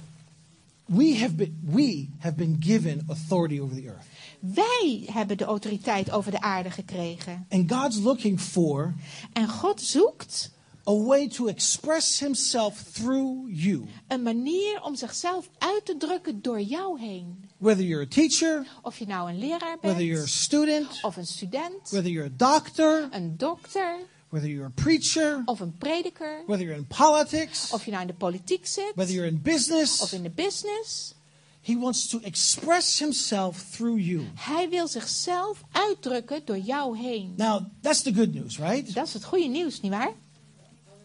We 0.85 1.17
have 1.19 1.35
been 1.35 1.61
we 1.63 2.09
have 2.19 2.35
been 2.35 2.57
given 2.61 3.05
authority 3.09 3.61
over 3.61 3.77
the 3.77 3.83
earth. 3.83 4.07
Wij 4.41 5.03
hebben 5.13 5.37
de 5.37 5.45
autoriteit 5.45 6.11
over 6.11 6.31
de 6.31 6.41
aarde 6.41 6.71
gekregen. 6.71 7.47
And 7.51 7.73
God's 7.73 7.99
looking 7.99 8.41
for 8.41 8.95
En 9.33 9.49
God 9.49 9.81
zoekt 9.81 10.51
a 10.89 10.93
way 10.93 11.29
to 11.29 11.47
express 11.47 12.19
himself 12.19 12.83
through 12.93 13.49
you. 13.49 13.85
een 14.09 14.23
manier 14.23 14.83
om 14.83 14.95
zichzelf 14.95 15.49
uit 15.59 15.85
te 15.85 15.97
drukken 15.97 16.43
door 16.43 16.61
jou 16.61 17.01
heen. 17.01 17.51
Whether 17.59 17.85
you're 17.85 18.05
a 18.05 18.09
teacher, 18.09 18.67
Of 18.83 18.99
je 18.99 19.07
nou 19.07 19.31
een 19.31 19.39
leraar 19.39 19.77
whether 19.81 20.05
you're 20.05 20.17
a 20.17 20.25
bent, 20.25 20.29
student, 20.29 20.99
of 21.03 21.17
een 21.17 21.27
student, 21.27 21.91
whether 21.91 22.11
you're 22.11 22.31
a 22.31 22.35
doctor, 22.37 23.09
een 23.11 23.37
dokter, 23.37 23.97
whether 24.33 24.49
you're 24.49 24.67
a 24.67 24.83
preacher, 24.83 25.43
of 25.45 25.61
een 25.61 25.79
prediker, 25.79 26.43
whether 26.47 26.65
you're 26.65 26.79
in 26.79 26.87
politics, 26.87 27.73
of 27.73 27.85
je 27.85 27.91
nou 27.91 28.03
in 28.03 28.09
de 28.09 28.15
politiek 28.15 28.67
zit, 28.67 28.93
whether 28.95 29.15
you're 29.15 29.29
in 29.29 29.43
business, 29.43 30.01
of 30.01 30.13
in 30.13 30.23
de 30.23 30.31
business. 30.31 31.15
he 31.61 31.77
wants 31.77 32.09
to 32.09 32.21
express 32.25 32.99
himself 32.99 33.63
through 33.71 33.99
you. 33.99 34.27
Hij 34.35 34.69
wil 34.69 34.89
zichzelf 34.89 35.63
uitdrukken 35.73 36.43
door 36.45 36.59
jou 36.59 36.99
heen. 36.99 37.35
Now, 37.37 37.63
that's 37.81 38.03
the 38.03 38.15
good 38.15 38.35
news, 38.35 38.59
right? 38.59 38.95
Dat 38.95 39.07
is 39.07 39.13
het 39.13 39.25
goede 39.25 39.47
nieuws, 39.47 39.81
nietwaar? 39.81 40.13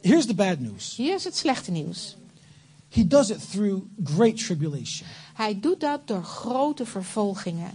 Here's 0.01 0.25
the 0.25 0.33
bad 0.33 0.59
news. 0.59 0.95
Hier 0.95 1.15
is 1.15 1.23
het 1.23 1.35
slechte 1.35 1.71
nieuws. 1.71 2.15
He 2.89 3.07
does 3.07 3.29
it 3.29 3.49
through 3.51 3.83
great 4.03 4.37
tribulation. 4.37 5.07
Hij 5.33 5.59
doet 5.59 5.79
dat 5.79 6.07
door 6.07 6.23
grote 6.23 6.85
vervolgingen. 6.85 7.71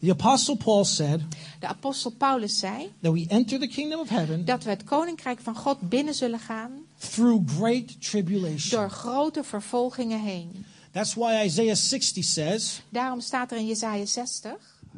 The 0.00 0.10
Apostle 0.10 0.56
Paul 0.56 0.84
said 0.84 1.20
De 1.60 1.66
apostel 1.66 2.10
Paulus 2.10 2.58
zei 2.58 2.92
that 3.00 3.12
we 3.12 3.26
enter 3.28 3.58
the 3.58 3.66
kingdom 3.68 4.00
of 4.00 4.08
heaven 4.08 4.44
dat 4.44 4.64
we 4.64 4.70
het 4.70 4.84
koninkrijk 4.84 5.40
van 5.40 5.56
God 5.56 5.88
binnen 5.88 6.14
zullen 6.14 6.38
gaan 6.38 6.70
through 6.98 7.50
great 7.58 8.02
tribulation. 8.02 8.80
door 8.80 8.90
grote 8.90 9.44
vervolgingen 9.44 10.20
heen. 10.20 10.64
That's 10.92 11.14
why 11.14 11.44
Isaiah 11.44 11.76
60 11.76 12.24
says, 12.24 12.82
Daarom 12.88 13.20
staat 13.20 13.50
er 13.50 13.56
in 13.58 13.66
Jesaja 13.66 14.06
60: 14.06 14.56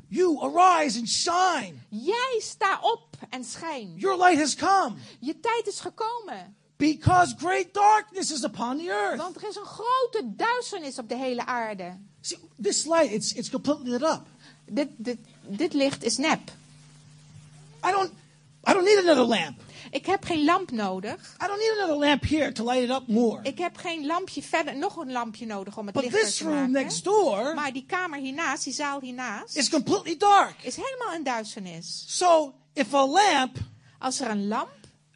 You 0.09 0.39
arise 0.41 0.99
and 0.99 1.09
shine. 1.09 1.73
Jij 1.89 2.41
sta 2.41 2.79
op 2.83 3.09
en 3.31 3.45
schijn. 3.45 3.93
Your 3.97 4.17
light 4.25 4.39
has 4.39 4.55
come 4.55 4.95
Je 5.19 5.41
tijd 5.41 5.67
is 5.67 5.81
gekomen. 5.81 6.55
because 6.77 7.35
great 7.39 7.73
darkness 7.75 8.31
is 8.33 8.45
upon 8.45 8.79
the 8.79 8.89
earth. 8.89 9.19
Want 9.19 9.37
er 9.37 9.49
is 9.49 9.57
een 9.57 9.65
grote 9.65 10.23
duisternis 10.37 10.99
op 10.99 11.09
de 11.09 11.17
hele 11.17 11.47
aarde. 11.47 11.97
See, 12.21 12.39
this 12.63 12.85
light, 12.87 13.11
it's, 13.13 13.33
it's 13.33 13.51
completely 13.51 13.91
lit 13.91 14.03
up. 14.03 14.27
Dit, 14.75 14.89
dit, 14.97 15.19
dit 15.47 15.73
licht 15.73 16.05
is 16.05 16.17
nep. 16.17 16.41
I 17.87 17.91
don't, 17.91 18.11
I 18.69 18.73
don't 18.73 18.85
need 18.85 18.99
another 18.99 19.25
lamp. 19.25 19.61
Ik 19.91 20.07
heb 20.07 20.25
geen 20.25 20.45
lamp 20.45 20.71
nodig. 20.71 21.37
I 21.43 21.47
don't 21.47 21.59
need 21.59 21.73
another 21.79 21.97
lamp 21.97 22.25
here 22.25 22.53
to 22.53 22.65
light 22.65 22.83
it 22.83 22.91
up 22.91 23.07
more. 23.07 23.41
Ik 23.43 23.59
heb 23.59 23.77
geen 23.77 24.07
lampje 24.07 24.43
verder, 24.43 24.77
nog 24.77 24.97
een 24.97 25.13
lampje 25.13 25.47
nodig 25.47 25.79
om 25.79 25.87
het 25.87 25.95
But 25.95 26.03
lichter 26.05 26.23
this 26.23 26.37
te 26.37 26.45
room 26.45 26.55
maken. 26.55 26.73
next 26.73 27.05
door 27.05 27.55
Maar 27.55 27.73
die 27.73 27.85
kamer 27.87 28.19
hiernaast, 28.19 28.65
die 28.65 28.73
zaal 28.73 29.01
hiernaast, 29.01 29.57
is 29.57 29.69
completely 29.69 30.17
dark. 30.17 30.55
is 30.63 30.77
helemaal 30.77 31.15
in 31.15 31.23
duisternis. 31.23 32.05
So 32.07 32.55
if 32.73 32.95
a 32.95 33.07
lamp 33.07 33.57
Als 33.99 34.21
er 34.21 34.31
een 34.31 34.49
lamp 34.49 34.71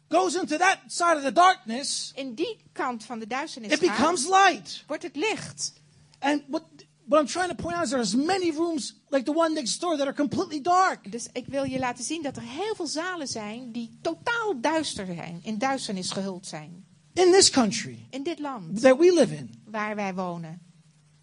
goes 0.09 0.35
into 0.35 0.57
that 0.57 0.77
side 0.87 1.15
of 1.15 1.21
the 1.23 1.31
darkness, 1.31 2.11
in 2.15 2.33
die 2.33 2.57
kant 2.71 3.03
van 3.03 3.19
de 3.19 3.27
duisternis 3.27 3.71
it 3.71 3.79
gaat, 3.79 3.97
becomes 3.97 4.27
light. 4.27 4.83
wordt 4.87 5.03
het 5.03 5.15
licht. 5.15 5.73
And 6.19 6.41
what, 6.47 6.63
what 7.07 7.19
I'm 7.21 7.27
trying 7.27 7.49
to 7.49 7.55
point 7.55 7.75
out 7.75 7.83
is 7.83 7.89
there's 7.89 8.15
many 8.15 8.51
rooms 8.51 8.93
like 9.09 9.23
the 9.25 9.31
one 9.33 9.53
next 9.53 9.79
door 9.81 9.97
that 9.97 10.07
are 10.07 10.13
completely 10.15 10.61
dark. 10.61 11.11
Dus 11.11 11.27
ik 11.33 11.45
wil 11.47 11.63
je 11.63 11.79
laten 11.79 12.03
zien 12.03 12.23
dat 12.23 12.35
er 12.35 12.43
heel 12.43 12.75
veel 12.75 12.87
zalen 12.87 13.27
zijn 13.27 13.71
die 13.71 13.97
totaal 14.01 14.61
duister 14.61 15.05
zijn, 15.05 15.39
in 15.43 15.57
duisternis 15.57 16.11
gehuld 16.11 16.47
zijn. 16.47 16.85
In 17.13 17.31
this 17.31 17.49
country 17.49 18.07
In 18.09 18.23
dit 18.23 18.39
land 18.39 18.81
that 18.81 18.97
we 18.97 19.13
live 19.13 19.35
in, 19.35 19.61
waar 19.65 19.95
wij 19.95 20.13
wonen. 20.13 20.61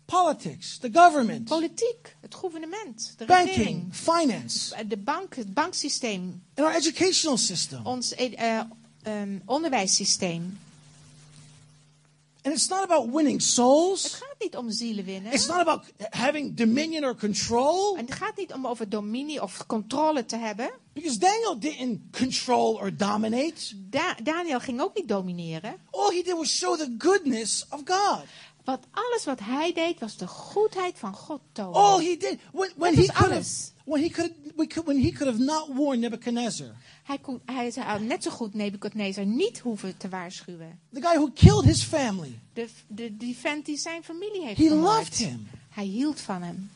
politics, 0.06 0.78
the 0.78 0.90
government, 0.92 1.44
Politiek, 1.48 2.16
het 2.20 2.34
gouvernement, 2.34 3.14
de 3.16 3.24
banking, 3.24 3.56
regering, 3.56 3.94
finance, 3.94 4.86
de 4.86 4.96
bank, 4.96 5.34
het 5.36 5.54
banksysteem, 5.54 6.42
and 6.54 6.66
our 6.66 6.74
educational 6.76 7.36
system. 7.38 7.86
ons 7.86 8.14
eh, 8.14 8.60
ehm, 9.02 9.38
onderwijssysteem. 9.44 10.58
And 12.44 12.54
it's 12.54 12.68
not 12.68 12.82
about 12.82 13.10
winning 13.10 13.36
Het 13.36 13.42
souls. 13.46 14.14
gaat 14.14 14.34
niet 14.38 14.56
om 14.56 14.70
zielen 14.70 15.04
winnen. 15.04 15.32
It's 15.32 15.46
not 15.46 15.56
about 15.58 15.84
having 16.10 16.56
dominion 16.56 17.04
or 17.04 17.16
control. 17.16 17.96
En 17.96 18.04
het 18.04 18.14
gaat 18.14 18.36
niet 18.36 18.52
om 18.52 18.66
over 18.66 18.88
dominie 18.88 19.42
of 19.42 19.66
controle 19.66 20.24
te 20.26 20.36
hebben. 20.36 20.70
Because 20.92 21.18
Daniel 21.18 21.58
didn't 21.58 22.00
control 22.18 22.74
or 22.74 22.96
dominate. 22.96 23.88
Da- 23.90 24.16
Daniel 24.22 24.60
ging 24.60 24.80
ook 24.80 24.94
niet 24.94 25.08
domineren. 25.08 25.76
All 25.90 26.10
he 26.10 26.22
did 26.22 26.36
was 26.36 26.56
show 26.56 26.78
the 26.78 26.94
goodness 26.98 27.64
of 27.70 27.80
God. 27.84 28.20
Want 28.64 28.84
alles 28.92 29.24
wat 29.24 29.38
hij 29.40 29.72
deed 29.72 30.00
was 30.00 30.16
de 30.16 30.26
goedheid 30.26 30.98
van 30.98 31.14
God 31.14 31.40
tonen. 31.52 31.72
All 31.74 31.98
he 32.00 32.16
did 32.16 32.38
when, 32.76 32.94
he 32.94 33.06
could 33.06 33.30
alles. 33.30 33.72
When 33.84 34.02
he 34.02 34.08
could 34.10 34.32
we 34.56 34.66
could 34.66 34.86
when 34.86 34.96
he 34.98 35.10
could 35.12 35.26
have 35.34 35.38
not 35.44 35.68
warned 35.74 36.00
Nebuchadnezzar, 36.00 36.74
Hij, 37.04 37.18
kon, 37.18 37.40
hij 37.44 37.70
zou 37.70 38.02
net 38.04 38.22
zo 38.22 38.30
goed 38.30 38.54
Nebukadnezar 38.54 39.26
niet 39.26 39.58
hoeven 39.58 39.96
te 39.96 40.08
waarschuwen. 40.08 40.78
the 40.92 41.00
guy 41.00 41.16
who 41.16 41.30
killed 41.34 41.64
his 41.64 41.82
family. 41.82 42.38
De, 42.52 42.68
de, 42.86 43.16
die 43.16 43.36
vent 43.36 43.66
die 43.66 43.76
zijn 43.76 44.04
familie 44.04 44.44
heeft 44.44 44.58
He 44.58 44.66
vermoord. 44.68 44.96
loved 44.96 45.16
him. 45.18 45.48
Hij 45.70 45.84
hield 45.84 46.20
van 46.20 46.42
hem. 46.42 46.70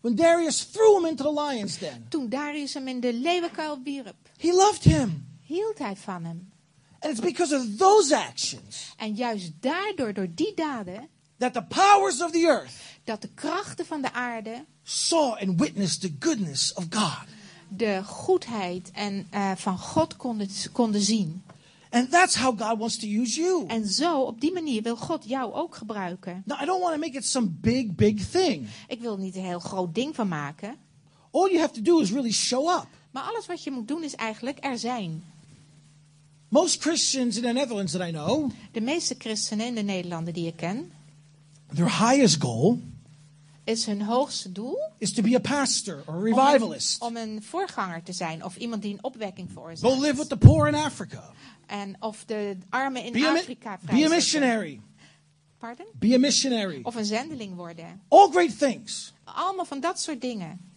When 0.00 0.14
Darius 0.16 0.64
threw 0.64 0.96
him 0.96 1.04
into 1.06 1.22
the 1.22 1.32
lion's 1.32 1.78
den, 1.78 2.06
Toen 2.08 2.28
Darius 2.28 2.74
hem 2.74 2.88
in 2.88 3.00
de 3.00 3.12
leeuwenkuil 3.12 3.78
wierp, 3.84 4.14
he 4.38 4.52
loved 4.52 4.84
him. 4.84 5.26
hield 5.42 5.78
hij 5.78 5.96
van 5.96 6.24
hem. 6.24 6.50
And 7.00 7.12
it's 7.12 7.20
because 7.20 7.52
of 7.56 7.76
those 7.78 8.16
actions 8.16 8.94
En 8.96 9.14
juist 9.14 9.52
daardoor, 9.60 10.12
door 10.12 10.28
die 10.34 10.54
daden, 10.54 11.08
that 11.38 11.52
the 11.52 11.62
powers 11.62 12.20
of 12.20 12.30
the 12.30 12.46
earth 12.46 12.72
dat 13.04 13.22
de 13.22 13.28
krachten 13.34 13.86
van 13.86 14.02
de 14.02 14.12
aarde 14.12 14.64
saw 14.82 15.36
and 15.40 15.60
witnessed 15.60 16.00
the 16.00 16.12
goodness 16.18 16.74
of 16.74 16.86
God. 16.90 17.26
de 17.68 18.02
goedheid 18.04 18.90
en, 18.90 19.26
eh, 19.30 19.52
van 19.56 19.78
God 19.78 20.16
konden, 20.16 20.48
konden 20.72 21.00
zien. 21.00 21.42
And 21.90 22.10
that's 22.10 22.34
how 22.34 22.60
God 22.60 22.78
wants 22.78 22.96
to 22.96 23.06
use 23.06 23.40
you. 23.40 23.66
En 23.66 23.86
zo, 23.88 24.20
op 24.20 24.40
die 24.40 24.52
manier, 24.52 24.82
wil 24.82 24.96
God 24.96 25.24
jou 25.24 25.52
ook 25.52 25.74
gebruiken. 25.76 26.42
Now, 26.46 26.62
I 26.62 26.64
don't 26.64 26.80
want 26.80 26.94
to 26.94 27.00
make 27.00 27.16
it 27.16 27.24
some 27.24 27.48
big, 27.48 27.94
big 27.94 28.28
thing. 28.30 28.68
Ik 28.88 29.00
wil 29.00 29.12
er 29.12 29.18
niet 29.18 29.36
een 29.36 29.44
heel 29.44 29.58
groot 29.58 29.94
ding 29.94 30.14
van 30.14 30.28
maken. 30.28 30.76
All 31.30 31.48
you 31.48 31.58
have 31.60 31.72
to 31.72 31.82
do 31.82 31.98
is 31.98 32.10
really 32.10 32.32
show 32.32 32.68
up. 32.68 32.86
Maar 33.10 33.22
alles 33.22 33.46
wat 33.46 33.64
je 33.64 33.70
moet 33.70 33.88
doen 33.88 34.02
is 34.02 34.14
eigenlijk 34.14 34.58
er 34.60 34.78
zijn. 34.78 35.24
Most 36.48 36.80
Christians 36.80 37.36
in 37.36 37.42
the 37.42 37.52
Netherlands 37.52 37.92
that 37.92 38.08
I 38.08 38.10
know, 38.10 38.50
De 38.72 38.80
meeste 38.80 39.14
christenen 39.18 39.66
in 39.66 39.74
de 39.74 39.82
Nederlanden 39.82 40.34
die 40.34 40.46
ik 40.46 40.56
ken, 40.56 40.92
their 41.74 42.08
highest 42.08 42.42
goal 42.42 42.78
is 43.64 43.86
hun 43.86 44.00
hoogste 44.02 44.52
doel 44.52 44.92
is 44.98 45.12
to 45.12 45.22
be 45.22 45.34
a 45.34 45.40
pastor 45.40 46.02
or 46.06 46.14
a 46.14 46.18
om 46.18 46.24
revivalist. 46.24 47.00
een, 47.02 47.06
om 47.08 47.16
een 47.16 47.42
voorganger 47.42 48.02
te 48.02 48.12
zijn. 48.12 48.44
Of 48.44 48.56
iemand 48.56 48.82
die 48.82 48.92
een 48.92 49.04
opwekking 49.04 49.48
Go 49.48 49.52
veroorzaakt. 49.54 50.00
live 50.00 50.16
with 50.16 50.28
the 50.28 50.36
poor 50.36 50.68
in 50.68 50.74
Africa. 50.74 51.32
En 51.66 51.96
of 52.00 52.24
de 52.24 52.56
armen 52.70 53.04
in 53.04 53.12
Be 53.12 53.26
a, 53.26 53.32
Afrika 53.32 53.78
be 53.82 54.04
a 54.04 54.08
missionary. 54.08 54.80
Pardon? 55.58 55.86
Be 55.94 56.14
a 56.14 56.18
missionary. 56.18 56.80
Of 56.82 56.94
een 56.94 57.04
zendeling 57.04 57.54
worden. 57.56 58.02
All 58.08 58.30
great 58.30 58.58
things. 58.58 59.12
Allemaal 59.24 59.64
van 59.64 59.80
dat 59.80 60.00
soort 60.00 60.20
dingen. 60.20 60.71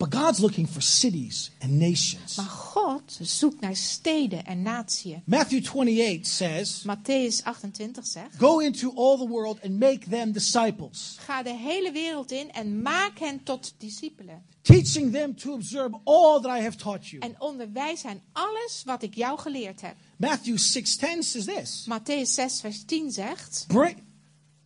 But 0.00 0.10
God's 0.10 0.38
looking 0.38 0.66
for 0.68 0.80
cities 0.82 1.50
and 1.58 1.72
nations. 1.72 2.36
Maar 2.36 2.46
God 2.46 3.18
zoekt 3.20 3.60
naar 3.60 3.76
steden 3.76 4.44
en 4.46 4.62
natieën. 4.62 5.22
Matthew 5.24 5.60
28 5.66 6.26
says, 6.26 6.84
Matthäus 6.86 7.42
28 7.44 8.06
zegt. 8.06 8.36
Go 8.38 8.58
into 8.58 8.92
all 8.94 9.16
the 9.18 9.28
world 9.28 9.60
and 9.62 9.78
make 9.78 10.08
them 10.08 10.32
disciples, 10.32 11.16
Ga 11.18 11.42
de 11.42 11.54
hele 11.56 11.92
wereld 11.92 12.30
in 12.32 12.52
en 12.52 12.82
maak 12.82 13.18
hen 13.18 13.42
tot 13.42 13.74
discipelen. 13.78 14.42
teaching 14.62 15.12
them 15.12 15.34
to 15.34 15.52
observe 15.52 15.94
all 16.04 16.40
that 16.40 16.58
I 16.58 16.62
have 16.62 16.76
taught 16.76 17.06
you. 17.10 17.22
En 17.22 17.34
onderwijs 17.38 18.02
hen 18.02 18.20
alles 18.32 18.82
wat 18.84 19.02
ik 19.02 19.14
jou 19.14 19.38
geleerd 19.38 19.80
heb. 19.80 19.96
Matthew 20.16 20.56
6:10 20.56 21.22
says 21.22 21.44
this. 21.44 21.86
Matthäus 21.88 22.34
6 22.34 22.60
vers 22.60 22.84
10 22.84 23.10
zegt. 23.10 23.64
Bring, 23.68 23.96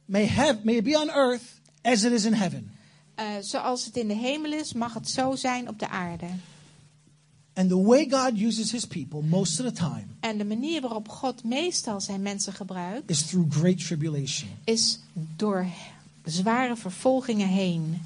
may, 0.05 0.27
have, 0.27 0.59
may 0.63 0.77
it 0.77 0.85
be 0.85 0.99
on 0.99 1.11
earth 1.11 1.61
as 1.83 2.05
it 2.05 2.13
is 2.13 2.25
in 2.25 2.35
heaven. 2.35 2.74
Eh, 3.15 3.27
zoals 3.41 3.85
het 3.85 3.97
in 3.97 4.09
de 4.09 4.15
hemel 4.15 4.53
is, 4.53 4.73
mag 4.73 4.95
het 4.95 5.11
zo 5.11 5.37
zijn 5.37 5.69
op 5.69 5.79
de 5.79 5.89
aarde. 5.89 6.27
And 7.57 7.69
the 7.69 7.83
way 7.83 8.11
God 8.11 8.41
uses 8.41 8.71
his 8.73 8.85
people 8.85 9.23
most 9.23 9.61
of 9.61 9.67
the 9.67 9.73
time 9.73 10.07
En 10.21 10.39
de 10.39 10.45
manier 10.45 10.81
waarop 10.81 11.09
God 11.09 11.45
meestal 11.45 12.01
zijn 12.01 12.23
mensen 12.23 12.53
gebruikt, 12.53 13.11
is 13.11 13.23
through 13.27 13.57
great 13.57 13.87
tribulation. 13.87 14.51
is 14.65 14.99
door 15.37 15.67
zware 16.25 16.77
vervolgingen 16.77 17.49
heen. 17.49 18.03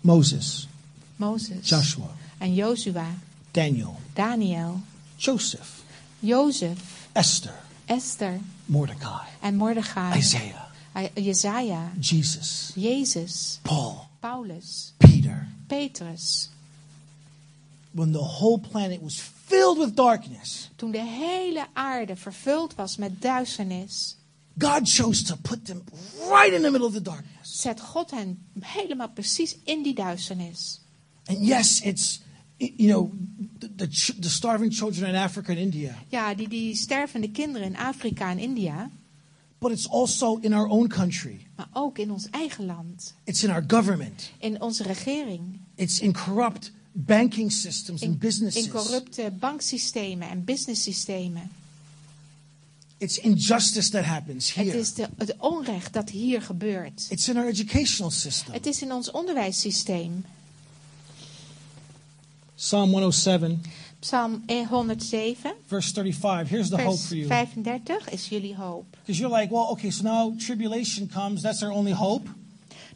Moses, 0.00 0.68
Mozes 1.16 1.68
Joshua, 1.68 2.10
en 2.38 2.54
Jozua, 2.54 3.06
Daniel, 3.50 3.96
Daniel, 4.12 4.80
Joseph, 5.16 5.82
Jozef, 6.18 7.08
Esther, 7.12 7.54
Esther 7.84 8.40
Mordecai, 8.64 9.26
en 9.40 9.56
Mordechai, 9.56 10.18
Isaiah, 10.18 10.67
Jezaja, 11.14 11.90
Jesus, 11.98 12.72
Jezus, 12.76 13.60
Paul, 13.62 14.08
Paulus, 14.20 14.92
Peter. 14.98 15.46
Petrus. 15.68 16.48
When 17.92 18.12
the 18.12 18.22
whole 18.22 18.58
planet 18.58 19.00
was 19.02 19.18
filled 19.46 19.78
with 19.78 19.94
darkness, 19.94 20.70
Toen 20.76 20.90
de 20.90 20.98
hele 21.04 21.66
aarde 21.72 22.16
vervuld 22.16 22.74
was 22.76 22.96
met 22.96 23.20
duisternis, 23.20 24.16
God 24.58 24.86
chose 24.86 25.22
to 25.24 25.36
put 25.36 25.64
them 25.66 25.82
right 26.30 26.52
in 26.52 26.62
the 26.62 26.70
middle 26.70 26.86
of 26.86 26.92
the 26.94 27.00
darkness. 27.02 27.60
zet 27.60 27.80
God 27.92 28.10
hen 28.10 28.38
helemaal 28.60 29.08
precies 29.14 29.56
in 29.64 29.82
die 29.82 29.94
duisternis. 29.94 30.80
And 31.26 31.38
yes, 31.46 31.80
it's, 31.84 32.20
you 32.58 32.88
know, 32.88 33.10
the, 33.58 33.68
the, 33.76 34.14
the 34.20 34.28
starving 34.28 34.70
children 34.70 35.08
in 35.10 35.14
Africa 35.16 35.50
and 35.52 35.60
India, 35.60 35.94
Ja, 36.08 36.34
die, 36.34 36.48
die 36.48 36.74
stervende 36.74 37.30
kinderen 37.30 37.66
in 37.66 37.76
Afrika 37.76 38.30
en 38.30 38.38
India, 38.38 38.90
but 39.58 39.70
it's 39.72 39.88
also 39.88 40.36
in 40.40 40.52
our 40.52 40.66
own 40.68 40.88
country. 40.88 41.46
maar 41.56 41.68
ook 41.72 41.98
in 41.98 42.10
ons 42.10 42.26
eigen 42.30 42.66
land, 42.66 43.14
It's 43.24 43.42
in 43.42 43.50
our 43.50 43.64
government. 43.66 44.30
in 44.38 44.60
onze 44.60 44.82
regering, 44.82 45.60
It's 45.74 45.98
in 46.00 46.12
corrupt 46.12 46.72
banking 46.92 47.52
systems 47.52 48.02
and 48.02 48.12
in, 48.12 48.18
businesses. 48.18 48.64
in 48.64 48.70
corrupte 48.70 49.32
banksystemen 49.38 50.28
en 50.28 50.44
businesssystemen. 50.44 51.50
It's 53.00 53.18
injustice 53.18 53.90
that 53.90 54.04
happens 54.04 54.54
Het 54.54 54.66
here. 54.66 54.78
is 54.78 54.94
de, 54.94 55.08
het 55.16 55.34
onrecht 55.38 55.92
dat 55.92 56.10
hier 56.10 56.42
gebeurt. 56.42 57.06
It's 57.10 57.28
in 57.28 57.36
our 57.36 57.46
educational 57.46 58.10
system. 58.10 58.52
Het 58.52 58.66
is 58.66 58.82
in 58.82 58.92
ons 58.92 59.10
onderwijssysteem. 59.10 60.24
Psalm 62.54 62.90
107 62.90 63.60
Psalm 64.00 64.42
107, 64.46 65.52
verse 65.68 65.92
35. 65.92 66.48
Here's 66.48 66.68
the 66.70 66.76
hope 66.82 66.98
for 66.98 67.16
you. 67.16 67.26
35 67.26 68.08
is 68.12 68.28
jullie 68.28 68.54
hoop. 68.54 68.84
Because 69.04 69.18
you're 69.20 69.38
like, 69.40 69.50
well, 69.52 69.68
okay, 69.72 69.90
so 69.90 70.02
now 70.04 70.34
tribulation 70.38 71.08
comes. 71.08 71.42
That's 71.42 71.62
our 71.62 71.72
only 71.72 71.92
hope. 71.92 72.28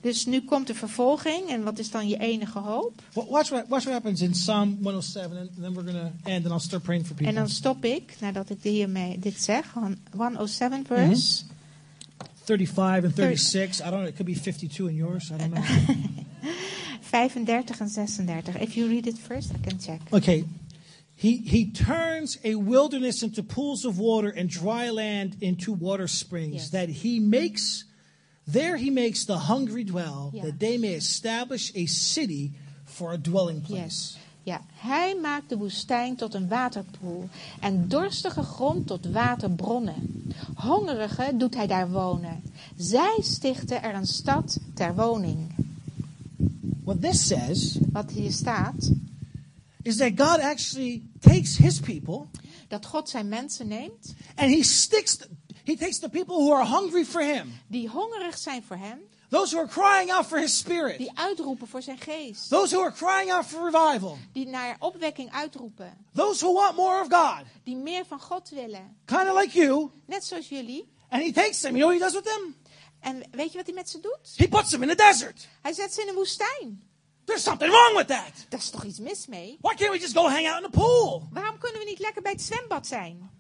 Dus 0.01 0.27
nu 0.27 0.41
komt 0.41 0.67
de 0.67 0.75
vervolging 0.75 1.49
en 1.49 1.63
wat 1.63 1.79
is 1.79 1.91
dan 1.91 2.09
je 2.09 2.17
enige 2.19 2.59
hoop? 2.59 3.03
Wa- 3.13 3.25
Watch 3.29 3.49
what, 3.51 3.69
watch 3.69 3.85
what 3.85 3.93
happens 3.93 4.21
in 4.21 4.31
Psalm 4.33 4.77
107, 4.83 5.39
and 5.39 5.49
then 5.61 5.75
we're 5.75 5.85
going 5.93 5.97
to 6.23 6.31
end, 6.31 6.45
and 6.45 6.53
I'll 6.53 6.59
start 6.61 6.83
praying 6.83 7.07
for 7.07 7.17
En 7.17 7.25
people. 7.25 7.41
dan 7.41 7.49
stop 7.49 7.85
ik, 7.85 8.17
nadat 8.21 8.51
ik 8.51 8.59
hiermee 8.63 9.19
dit 9.19 9.43
zeg, 9.43 9.67
van 9.67 9.97
107 10.17 10.85
verse. 10.87 11.43
35 12.45 13.05
and 13.05 13.15
36. 13.15 13.81
I 13.81 13.83
don't 13.85 13.93
know. 13.93 14.07
It 14.07 14.15
could 14.17 14.27
be 14.27 14.41
52 14.41 14.89
in 14.89 14.95
yours. 14.97 15.31
I 15.31 15.37
don't 15.37 15.53
know. 15.53 15.65
35 17.11 17.35
en 17.35 17.45
36. 17.45 18.61
If 18.61 18.75
you 18.75 18.89
read 18.89 19.07
it 19.07 19.19
first, 19.19 19.51
I 19.51 19.69
can 19.69 19.79
check. 19.79 20.01
Okay. 20.11 20.45
He, 21.23 21.37
he 21.37 21.71
turns 21.71 22.37
a 22.43 22.57
wilderness 22.57 23.23
into 23.23 23.45
pools 23.45 23.85
of 23.85 23.97
water 23.97 24.29
and 24.39 24.49
dry 24.51 24.91
land 24.91 25.37
into 25.41 25.73
water 25.73 26.09
springs, 26.09 26.55
Yes. 26.55 26.71
that 26.71 26.89
he 26.89 27.21
makes, 27.21 27.85
there 28.53 28.77
he 28.77 28.91
makes 28.91 29.25
the 29.25 29.37
hungry 29.39 29.85
dwell, 29.85 30.31
Ja. 30.35 30.43
that 30.43 30.59
they 30.59 30.79
may 30.79 30.95
establish 30.95 31.71
a 31.77 31.87
city 31.87 32.51
for 32.87 33.13
a 33.13 33.17
dwelling 33.19 33.61
place. 33.63 34.15
Yes. 34.15 34.17
Ja, 34.45 34.61
hij 34.73 35.15
maakt 35.15 35.49
de 35.49 35.57
woestijn 35.57 36.17
tot 36.17 36.35
een 36.35 36.49
waterpoel 36.49 37.29
en 37.61 37.89
dorstige 37.89 38.43
grond 38.43 38.87
tot 38.87 39.07
waterbronnen. 39.13 39.95
Hongerigen 40.55 41.39
doet 41.39 41.55
hij 41.55 41.67
daar 41.67 41.91
wonen. 41.91 42.43
Zij 42.77 43.19
stichten 43.21 43.83
er 43.83 43.95
een 43.95 44.07
stad 44.07 44.59
ter 44.75 44.95
woning. 44.95 45.39
What 46.85 47.01
this 47.03 47.27
says 47.27 47.79
Wat 47.93 48.11
hier 48.11 48.33
staat, 48.33 48.91
is 49.83 49.97
that 49.97 50.13
God 50.17 50.41
actually 50.41 51.03
takes 51.23 51.57
his 51.57 51.81
people 51.81 52.27
dat 52.69 52.87
God 52.87 53.09
zijn 53.09 53.29
mensen 53.29 53.69
neemt 53.69 54.15
and 54.35 54.51
he 54.51 54.63
sticks, 54.63 55.19
he 55.65 55.77
takes 55.77 55.99
the 55.99 56.09
people 56.09 56.35
who 56.35 56.53
are 56.53 56.65
hungry 56.65 57.05
for 57.05 57.23
him, 57.23 57.53
die 57.67 57.89
hongerig 57.89 58.39
zijn 58.39 58.63
voor 58.63 58.77
hem, 58.77 58.99
those 59.29 59.55
who 59.55 59.65
are 59.65 59.73
crying 59.73 60.11
out 60.13 60.27
for 60.27 60.39
his 60.39 60.59
spirit, 60.59 60.99
die 60.99 61.11
uitroepen 61.15 61.69
voor 61.69 61.83
zijn 61.83 61.99
geest, 61.99 62.49
those 62.49 62.75
who 62.75 62.85
are 62.85 62.95
crying 62.95 63.33
out 63.33 63.47
for 63.47 63.71
revival, 63.71 64.19
die 64.33 64.47
naar 64.47 64.77
opwekking 64.79 65.33
uitroepen, 65.33 65.97
those 66.15 66.45
who 66.45 66.55
want 66.55 66.77
more 66.77 67.01
of 67.01 67.07
God, 67.09 67.47
die 67.65 67.77
meer 67.77 68.05
van 68.07 68.21
God 68.21 68.49
willen. 68.49 68.97
kind 69.05 69.29
of 69.29 69.41
like 69.41 69.59
you. 69.59 69.91
Net 70.07 70.25
zoals 70.25 70.49
jullie. 70.49 70.91
And 71.09 71.23
he 71.23 71.33
takes 71.33 71.61
them. 71.61 71.77
You 71.77 71.85
know 71.85 71.99
what 71.99 72.01
he 72.01 72.05
does 72.05 72.15
with 72.15 72.25
them? 72.25 72.57
En 73.01 73.23
weet 73.31 73.51
je 73.51 73.57
wat 73.57 73.67
hij 73.67 73.75
met 73.75 73.91
ze 73.91 74.01
doet? 74.01 74.33
He 74.37 74.49
puts 74.49 74.71
them 74.71 74.83
in 74.83 74.89
the 74.89 74.95
desert. 74.95 75.49
Hij 75.63 75.73
zet 75.73 75.95
ze 75.95 76.03
in 76.03 76.09
een 76.09 76.15
woestijn. 76.15 76.83
There's 77.25 77.43
something 77.43 77.71
wrong 77.71 77.97
with 77.97 78.07
that. 78.09 78.33
Daar 78.49 78.61
is 78.61 78.71
toch 78.71 78.85
iets 78.85 78.99
mis 78.99 79.27
mee? 79.27 79.59
Why 79.61 79.75
can't 79.75 79.91
we 79.93 79.99
just 79.99 80.15
go 80.17 80.29
hang 80.29 80.47
out 80.49 80.57
in 80.65 80.71
the 80.71 80.79
pool? 80.79 81.23
Waarom 81.33 81.59
kunnen 81.59 81.81
we 81.81 81.87
niet 81.87 81.99
lekker 81.99 82.23
bij 82.23 82.33
het 82.33 82.43
zwembad 82.43 82.87
zijn? 82.87 83.31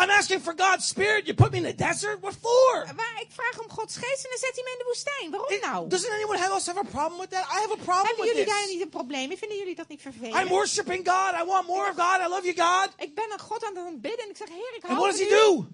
I'm 0.00 0.10
asking 0.10 0.42
for 0.42 0.54
God's 0.56 0.86
spirit. 0.88 1.26
You 1.26 1.34
put 1.34 1.50
me 1.50 1.56
in 1.56 1.62
the 1.64 1.74
desert? 1.74 2.20
What 2.20 2.34
for? 2.42 2.86
Waar 2.96 3.18
ik 3.20 3.26
vraag 3.30 3.60
om 3.64 3.70
Gods 3.70 3.96
geest 3.96 4.24
en 4.24 4.30
dan 4.30 4.38
zet 4.38 4.54
hij 4.54 4.62
me 4.64 4.70
in 4.70 4.78
de 4.78 4.84
woestijn. 4.84 5.30
Waarom 5.30 5.50
It- 5.50 5.60
nou? 5.62 5.88
doesn't 5.88 6.12
anyone 6.12 6.38
else 6.38 6.70
have 6.70 6.78
a 6.86 6.90
problem 6.90 7.18
with 7.20 7.30
that? 7.30 7.44
I 7.44 7.58
have 7.64 7.72
a 7.72 7.76
problem 7.76 8.06
Hebben 8.06 8.24
with 8.24 8.34
jullie 8.34 8.46
daar 8.52 8.66
niet 8.68 8.80
een 8.82 8.88
probleem 8.88 9.28
mee? 9.28 9.36
Vinden 9.38 9.58
jullie 9.58 9.74
dat 9.74 9.88
niet 9.88 10.04
I'm 10.04 10.12
vervelend? 10.12 10.48
worshiping 10.48 11.08
God. 11.08 11.32
I 11.40 11.44
want 11.44 11.66
more 11.66 11.90
of 11.90 11.96
God. 11.96 12.20
I 12.26 12.28
love 12.28 12.44
you, 12.52 12.54
God. 12.68 12.88
Ik 12.96 13.14
ben 13.14 13.32
aan 13.32 13.40
God 13.40 13.64
aan 13.64 13.76
het 13.76 14.00
bidden 14.00 14.24
en 14.24 14.30
ik 14.30 14.36
zeg, 14.36 14.48
Heer, 14.48 14.72
ik 14.76 14.82
And 14.84 14.92
hou 14.92 14.98
what 14.98 15.10
does 15.10 15.20
van 15.28 15.36
he 15.36 15.42
u. 15.42 15.56
do? 15.56 15.66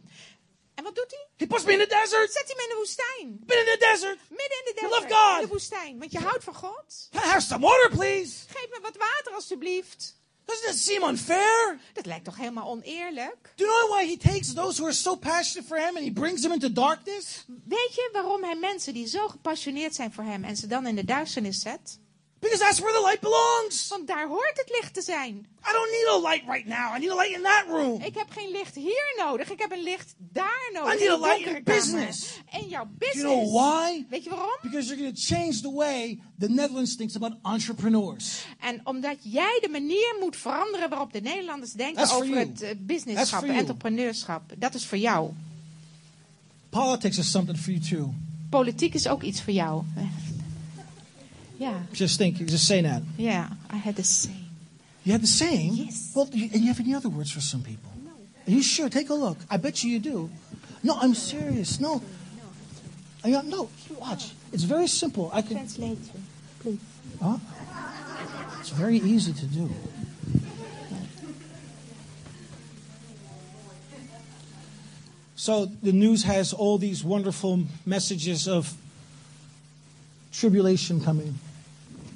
En 0.74 0.84
wat 0.84 0.94
doet 0.94 1.10
hij? 1.10 1.26
He 1.36 1.46
puts 1.46 1.64
me 1.64 1.72
in 1.72 1.78
the 1.78 1.86
desert. 1.86 2.32
Zet 2.32 2.44
hij 2.46 2.54
me 2.56 2.62
in 2.62 2.68
de 2.68 2.74
woestijn. 2.76 3.38
Been 3.46 3.58
in 3.58 3.64
the 3.64 3.78
desert. 3.78 4.18
Midden 4.28 4.58
in 4.58 4.64
de 4.64 4.80
You 4.80 4.88
desert. 4.88 5.10
love 5.10 5.14
God. 5.14 5.40
In 5.40 5.46
de 5.46 5.52
woestijn. 5.52 5.98
Want 5.98 6.12
je 6.12 6.18
houdt 6.18 6.44
van 6.44 6.54
God. 6.54 7.08
Have 7.12 7.40
some 7.40 7.66
water, 7.66 7.90
please? 7.90 8.32
Geef 8.48 8.66
me 8.70 8.78
wat 8.82 8.96
water 8.96 9.32
alstublieft. 9.34 10.16
Doesn't 10.46 10.68
it 10.70 10.78
seem 10.78 11.02
unfair? 11.02 11.80
Dat 11.92 12.06
lijkt 12.06 12.24
toch 12.24 12.36
helemaal 12.36 12.68
oneerlijk? 12.68 13.52
Do 13.56 13.64
you 13.64 13.76
know 13.78 13.90
why 13.98 14.06
he 14.08 14.16
takes 14.32 14.52
those 14.54 14.76
who 14.76 14.84
are 14.84 14.92
so 14.94 15.16
passionate 15.16 15.68
for 15.68 15.78
him 15.78 15.96
and 15.96 16.04
he 16.04 16.12
brings 16.12 16.40
them 16.40 16.52
into 16.52 16.72
darkness? 16.72 17.44
Weet 17.64 17.94
je 17.94 18.08
waarom 18.12 18.42
hij 18.42 18.54
mensen 18.56 18.94
die 18.94 19.06
zo 19.06 19.28
gepassioneerd 19.28 19.94
zijn 19.94 20.12
voor 20.12 20.24
hem 20.24 20.44
en 20.44 20.56
ze 20.56 20.66
dan 20.66 20.86
in 20.86 20.94
de 20.94 21.04
duisternis 21.04 21.60
zet? 21.60 21.98
Because 22.44 22.58
that's 22.58 22.78
where 22.80 22.92
the 22.92 23.00
light 23.00 23.20
belongs. 23.20 23.88
Want 23.88 24.06
daar 24.06 24.26
hoort 24.28 24.52
het 24.54 24.70
licht 24.80 24.94
te 24.94 25.02
zijn. 25.02 25.34
I 25.68 25.72
don't 25.72 25.90
need 25.90 26.06
a 26.08 26.28
light 26.28 26.44
right 26.46 26.66
now. 26.66 26.94
I 26.96 26.98
need 26.98 27.10
a 27.10 27.14
light 27.14 27.36
in 27.36 27.42
that 27.42 27.64
room. 27.68 28.02
Ik 28.02 28.14
heb 28.14 28.30
geen 28.30 28.50
licht 28.50 28.74
hier 28.74 29.14
nodig. 29.18 29.50
Ik 29.50 29.58
heb 29.58 29.72
een 29.72 29.82
licht 29.82 30.14
daar 30.18 30.70
nodig. 30.72 30.94
I 30.94 30.98
need 30.98 31.10
a 31.10 31.18
light 31.18 31.46
in 31.46 31.62
business. 31.62 32.40
In 32.52 32.68
jouw 32.68 32.84
Do 32.84 32.90
business. 32.98 33.22
you 33.22 33.34
know 33.34 33.52
why? 33.52 34.06
Weet 34.10 34.24
je 34.24 34.30
waarom? 34.30 34.58
Because 34.62 34.86
you're 34.88 35.02
going 35.02 35.16
to 35.16 35.34
change 35.34 35.60
the 35.60 35.72
way 35.72 36.20
the 36.38 36.48
Netherlands 36.48 36.96
thinks 36.96 37.16
about 37.16 37.32
entrepreneurs. 37.42 38.44
En 38.60 38.80
omdat 38.84 39.16
jij 39.22 39.58
de 39.62 39.68
manier 39.68 40.16
moet 40.20 40.36
veranderen 40.36 40.88
waarop 40.88 41.12
de 41.12 41.20
Nederlanders 41.20 41.72
denken 41.72 42.02
That's 42.02 42.14
over 42.14 42.36
het 42.36 42.58
That's 42.58 42.74
businesschap, 42.78 43.42
entrepreneurschap. 43.44 44.42
Dat 44.58 44.74
is 44.74 44.86
voor 44.86 44.98
jou. 44.98 45.30
Politics 46.70 47.18
is 47.18 47.30
something 47.30 47.58
for 47.58 47.72
you 47.72 47.84
too. 47.84 48.14
Politiek 48.50 48.94
is 48.94 49.08
ook 49.08 49.22
iets 49.22 49.42
voor 49.42 49.52
jou. 49.52 49.82
Ja, 51.64 51.72
Just 51.94 52.18
think, 52.18 52.36
just 52.46 52.66
saying 52.66 52.84
that. 52.84 53.02
Yeah, 53.16 53.48
I 53.70 53.76
had 53.76 53.96
the 53.96 54.04
same. 54.04 54.50
You 55.02 55.12
had 55.12 55.22
the 55.22 55.26
same? 55.26 55.72
Yes. 55.72 56.12
Well, 56.14 56.28
you, 56.30 56.50
and 56.52 56.60
you 56.60 56.68
have 56.68 56.78
any 56.80 56.94
other 56.94 57.08
words 57.08 57.30
for 57.30 57.40
some 57.40 57.62
people? 57.62 57.90
No. 58.04 58.10
Are 58.46 58.50
you 58.50 58.62
sure? 58.62 58.90
Take 58.90 59.08
a 59.08 59.14
look. 59.14 59.38
I 59.48 59.56
bet 59.56 59.82
you 59.82 59.90
you 59.90 59.98
do. 59.98 60.30
No, 60.82 60.98
I'm 61.00 61.14
serious. 61.14 61.80
No. 61.80 62.02
I 63.24 63.30
got, 63.30 63.46
no, 63.46 63.70
watch. 63.98 64.32
It's 64.52 64.64
very 64.64 64.86
simple. 64.86 65.30
I 65.32 65.40
can. 65.40 65.56
Translate, 65.56 65.98
please. 66.60 66.80
Huh? 67.22 67.38
It's 68.60 68.68
very 68.68 68.98
easy 68.98 69.32
to 69.32 69.46
do. 69.46 69.70
So 75.36 75.66
the 75.82 75.92
news 75.92 76.24
has 76.24 76.52
all 76.52 76.76
these 76.76 77.02
wonderful 77.02 77.64
messages 77.86 78.48
of 78.48 78.74
tribulation 80.30 81.00
coming. 81.00 81.38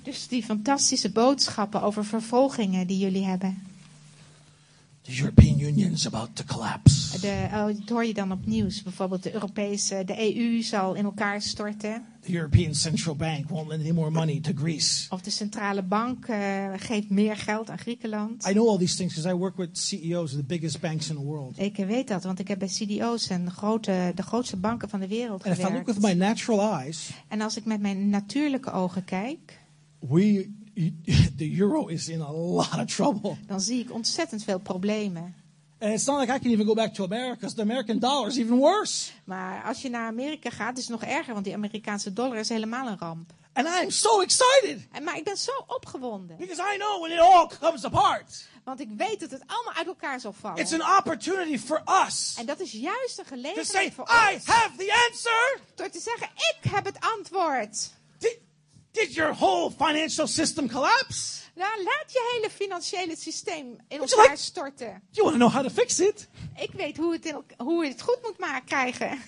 Dus 0.09 0.29
die 0.29 0.43
fantastische 0.43 1.11
boodschappen 1.11 1.83
over 1.83 2.05
vervolgingen 2.05 2.87
die 2.87 2.99
jullie 2.99 3.25
hebben. 3.25 3.63
The 5.03 5.19
European 5.21 5.61
Union's 5.61 6.07
about 6.07 6.37
to 6.37 6.45
collapse. 6.47 7.21
De, 7.21 7.47
oh, 7.53 7.67
dat 7.67 7.89
hoor 7.89 8.05
je 8.05 8.15
dan 8.15 8.33
op 8.33 8.47
nieuws. 8.47 8.83
Bijvoorbeeld 8.83 9.23
de 9.23 9.33
Europese, 9.35 10.03
de 10.07 10.37
EU 10.37 10.63
zal 10.63 10.95
in 10.95 11.05
elkaar 11.05 11.43
storten. 11.43 12.05
The 12.21 12.33
European 12.35 12.75
Central 12.75 13.15
Bank 13.17 13.49
won't 13.49 13.69
lend 13.69 13.81
any 13.81 13.91
more 13.93 14.11
money 14.11 14.41
to 14.41 14.53
Greece. 14.55 15.07
Of 15.11 15.21
de 15.21 15.31
centrale 15.31 15.83
bank 15.83 16.27
eh, 16.27 16.73
geeft 16.77 17.11
meer 17.11 17.37
geld 17.37 17.71
aan 17.71 17.79
Griekenland. 17.79 18.47
I 18.49 18.53
know 18.53 18.69
all 18.69 18.79
these 18.79 18.97
things 18.97 19.15
because 19.15 19.35
I 19.35 19.39
work 19.39 19.57
with 19.57 19.79
CEOs 19.79 20.33
of 20.33 20.39
the 20.39 20.45
biggest 20.47 20.81
banks 20.81 21.09
in 21.09 21.17
the 21.17 21.25
world. 21.25 21.59
Ik 21.59 21.77
weet 21.77 22.09
dat, 22.09 22.23
want 22.25 22.39
ik 22.39 22.49
heb 22.49 22.59
bij 22.59 22.69
CDO's 22.69 23.29
en 23.29 23.45
de, 23.45 23.51
grote, 23.51 24.13
de 24.15 24.23
grootste 24.23 24.57
banken 24.57 24.89
van 24.89 25.01
de 25.01 25.09
wereld 25.09 25.45
And 25.45 25.59
if 25.59 25.69
I 25.69 25.73
look 25.73 25.87
with 25.87 25.95
gewerkt. 25.95 26.19
my 26.19 26.25
natural 26.27 26.73
eyes, 26.81 27.11
En 27.29 27.41
als 27.41 27.57
ik 27.57 27.65
met 27.65 27.81
mijn 27.81 28.09
natuurlijke 28.09 28.73
ogen 28.73 29.05
kijk, 29.05 29.58
we 30.01 30.51
the 31.37 31.57
euro 31.61 31.87
is 31.87 32.09
in 32.09 32.21
a 32.21 32.33
lot 32.33 32.79
of 32.79 32.85
trouble. 32.87 33.37
dan 33.47 33.61
zie 33.61 33.81
ik 33.81 33.93
ontzettend 33.93 34.45
veel 34.45 34.59
problemen. 34.59 35.35
And 35.81 35.93
it's 35.93 36.05
not 36.07 36.19
like 36.21 36.33
I 36.35 36.39
can 36.39 36.51
even 36.51 36.67
go 36.67 36.75
back 36.75 36.95
to 36.95 37.05
America 37.05 37.35
because 37.35 37.55
the 37.55 37.63
American 37.63 37.99
dollar 37.99 38.29
is 38.29 38.37
even 38.37 38.57
worse. 38.57 39.11
Maar 39.25 39.63
als 39.65 39.83
je 39.83 39.91
naar 39.91 40.07
Amerika 40.07 40.51
gaat, 40.51 40.79
is 40.79 40.89
het 40.89 41.01
nog 41.01 41.11
erger, 41.11 41.33
want 41.33 41.45
die 41.45 41.55
Amerikaanse 41.55 42.13
dollar 42.13 42.37
is 42.39 42.49
helemaal 42.49 42.87
een 42.87 42.99
ramp. 42.99 43.33
And 43.53 43.67
I 43.67 43.83
am 43.85 43.91
so 43.91 44.21
excited 44.21 44.87
En, 44.93 45.05
maar 45.05 45.17
ik 45.17 45.25
ben 45.25 45.37
zo 45.37 45.51
opgewonden, 45.67 46.37
because 46.37 46.63
I 46.75 46.79
know 46.79 47.01
when 47.01 47.13
it 47.13 47.21
all 47.21 47.47
comes 47.61 47.85
apart, 47.85 48.49
want 48.65 48.81
ik 48.81 48.89
weet 48.97 49.21
dat 49.21 49.31
het 49.31 49.43
allemaal 49.47 49.75
uit 49.75 49.87
elkaar 49.87 50.21
zal 50.21 50.33
vallen. 50.33 50.59
it's 50.61 50.73
an 50.73 50.99
opportunity 50.99 51.59
for 51.59 51.83
us 52.07 52.35
En 52.39 52.47
dat 52.47 52.61
is 52.61 52.73
juist 52.73 53.19
een 53.19 53.25
to 53.25 53.31
say, 53.35 53.39
gelegenheid 53.53 53.95
voor 53.95 54.09
I 54.31 54.35
ons 54.35 54.45
have 54.47 54.77
the 54.77 55.07
answer. 55.11 55.61
door 55.75 55.91
te 55.91 56.01
zeggen, 56.01 56.29
ik 56.37 56.71
heb 56.71 56.85
het 56.85 56.99
antwoord. 57.17 57.91
Did, 58.99 59.15
your 59.17 59.33
whole 59.33 59.71
financial 59.71 60.27
system 60.27 60.69
collapse? 60.69 61.43
Nou, 61.55 61.83
laat 61.85 62.13
je 62.13 62.33
hele 62.35 62.51
financiële 62.51 63.17
systeem 63.17 63.67
in 63.89 63.99
Would 63.99 64.11
you 64.11 64.21
elkaar 64.21 64.29
like- 64.37 64.43
storten. 64.43 65.03
You 65.11 65.23
want 65.27 65.33
to 65.33 65.39
know 65.39 65.51
how 65.53 65.63
to 65.63 65.71
fix 65.71 66.01
it? 66.01 66.29
Ik 66.57 66.71
weet 66.73 66.97
hoe, 66.97 67.13
het 67.13 67.27
in, 67.27 67.45
hoe 67.57 67.85
je 67.85 67.91
het 67.91 68.03
goed 68.03 68.19
moet 68.23 68.39
maken 68.39 68.65
krijgen. 68.67 69.19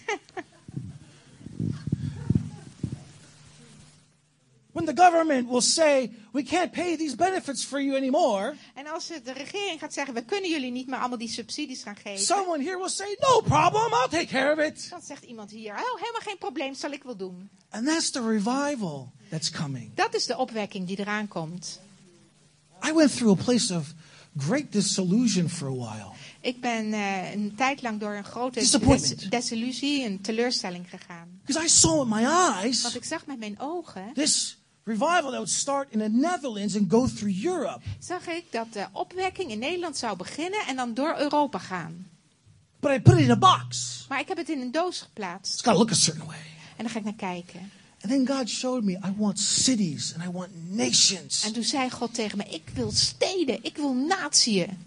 When 4.73 4.87
the 4.87 4.95
government 5.03 5.49
will 5.49 5.61
say, 5.61 6.11
we 6.33 6.43
can't 6.43 6.71
pay 6.73 6.97
these 6.97 7.17
benefits 7.17 7.65
for 7.65 7.81
you 7.83 7.97
anymore, 7.97 8.55
En 8.75 8.87
als 8.87 9.07
de 9.07 9.33
regering 9.33 9.81
gaat 9.81 9.93
zeggen, 9.93 10.15
we 10.15 10.25
kunnen 10.25 10.51
jullie 10.51 10.71
niet 10.71 10.87
meer 10.87 10.99
allemaal 10.99 11.19
die 11.19 11.29
subsidies 11.29 11.83
gaan 11.83 11.97
geven. 11.97 12.25
someone 12.25 12.63
here 12.65 12.77
will 12.79 12.89
say, 12.89 13.17
no 13.21 13.41
problem, 13.41 13.93
I'll 13.93 14.09
take 14.11 14.27
care 14.27 14.53
of 14.53 14.59
it. 14.59 14.91
Dan 14.91 15.01
zegt 15.03 15.25
iemand 15.25 15.51
hier, 15.51 15.73
oh, 15.73 16.01
helemaal 16.01 16.21
geen 16.21 16.39
probleem, 16.39 16.75
zal 16.75 16.91
ik 16.91 17.03
wel 17.03 17.17
doen. 17.17 17.49
And 17.71 17.87
that's 17.87 18.11
the 18.11 18.23
revival 18.29 19.13
that's 19.31 19.51
coming. 19.51 19.91
Dat 19.95 20.15
is 20.15 20.27
de 20.27 20.37
opwekking 20.37 20.87
die 20.87 20.99
eraan 20.99 21.29
komt. 21.29 21.81
I 22.89 22.93
went 22.93 23.17
through 23.17 23.41
a 23.41 23.45
place 23.45 23.75
of 23.75 23.95
great 24.39 24.73
disillusion 24.73 25.49
for 25.49 25.69
a 25.69 25.75
while. 25.75 26.11
Ik 26.41 26.61
ben 26.61 26.93
eh, 26.93 27.33
een 27.33 27.55
tijd 27.57 27.83
lang 27.83 28.01
door 28.01 28.15
een 28.15 28.25
grote 28.25 28.61
des- 28.61 29.29
desillusie, 29.29 30.05
een 30.05 30.21
teleurstelling 30.21 30.91
gegaan. 30.91 31.41
Because 31.45 31.65
I 31.65 31.69
saw 31.69 31.99
with 31.99 32.09
my 32.15 32.23
Want 32.25 32.57
eyes 32.65 32.95
ik 32.95 33.05
zag 33.05 33.27
met 33.27 33.39
mijn 33.39 33.61
ogen 33.61 34.11
this 34.15 34.57
revival 34.85 35.23
that 35.23 35.31
would 35.33 35.49
start 35.51 35.89
in 35.91 35.99
the 35.99 36.09
Netherlands 36.09 36.77
and 36.77 36.91
go 36.91 37.07
through 37.07 37.45
Europe. 37.45 37.81
zag 37.99 38.27
ik 38.27 38.45
dat 38.51 38.73
de 38.73 38.87
opwekking 38.93 39.51
in 39.51 39.59
Nederland 39.59 39.97
zou 39.97 40.17
beginnen 40.17 40.61
en 40.67 40.77
dan 40.77 40.95
door 40.95 41.19
Europa 41.19 41.59
gaan. 41.59 42.07
But 42.81 42.91
I 42.93 43.01
put 43.01 43.15
it 43.15 43.21
in 43.21 43.31
a 43.31 43.37
box. 43.37 44.05
Maar 44.09 44.21
ik 44.21 44.29
heb 44.29 44.37
het 44.37 44.49
in 44.49 44.61
een 44.61 44.71
doos 44.73 44.95
It's 44.97 45.03
geplaatst. 45.03 45.63
got 45.65 45.73
to 45.73 45.79
look 45.79 45.91
a 45.91 45.95
certain 45.95 46.27
way. 46.27 46.39
En 46.77 46.85
daar 46.85 46.91
ga 46.91 46.99
ik 46.99 47.05
naar 47.05 47.15
kijken. 47.15 47.71
And 48.03 48.13
then 48.13 48.37
God 48.37 48.49
showed 48.49 48.85
me 48.85 48.93
I 48.93 49.13
want 49.17 49.39
cities 49.41 50.15
and 50.15 50.25
I 50.25 50.31
want 50.31 50.49
nations. 50.71 51.43
En 51.45 51.53
toen 51.53 51.63
zei 51.63 51.91
God 51.91 52.15
tegen 52.15 52.39
me, 52.39 52.45
ik 52.45 52.71
wil 52.75 52.91
steden, 52.93 53.59
ik 53.65 53.77
wil 53.77 53.95
natieën. 53.95 54.79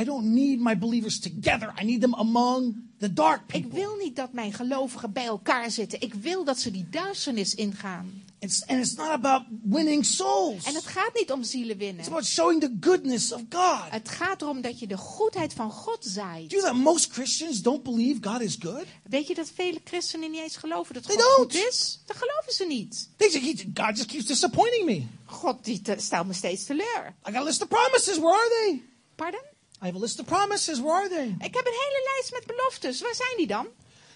I, 0.00 0.04
don't 0.04 0.24
need 0.26 0.60
my 0.60 0.74
believers 0.78 1.18
together. 1.20 1.72
I 1.80 1.84
need 1.84 2.00
them 2.00 2.14
among 2.14 2.74
the 2.98 3.12
dark 3.12 3.40
Ik 3.46 3.46
people. 3.62 3.78
wil 3.80 3.96
niet 3.96 4.16
dat 4.16 4.32
mijn 4.32 4.52
gelovigen 4.52 5.12
bij 5.12 5.24
elkaar 5.24 5.70
zitten. 5.70 6.00
Ik 6.00 6.14
wil 6.14 6.44
dat 6.44 6.58
ze 6.58 6.70
die 6.70 6.86
duisternis 6.90 7.54
ingaan. 7.54 8.22
It's, 8.44 8.66
and 8.66 8.78
it's 8.80 8.94
not 8.94 9.08
about 9.10 9.42
winning 9.64 10.04
souls. 10.04 10.64
En 10.64 10.74
het 10.74 10.86
gaat 10.86 11.14
niet 11.14 11.32
om 11.32 11.42
zielen 11.42 11.70
It's 11.70 11.84
winnen. 11.84 12.06
about 12.06 12.24
showing 12.24 12.60
the 12.60 12.76
goodness 12.80 13.32
of 13.32 13.40
God. 13.50 13.80
Het 13.90 14.08
gaat 14.08 14.42
erom 14.42 14.60
dat 14.60 14.78
je 14.78 14.86
de 14.86 14.96
goedheid 14.96 15.52
van 15.52 15.70
God 15.70 16.02
Do 16.02 16.08
you 16.10 16.14
zaait. 16.14 16.48
know 16.48 16.62
that 16.62 16.74
most 16.74 17.12
Christians 17.12 17.62
don't 17.62 17.82
believe 17.82 18.28
God 18.28 18.40
is 18.40 18.56
good? 18.60 18.84
Weet 19.02 19.26
je 19.26 19.34
dat 19.34 19.50
vele 19.54 19.80
christenen 19.84 20.30
niet 20.30 20.40
eens 20.40 20.56
geloven 20.56 20.94
dat 20.94 21.02
They 21.02 21.16
God 21.16 21.24
don't. 21.36 21.52
goed 21.52 21.54
is? 21.68 22.00
Dat 22.06 22.16
geloven 22.16 22.52
ze 22.52 22.64
niet. 22.66 23.08
They 23.16 23.30
say, 23.30 23.40
"He- 23.40 23.82
God 23.84 23.96
just 23.96 24.06
keeps 24.08 24.26
disappointing 24.26 24.84
me. 24.84 25.02
God 25.24 25.64
die 25.64 25.80
te- 25.82 25.96
stelt 25.98 26.26
me 26.26 26.32
steeds 26.32 26.64
teleur. 26.64 27.14
I 27.28 27.32
got 27.32 27.34
a 27.34 27.42
list 27.42 27.62
of 27.62 27.68
promises. 27.68 28.16
Where 28.18 28.34
are 28.34 28.48
they? 28.48 28.82
Pardon? 29.14 29.40
I 29.82 29.86
have 29.86 29.96
a 29.96 30.00
list 30.00 30.18
of 30.20 30.26
promises. 30.26 30.78
Where 30.78 30.92
are 30.94 31.08
they? 31.08 31.26
Ik 31.40 31.54
heb 31.54 31.66
een 31.66 31.78
hele 31.84 32.10
lijst 32.14 32.32
met 32.32 32.46
beloftes. 32.46 33.00
Waar 33.00 33.14
zijn 33.14 33.36
die 33.36 33.46
dan? 33.46 33.66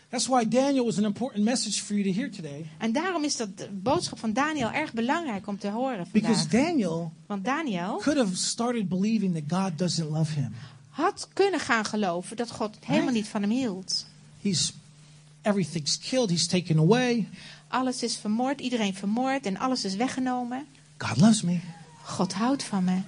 That's 0.08 0.26
why 0.26 0.48
Daniel 0.48 0.84
was 0.84 0.98
an 0.98 1.04
important 1.04 1.44
message 1.44 1.82
for 1.82 1.94
you 1.94 2.04
to 2.04 2.12
hear 2.12 2.30
today. 2.30 2.66
En 2.78 2.92
daarom 2.92 3.24
is 3.24 3.36
dat 3.36 3.58
de 3.58 3.68
boodschap 3.70 4.18
van 4.18 4.32
Daniel 4.32 4.70
erg 4.70 4.92
belangrijk 4.92 5.46
om 5.46 5.58
te 5.58 5.68
horen 5.68 6.06
Because 6.12 6.40
vandaag. 6.40 6.62
Daniel 6.62 7.12
Want 7.26 7.44
Daniel 7.44 7.96
could 7.96 8.18
have 8.18 8.36
started 8.36 8.88
believing 8.88 9.34
that 9.34 9.60
God 9.60 9.78
doesn't 9.78 10.10
love 10.10 10.32
him. 10.34 10.54
had 10.88 11.28
kunnen 11.32 11.60
gaan 11.60 11.84
geloven 11.84 12.36
dat 12.36 12.50
God 12.50 12.76
helemaal 12.80 13.12
niet 13.12 13.28
van 13.28 13.42
hem 13.42 13.50
hield. 13.50 14.06
He's 14.40 14.72
everything's 15.42 15.98
killed, 15.98 16.30
he's 16.30 16.46
taken 16.46 16.78
away. 16.78 17.28
Alles 17.68 18.02
is 18.02 18.16
vermoord, 18.16 18.60
iedereen 18.60 18.94
vermoord 18.94 19.46
en 19.46 19.58
alles 19.58 19.84
is 19.84 19.94
weggenomen. 19.94 20.66
God 20.96 21.16
loves 21.16 21.42
me. 21.42 21.60
God 22.04 22.32
houdt 22.32 22.62
van 22.62 22.84
me. 22.84 23.02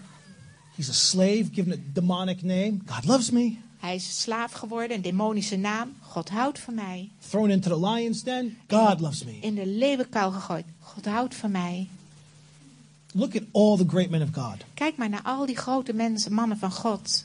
He's 0.77 0.89
a 0.89 0.93
slave 0.93 1.45
given 1.53 1.73
a 1.73 1.77
demonic 1.93 2.43
name. 2.43 2.81
God 2.87 3.05
loves 3.05 3.31
me. 3.31 3.59
Hij 3.81 3.95
is 3.95 4.21
slaaf 4.21 4.53
geworden, 4.53 4.97
een 4.97 5.03
demonische 5.03 5.57
naam. 5.57 5.93
God 6.01 6.29
houdt 6.29 6.59
van 6.59 6.75
mij. 6.75 7.11
Thrown 7.29 7.51
into 7.51 7.71
the 7.81 7.87
lion's 7.89 8.23
den. 8.23 8.57
God 8.69 9.01
loves 9.01 9.25
me. 9.25 9.39
In 9.41 9.55
de 9.55 9.67
leeuwenkuil 9.67 10.31
gegooid. 10.31 10.65
God 10.81 11.05
houdt 11.05 11.35
van 11.35 11.51
mij. 11.51 11.89
Look 13.13 13.37
at 13.37 13.43
all 13.53 13.77
the 13.77 13.85
great 13.89 14.11
men 14.11 14.23
of 14.23 14.29
God. 14.33 14.57
Kijk 14.75 14.97
maar 14.97 15.09
naar 15.09 15.23
al 15.23 15.47
die 15.47 15.57
grote 15.57 15.93
mensen, 15.93 16.33
mannen 16.33 16.59
van 16.59 16.73
God. 16.73 17.25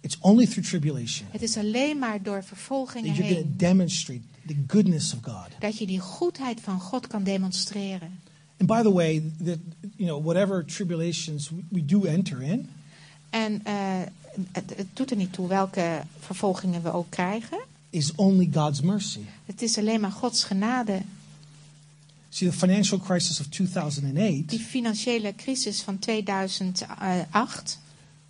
It's 0.00 0.16
only 0.20 0.46
through 0.46 0.68
tribulation 0.68 1.28
Het 1.30 1.42
is 1.42 1.56
alleen 1.56 1.98
maar 1.98 2.22
door 2.22 2.44
vervolgingen 2.44 3.06
that 3.06 3.16
you're 3.16 3.32
going 3.34 3.46
heen 3.46 3.56
to 3.58 3.66
demonstrate 3.66 4.20
the 4.46 4.56
goodness 4.66 5.14
of 5.14 5.18
God. 5.22 5.48
dat 5.58 5.78
je 5.78 5.86
die 5.86 5.98
goedheid 6.00 6.60
van 6.60 6.80
God 6.80 7.06
kan 7.06 7.22
demonstreren. 7.22 8.18
And 8.58 8.68
by 8.68 8.82
the 8.82 8.92
way, 8.92 9.32
that 9.44 9.58
you 9.96 10.08
know, 10.08 10.24
whatever 10.24 10.64
tribulations 10.64 11.50
we- 11.70 11.84
do 11.84 12.04
enter 12.04 12.42
in, 12.42 12.68
En 13.30 13.64
eh, 13.64 14.00
het, 14.52 14.72
het 14.76 14.86
doet 14.92 15.10
er 15.10 15.16
niet 15.16 15.32
toe 15.32 15.48
welke 15.48 16.02
vervolgingen 16.18 16.82
we 16.82 16.92
ook 16.92 17.10
krijgen. 17.10 17.58
is 17.90 18.14
only 18.14 18.48
God's 18.52 18.80
mercy. 18.80 19.20
Het 19.46 19.62
is 19.62 19.78
alleen 19.78 20.00
maar 20.00 20.12
Gods 20.12 20.44
genade. 20.44 21.02
See, 22.28 22.48
the 22.48 22.56
financial 22.56 22.98
crisis 22.98 23.40
of 23.40 23.48
Die 23.48 23.66
2008 23.66 24.62
financiële 24.62 25.34
crisis 25.34 25.82
van 25.82 25.98
2008 25.98 27.78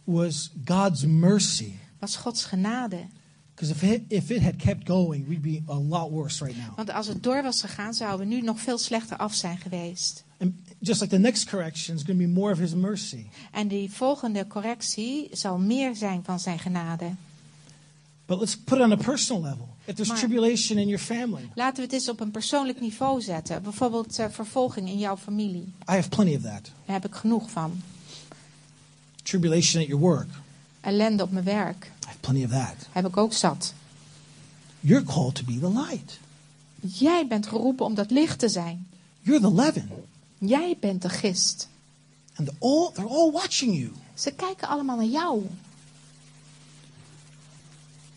was 0.04 0.50
God's 0.64 1.04
mercy. 1.04 1.72
was 1.98 2.16
Gods 2.16 2.44
genade. 2.44 3.06
Because 3.54 3.74
if 3.74 3.82
it, 3.82 4.02
if 4.08 4.30
it 4.30 4.42
had 4.42 4.56
kept 4.56 4.86
going, 4.88 5.28
we'd 5.28 5.42
be 5.42 5.62
a 5.68 5.78
lot 5.78 6.11
worse 6.11 6.44
right 6.44 6.56
now. 6.56 6.76
Want 6.76 6.90
als 6.90 7.06
het 7.06 7.22
door 7.22 7.42
was 7.42 7.61
gegaan, 7.61 7.94
zouden 7.94 8.28
we 8.28 8.34
nu 8.34 8.40
nog 8.40 8.61
veel 8.61 8.78
slechter 8.78 9.16
af 9.16 9.34
zijn 9.34 9.58
geweest. 9.58 10.24
And 10.38 10.54
just 10.83 11.01
like 11.01 11.12
the 11.16 11.18
next 11.22 11.45
correction 11.49 11.97
is 11.97 12.03
going 12.03 12.18
to 12.18 12.26
be 12.26 12.33
more 12.33 12.53
of 12.53 12.59
His 12.59 12.74
mercy. 12.74 13.26
En 13.53 13.68
die 13.68 13.91
volgende 13.93 14.47
correctie 14.47 15.28
zal 15.33 15.59
meer 15.59 15.97
zijn 15.97 16.24
van 16.24 16.41
zijn 16.41 16.59
genade. 16.59 17.11
But 18.26 18.39
let's 18.39 18.57
put 18.57 18.78
it 18.78 18.85
on 18.85 18.93
a 18.93 18.97
personal 18.97 19.43
level. 19.43 19.68
If 19.85 19.95
there's 19.95 20.09
Maar- 20.09 20.18
tribulation 20.18 20.78
in 20.78 20.87
your 20.89 21.03
family, 21.05 21.49
Laten 21.55 21.76
we 21.76 21.83
het 21.83 21.93
eens 21.93 22.09
op 22.09 22.20
een 22.20 22.31
persoonlijk 22.31 22.81
niveau 22.81 23.20
zetten. 23.20 23.62
Bijvoorbeeld 23.62 24.18
eh, 24.18 24.26
vervolging 24.31 24.89
in 24.89 24.99
jouw 24.99 25.16
familie. 25.16 25.62
I 25.62 25.72
have 25.93 26.09
plenty 26.09 26.35
of 26.37 26.43
that. 26.43 26.62
Daar 26.87 26.95
heb 27.01 27.05
ik 27.07 27.14
genoeg 27.14 27.51
van. 27.51 27.81
Tribulation 29.22 29.83
at 29.83 29.89
your 29.89 30.05
work, 30.05 30.28
Ellende 30.81 31.22
op 31.22 31.31
mijn 31.31 31.45
werk. 31.45 31.85
I 31.85 32.07
have 32.07 32.18
plenty 32.20 32.45
of 32.45 32.51
that. 32.51 32.74
Heb 32.93 33.07
ik 33.07 33.16
ook 33.16 33.33
zat. 33.33 33.74
You're 34.81 35.05
called 35.05 35.35
to 35.35 35.45
be 35.45 35.59
the 35.59 35.72
light. 35.72 36.18
Jij 36.81 37.26
bent 37.26 37.47
geroepen 37.47 37.85
om 37.87 37.95
dat 37.95 38.11
licht 38.11 38.39
te 38.39 38.49
zijn. 38.49 38.87
You're 39.20 39.41
the 39.41 39.53
leaven. 39.55 39.91
Jij 40.41 40.76
bent 40.80 41.03
de 41.03 41.09
gist. 41.09 41.68
And 42.34 42.49
they're 42.49 42.61
all, 42.61 42.91
they're 42.93 43.09
all 43.11 43.32
watching 43.32 43.74
you. 43.74 43.93
Ze 44.14 44.30
kijken 44.30 44.68
allemaal 44.68 44.97
naar 44.97 45.05
jou. 45.05 45.47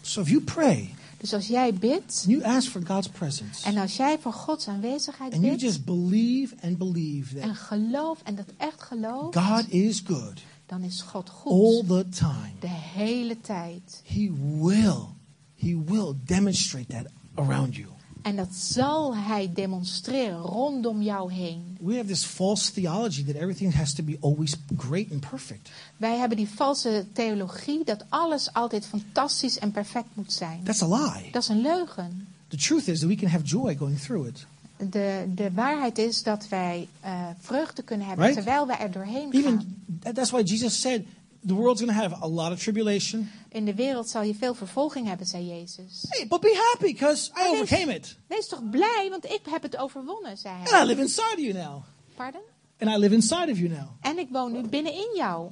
So 0.02 0.22
if 0.22 0.30
you 0.30 0.42
pray 0.42 0.96
Dus 1.18 1.34
als 1.34 1.48
jij 1.48 1.74
bidt 1.74 2.24
and 2.26 2.26
you 2.26 2.44
ask 2.44 2.70
for 2.72 2.82
God's 2.86 3.08
presence, 3.10 3.66
en 3.66 3.78
als 3.78 3.96
jij 3.96 4.20
voor 4.20 4.34
Gods 4.34 4.68
aanwezigheid 4.68 5.34
and 5.34 5.42
you 5.42 5.52
bidt 5.52 5.62
just 5.62 5.86
believe 5.86 6.56
and 6.62 6.78
believe 6.78 7.40
en 7.40 7.48
that 7.48 7.58
geloof 7.58 8.20
en 8.24 8.36
dat 8.36 8.46
echt 8.58 8.82
gelooft, 8.84 9.38
God 9.38 9.72
is 9.72 10.02
good 10.06 10.42
dan 10.66 10.82
is 10.84 11.02
God 11.02 11.30
all 11.46 11.84
goed. 11.84 11.88
the 11.88 12.10
time, 12.10 12.54
De 12.60 12.68
hele 12.68 13.42
tijd. 13.42 14.02
He 14.06 14.32
will, 14.60 15.08
He 15.56 15.84
will 15.86 16.14
demonstrate 16.26 16.88
that 16.88 17.06
around 17.36 17.76
you. 17.76 17.88
En 18.24 18.36
dat 18.36 18.54
zal 18.56 19.16
Hij 19.16 19.52
demonstreren 19.54 20.38
rondom 20.42 21.02
jou 21.02 21.34
heen. 21.34 21.78
We 21.82 21.96
have 21.96 22.06
this 22.08 22.24
false 22.24 22.72
theology 22.72 23.24
that 23.26 23.36
everything 23.36 23.74
has 23.76 23.94
to 23.94 24.04
be 24.04 24.18
always 24.22 24.56
great 24.78 25.12
and 25.12 25.30
perfect. 25.30 25.70
Wij 25.98 26.18
hebben 26.18 26.38
die 26.38 26.50
valse 26.56 27.06
theologie 27.14 27.84
dat 27.84 28.04
alles 28.10 28.54
altijd 28.54 28.86
fantastisch 28.86 29.60
en 29.60 29.72
perfect 29.72 30.08
moet 30.14 30.34
zijn. 30.34 30.60
That's 30.64 30.82
a 30.82 30.88
lie. 30.88 31.32
Dat 31.32 31.42
is 31.42 31.48
een 31.50 31.62
leugen. 31.62 32.28
The 32.48 32.58
truth 32.58 32.88
is 32.88 33.00
that 33.00 33.10
we 33.10 33.16
can 33.16 33.30
have 33.30 33.44
joy 33.44 33.76
going 33.78 34.00
through 34.00 34.28
it. 34.28 34.46
De, 34.92 35.26
de 35.36 35.52
waarheid 35.54 35.98
is 35.98 36.24
dat 36.24 36.48
wij 36.50 36.88
eh, 37.00 37.28
vreugde 37.40 37.82
kunnen 37.84 38.08
hebben 38.08 38.26
Right? 38.26 38.42
terwijl 38.44 38.68
wij 38.68 38.78
er 38.80 38.92
doorheen 38.92 39.32
gaan. 39.32 39.42
Even 39.42 39.84
that- 40.00 40.16
that's 40.16 40.30
why 40.32 40.42
Jesus 40.42 40.82
said 40.82 41.02
the 41.46 41.54
world's 41.54 41.82
going 41.82 41.96
to 41.98 42.02
have 42.04 42.16
a 42.24 42.28
lot 42.28 42.52
of 42.52 42.60
tribulation. 42.60 43.30
In 43.50 43.66
de 43.66 43.74
wereld 43.74 44.10
zal 44.10 44.22
je 44.24 44.36
veel 44.36 44.54
vervolging 44.56 45.08
hebben, 45.08 45.28
zei 45.28 45.48
Jezus. 45.48 46.06
Hey, 46.10 46.28
but 46.28 46.42
be 46.42 46.68
happy 46.72 46.92
because 46.94 47.30
I 47.32 47.34
Wees- 47.52 47.62
overcame 47.62 47.96
it. 47.96 48.16
Wees 48.28 48.48
toch 48.48 48.70
blij, 48.70 49.08
want 49.10 49.26
ik 49.26 49.42
heb 49.50 49.62
het 49.62 49.78
overwonnen, 49.78 50.38
zei 50.38 50.56
And 50.60 50.68
I 50.68 50.72
hij. 50.72 50.86
live 50.86 51.02
inside 51.02 51.34
of 51.34 51.40
you 51.40 51.54
now. 51.54 51.84
Pardon? 52.16 52.42
And 52.80 52.90
I 52.92 52.98
live 52.98 53.14
inside 53.14 53.52
of 53.52 53.58
you 53.58 53.70
now. 53.70 53.88
En 54.02 54.18
ik 54.18 54.28
woon 54.32 54.52
nu 54.52 54.62
binnenin 54.68 55.16
jou. 55.16 55.50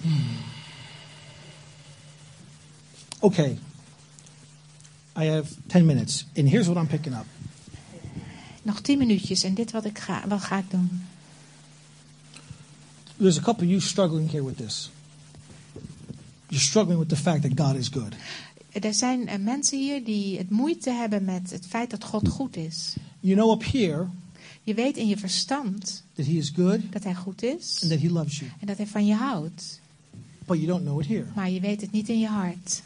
Okay. 3.20 3.58
I 5.16 5.24
have 5.26 5.54
10 5.68 5.86
minutes. 5.86 6.24
And 6.36 6.48
here's 6.48 6.66
what 6.68 6.76
I'm 6.76 6.86
picking 6.86 7.14
up. 7.14 7.26
Nog 8.62 8.80
tien 8.80 8.98
minuutjes 8.98 9.42
en 9.44 9.54
dit 9.54 9.70
wat, 9.70 9.84
ik 9.84 9.98
ga, 9.98 10.22
wat 10.28 10.40
ga 10.40 10.58
ik 10.58 10.70
doen. 10.70 11.06
There's 13.16 13.38
a 13.38 13.42
couple 13.42 13.64
of 13.64 13.70
you 13.70 13.80
struggling 13.80 14.30
here 14.30 14.44
with 14.44 14.56
this. 14.56 14.90
You're 16.48 16.60
struggling 16.60 16.98
with 16.98 17.08
the 17.08 17.16
fact 17.16 17.42
that 17.42 17.54
God 17.56 17.76
is 17.76 17.88
good. 17.88 18.14
Er 18.72 18.94
zijn 18.94 19.28
eh, 19.28 19.38
mensen 19.38 19.78
hier 19.78 20.04
die 20.04 20.38
het 20.38 20.50
moeite 20.50 20.90
hebben 20.90 21.24
met 21.24 21.50
het 21.50 21.66
feit 21.66 21.90
dat 21.90 22.04
God 22.04 22.28
goed 22.28 22.56
is. 22.56 22.96
You 23.20 23.36
know 23.36 23.50
up 23.52 23.64
here 23.72 24.06
Je 24.64 24.74
weet 24.74 24.96
in 24.96 25.08
je 25.08 25.16
verstand 25.16 26.02
that 26.14 26.26
He 26.26 26.32
is 26.32 26.52
good 26.56 26.92
dat 26.92 27.04
Hij 27.04 27.14
goed 27.14 27.42
is 27.42 27.78
and 27.82 27.90
that 27.90 28.00
He 28.00 28.10
loves 28.10 28.38
you. 28.38 28.50
en 28.60 28.66
dat 28.66 28.76
Hij 28.76 28.86
van 28.86 29.06
je 29.06 29.14
houdt. 29.14 29.80
But 30.46 30.56
you 30.56 30.66
don't 30.66 30.82
know 30.84 31.00
it 31.00 31.06
here. 31.06 31.26
Maar 31.34 31.50
je 31.50 31.60
weet 31.60 31.80
het 31.80 31.92
niet 31.92 32.08
in 32.08 32.18
je 32.18 32.28
hart. 32.28 32.82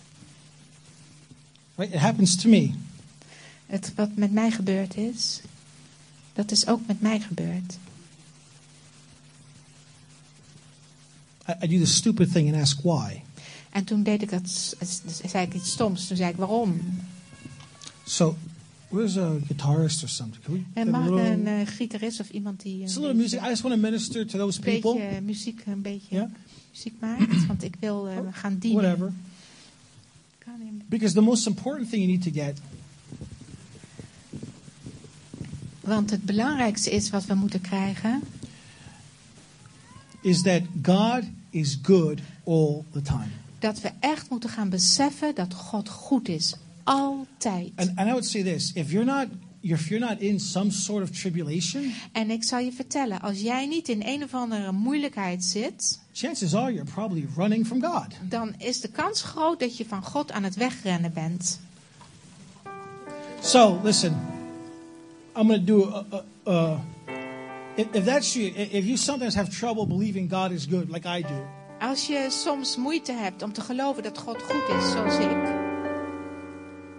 Right? 1.74 1.94
It 1.94 2.00
happens 2.00 2.36
to 2.36 2.48
me. 2.48 2.70
Het 3.66 3.92
wat 3.94 4.16
met 4.16 4.32
mij 4.32 4.50
gebeurd 4.50 4.96
is, 4.96 5.40
dat 6.32 6.50
is 6.50 6.66
ook 6.66 6.86
met 6.86 7.00
mij 7.00 7.20
gebeurd. 7.20 7.78
I, 11.48 11.54
I 11.64 11.66
do 11.66 11.78
the 11.78 11.86
stupid 11.86 12.32
thing 12.32 12.48
and 12.52 12.60
ask 12.62 12.80
why. 12.82 13.22
En 13.70 13.84
toen 13.84 14.02
deed 14.02 14.22
ik 14.22 14.30
dat, 14.30 14.76
zei 15.24 15.46
ik 15.46 15.54
iets 15.54 15.70
stoms. 15.70 16.06
Toen 16.06 16.16
zei 16.16 16.30
ik 16.30 16.36
waarom. 16.36 16.80
So, 18.04 18.36
where's 18.88 19.16
a 19.16 19.36
guitarist 19.46 20.02
or 20.02 20.08
something? 20.08 20.42
Can 20.44 20.54
we 20.54 20.62
En 20.80 20.88
a 20.88 20.90
mag 20.90 21.04
little, 21.08 21.30
een 21.30 21.46
eh, 21.46 21.66
gitarist 21.66 22.20
of 22.20 22.30
iemand 22.30 22.62
die 22.62 22.78
just 22.78 22.96
a 22.96 22.96
een 22.96 23.02
little 23.06 23.20
music? 23.22 23.40
I 23.40 23.48
just 23.48 23.62
want 23.62 23.74
to 23.74 23.80
minister 23.80 24.26
to 24.26 24.38
those 24.38 24.58
een 24.58 24.64
people. 24.64 25.00
beetje 25.00 25.20
muziek, 25.20 25.62
een 25.66 25.82
beetje 25.82 26.14
Yeah, 26.16 26.28
muziek 26.70 26.94
maakt. 27.00 27.46
Want 27.46 27.62
ik 27.62 27.74
wil 27.80 28.08
eh, 28.08 28.16
gaan 28.32 28.58
dienen. 28.58 28.82
whatever. 28.82 29.12
Because 30.88 31.14
the 31.14 31.20
most 31.20 31.46
important 31.46 31.90
thing 31.90 32.02
you 32.02 32.16
need 32.18 32.22
to 32.34 32.40
get 32.42 32.60
Want 35.80 36.10
het 36.10 36.22
belangrijkste 36.22 36.90
is 36.90 37.10
wat 37.10 37.24
we 37.26 37.34
moeten 37.34 37.60
krijgen, 37.60 38.22
is 40.20 40.42
that 40.42 40.62
God 40.82 41.22
is 41.50 41.78
good 41.82 42.20
all 42.44 42.84
the 42.92 43.02
time. 43.02 43.28
dat 43.58 43.80
we 43.80 43.90
echt 44.00 44.30
moeten 44.30 44.50
gaan 44.50 44.68
beseffen 44.68 45.34
dat 45.34 45.54
God 45.54 45.88
goed 45.88 46.28
is. 46.28 46.54
Altijd. 46.84 47.72
And, 47.76 47.90
and 47.96 48.08
I 48.08 48.10
would 48.10 48.26
say 48.26 48.42
this: 48.42 48.72
if 48.74 48.90
you're 48.90 49.06
not 49.06 49.26
if 49.60 49.88
you're 49.88 50.06
not 50.06 50.18
in 50.20 50.40
some 50.40 50.70
sort 50.70 51.02
of 51.02 51.10
tribulation, 51.10 51.92
En 52.12 52.30
ik 52.30 52.44
zal 52.44 52.58
je 52.58 52.72
vertellen, 52.72 53.20
als 53.20 53.40
jij 53.40 53.66
niet 53.66 53.88
in 53.88 54.02
een 54.04 54.22
of 54.22 54.34
andere 54.34 54.72
moeilijkheid 54.72 55.44
zit, 55.44 56.00
chances 56.12 56.54
are 56.54 56.72
you're 56.72 56.90
probably 56.90 57.26
running 57.36 57.66
from 57.66 57.82
God. 57.84 58.06
dan 58.28 58.54
is 58.58 58.80
de 58.80 58.88
kans 58.88 59.22
groot 59.22 59.60
dat 59.60 59.76
je 59.76 59.84
van 59.86 60.04
God 60.04 60.32
aan 60.32 60.42
het 60.42 60.54
wegrennen 60.54 61.12
bent. 61.12 61.60
So 63.42 63.80
listen, 63.82 64.12
I'm 65.36 65.46
going 65.46 65.66
to 65.66 65.78
do 65.78 65.92
a. 65.92 66.04
a, 66.12 66.52
a 66.52 66.80
if, 67.78 67.86
if 67.92 68.04
that's 68.04 68.34
you, 68.34 68.52
if 68.54 68.84
you 68.84 68.96
sometimes 68.96 69.34
have 69.34 69.48
trouble 69.50 69.86
believing 69.86 70.28
God 70.28 70.52
is 70.52 70.66
good, 70.66 70.88
like 70.90 71.06
I 71.06 71.22
do, 71.22 71.46
Als 71.78 72.06
je 72.06 72.26
soms 72.30 72.76
moeite 72.76 73.12
hebt 73.12 73.42
om 73.42 73.52
te 73.52 73.60
geloven 73.60 74.02
dat 74.02 74.18
God 74.18 74.42
goed 74.42 74.76
is, 74.78 74.90
zoals 74.90 75.18
ik, 75.18 75.44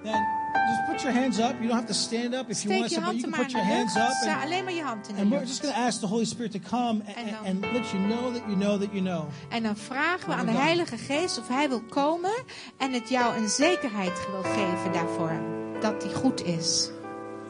then 0.04 0.24
just 0.70 0.86
put 0.90 1.02
your 1.02 1.12
hands 1.20 1.38
up. 1.40 1.54
You 1.60 1.68
don't 1.68 1.80
have 1.80 1.86
to 1.88 1.94
stand 1.94 2.34
up 2.34 2.50
if 2.50 2.64
you 2.64 2.80
want 2.80 2.92
to, 2.94 3.02
but 3.02 3.14
you 3.14 3.22
can 3.22 3.32
put 3.32 3.52
your 3.52 3.66
hands 3.66 3.96
up. 3.96 4.12
And, 4.28 4.44
alleen 4.44 4.64
maar 4.64 4.74
je 4.74 4.82
hand 4.82 5.08
in 5.10 5.16
de 5.16 5.22
and 5.22 5.30
we're 5.30 5.46
just 5.46 5.62
going 5.62 5.74
to 5.74 5.82
ask 5.82 6.00
the 6.00 6.08
Holy 6.08 6.26
Spirit 6.26 6.52
to 6.52 6.60
come 6.70 7.04
and, 7.08 7.16
En 7.16 7.26
dan- 7.26 7.46
and, 7.46 7.64
and 7.66 7.74
let 7.74 7.92
you 7.92 8.04
know 8.08 8.34
that 8.34 8.44
you 8.48 8.56
know 8.56 8.80
that 8.82 8.90
you 8.92 9.02
know. 9.02 9.28
En 9.50 9.64
dan 9.64 9.78
vragen 9.78 10.30
we 10.30 10.36
aan 10.36 10.46
de? 10.46 10.52
Heilige 10.52 10.98
Geest 10.98 11.40
of 11.40 11.48
Hij 11.48 11.70
wil 11.70 11.82
komen 11.82 12.44
en 12.78 12.94
het 12.94 13.10
jou 13.10 13.38
een 13.38 13.50
zekerheid 13.50 14.28
wil 14.32 14.44
geven 14.44 14.94
daarvoor. 14.94 15.42
Dat 15.82 16.04
Hij 16.04 16.14
goed 16.14 16.44
is. 16.46 16.90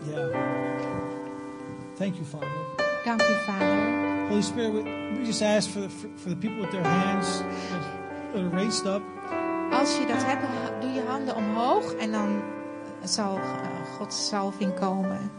Yeah. 0.08 0.36
Thank 1.98 2.14
you, 2.14 2.26
Father. 2.26 2.69
Dank 3.10 3.22
u, 3.22 3.34
Vader. 3.46 4.28
Holy 4.28 4.42
Spirit, 4.42 4.74
we, 4.74 4.82
we 5.18 5.26
just 5.26 5.42
ask 5.42 5.70
for 5.70 5.82
the, 5.82 5.90
for, 5.90 6.30
the 6.30 6.36
people 6.36 6.60
with 6.62 6.72
their 6.72 6.84
hands 6.84 7.42
that 8.34 8.42
are 8.44 8.50
raised 8.50 8.86
up. 8.86 9.02
Als 9.72 9.98
je 9.98 10.06
dat 10.06 10.26
hebt, 10.26 10.42
doe 10.82 10.92
je 10.92 11.02
handen 11.08 11.36
omhoog 11.36 11.94
en 11.94 12.12
dan 12.12 12.42
zal 13.04 13.36
eh, 13.36 13.44
Gods 13.98 14.28
salving 14.28 14.80
komen. 14.80 15.32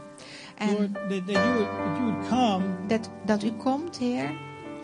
En 0.59 0.73
Lord, 0.73 0.95
that, 0.95 1.27
that, 1.27 1.45
you 1.45 1.55
would, 1.55 1.69
that 1.69 1.97
you 1.99 2.13
would 2.13 2.29
come. 2.29 2.65
dat, 2.87 3.11
dat 3.25 3.43
u 3.43 3.51
komt, 3.51 3.99
Heer. 3.99 4.33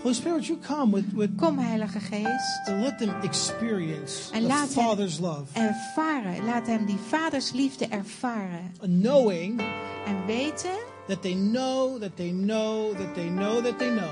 Holy 0.02 0.14
Spirit, 0.14 0.46
you 0.46 0.58
come 0.58 0.94
with, 0.94 1.12
with 1.14 1.30
Kom, 1.36 1.58
Heilige 1.58 2.00
Geest. 2.00 2.68
and 2.68 2.82
let 2.82 2.98
them 2.98 3.14
experience 3.22 4.32
En 4.32 4.40
the 4.40 4.46
laat 4.46 4.74
hen- 4.74 4.84
Father's 4.84 5.18
love. 5.18 5.44
Ervaren. 5.52 6.44
Laat 6.44 6.66
hem 6.66 6.86
die 6.86 6.98
vaders 7.08 7.52
liefde 7.52 7.86
ervaren. 7.86 8.72
Knowing 8.80 9.60
En 10.06 10.26
weten 10.26 10.94
that 11.08 11.22
they 11.22 11.34
know, 11.34 11.98
that 11.98 12.16
they 12.16 12.30
know, 12.30 12.94
that 12.94 13.14
they 13.14 13.28
know, 13.28 13.62
that 13.62 13.78
they 13.78 13.90
know 13.90 14.10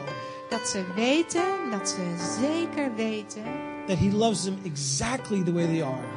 dat 0.48 0.68
ze 0.68 0.84
weten, 0.94 1.70
dat 1.70 1.88
ze 1.88 2.36
zeker 2.40 2.94
weten 2.94 3.42
that 3.86 3.98
He 3.98 4.10
loves 4.10 4.44
them 4.44 4.58
exactly 4.64 5.42
the 5.42 5.52
way 5.52 5.66
they 5.66 5.82
are. 5.82 6.08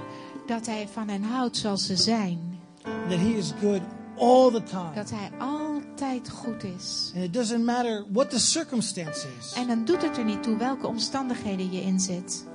dat 0.46 0.66
hij 0.66 0.88
van 0.92 1.08
hen 1.08 1.24
houdt 1.24 1.58
zoals 1.58 1.86
ze 1.86 1.96
zijn. 1.96 2.60
That 2.84 3.20
He 3.20 3.38
is 3.38 3.54
good 3.62 3.82
all 4.18 4.52
the 4.52 4.64
time. 4.64 4.94
Dat 4.96 5.10
hij 5.10 5.30
altijd 5.40 6.30
goed 6.30 6.64
is. 6.64 7.12
And 7.16 7.24
it 7.24 7.34
doesn't 7.34 7.66
matter 7.66 8.06
what 8.12 8.30
the 8.30 8.40
circumstance 8.40 9.28
is. 9.40 9.54
En 9.54 9.68
dan 9.68 9.86
doet 9.86 10.02
het 10.02 10.18
er 10.18 10.26
niet 10.26 10.44
toe 10.44 10.58
welke 10.58 10.88
omstandigheden 10.88 11.72
je 11.72 11.82
in 11.82 12.00
zit. 12.00 12.46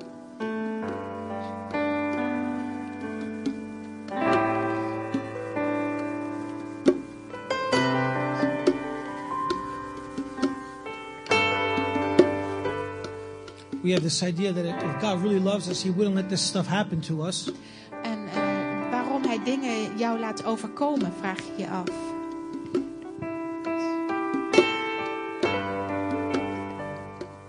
We 13.92 13.96
have 13.96 14.04
this 14.04 14.22
idea 14.22 14.54
that 14.54 14.64
if 14.64 15.02
God 15.02 15.22
really 15.22 15.38
loves 15.38 15.68
us, 15.68 15.82
He 15.82 15.90
wouldn't 15.90 16.16
let 16.16 16.30
this 16.30 16.40
stuff 16.40 16.66
happen 16.66 17.02
to 17.02 17.26
us. 17.26 17.50
En 18.02 18.28
eh, 18.28 18.90
waarom 18.90 19.24
hij 19.24 19.40
dingen 19.44 19.98
jou 19.98 20.18
laat 20.18 20.44
overkomen, 20.44 21.12
vraag 21.20 21.36
je 21.38 21.52
je 21.56 21.68
af. 21.68 21.84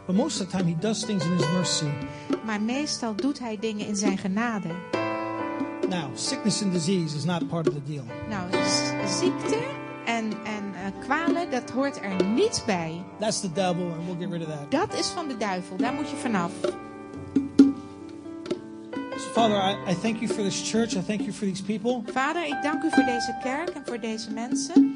But 0.06 0.16
most 0.16 0.42
of 0.42 0.48
the 0.48 0.58
time, 0.58 0.70
He 0.70 0.80
does 0.80 1.06
things 1.06 1.26
in 1.26 1.32
His 1.32 1.48
mercy. 1.52 1.90
Maar 2.46 2.62
meestal 2.62 3.16
doet 3.16 3.40
hij 3.40 3.58
dingen 3.60 3.88
in 3.88 3.96
zijn 3.96 4.18
genade. 4.18 4.70
Now, 5.90 6.10
sickness 6.14 6.62
and 6.62 6.74
disease 6.74 7.16
is 7.16 7.24
not 7.24 7.48
part 7.48 7.68
of 7.68 7.74
the 7.74 7.84
deal. 7.84 8.04
Nou, 8.30 8.50
ziekte 9.08 9.58
en, 10.06 10.32
en 10.44 10.73
kwalen, 11.00 11.52
dat 11.52 11.70
hoort 11.70 12.00
er 12.02 12.24
niet 12.24 12.64
bij. 12.66 13.04
That's 13.20 13.40
the 13.40 13.52
devil, 13.52 13.92
and 13.92 14.06
we'll 14.06 14.18
get 14.20 14.32
rid 14.32 14.42
of 14.42 14.48
that. 14.48 14.72
Dat 14.72 15.00
is 15.00 15.08
van 15.08 15.28
de 15.28 15.38
duivel, 15.38 15.78
daar 15.78 15.94
moet 15.94 16.10
je 16.10 16.16
vanaf. 16.16 16.52
Father, 19.34 19.56
I, 19.56 19.92
I 19.92 19.96
thank 19.96 20.20
you 20.20 20.28
for 20.28 20.44
this 20.44 20.70
church. 20.72 20.96
I 20.96 21.02
thank 21.02 21.22
you 21.22 21.32
for 21.32 21.46
these 21.46 21.64
people. 21.64 22.02
Vader, 22.12 22.46
ik 22.46 22.62
dank 22.64 22.84
u 22.84 22.90
voor 22.90 23.04
deze 23.04 23.38
kerk 23.44 23.70
en 23.70 23.82
voor 23.86 24.00
deze 24.00 24.32
mensen. 24.32 24.93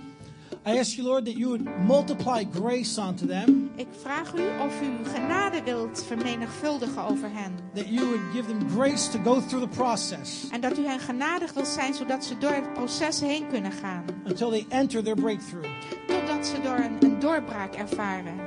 I 0.68 0.80
ask 0.80 0.97
you, 0.97 1.03
Lord, 1.07 1.26
that 1.26 1.36
you 1.38 1.47
would 1.47 1.65
multiply 1.86 2.43
grace 2.51 3.01
onto 3.01 3.26
them, 3.26 3.72
Ik 3.76 3.88
vraag 4.01 4.34
u 4.34 4.41
of 4.65 4.82
u 4.82 5.09
genade 5.13 5.63
wilt 5.63 6.03
vermenigvuldigen 6.07 7.03
over 7.03 7.30
hen. 7.34 7.51
that 7.74 7.88
you 7.88 8.05
would 8.05 8.22
give 8.34 8.47
them 8.47 8.70
grace 8.70 9.09
to 9.11 9.20
go 9.24 9.41
through 9.47 9.61
the 9.72 9.76
process 9.78 10.49
En 10.51 10.61
dat 10.61 10.78
u 10.78 10.86
hen 10.86 10.99
genadig 10.99 11.53
wilt 11.53 11.68
zijn, 11.68 11.93
zodat 11.93 12.26
ze 12.26 12.38
door 12.38 12.51
het 12.53 12.74
proces 12.74 13.20
heen 13.20 13.47
kunnen 13.47 13.72
gaan. 13.72 14.03
until 14.26 14.49
they 14.49 14.65
enter 14.70 15.03
their 15.03 15.15
breakthrough. 15.15 15.68
Totdat 16.07 16.45
ze 16.47 16.61
door 16.61 16.78
een, 16.78 16.97
een 16.99 17.20
doorbraak 17.20 17.74
ervaren. 17.76 18.47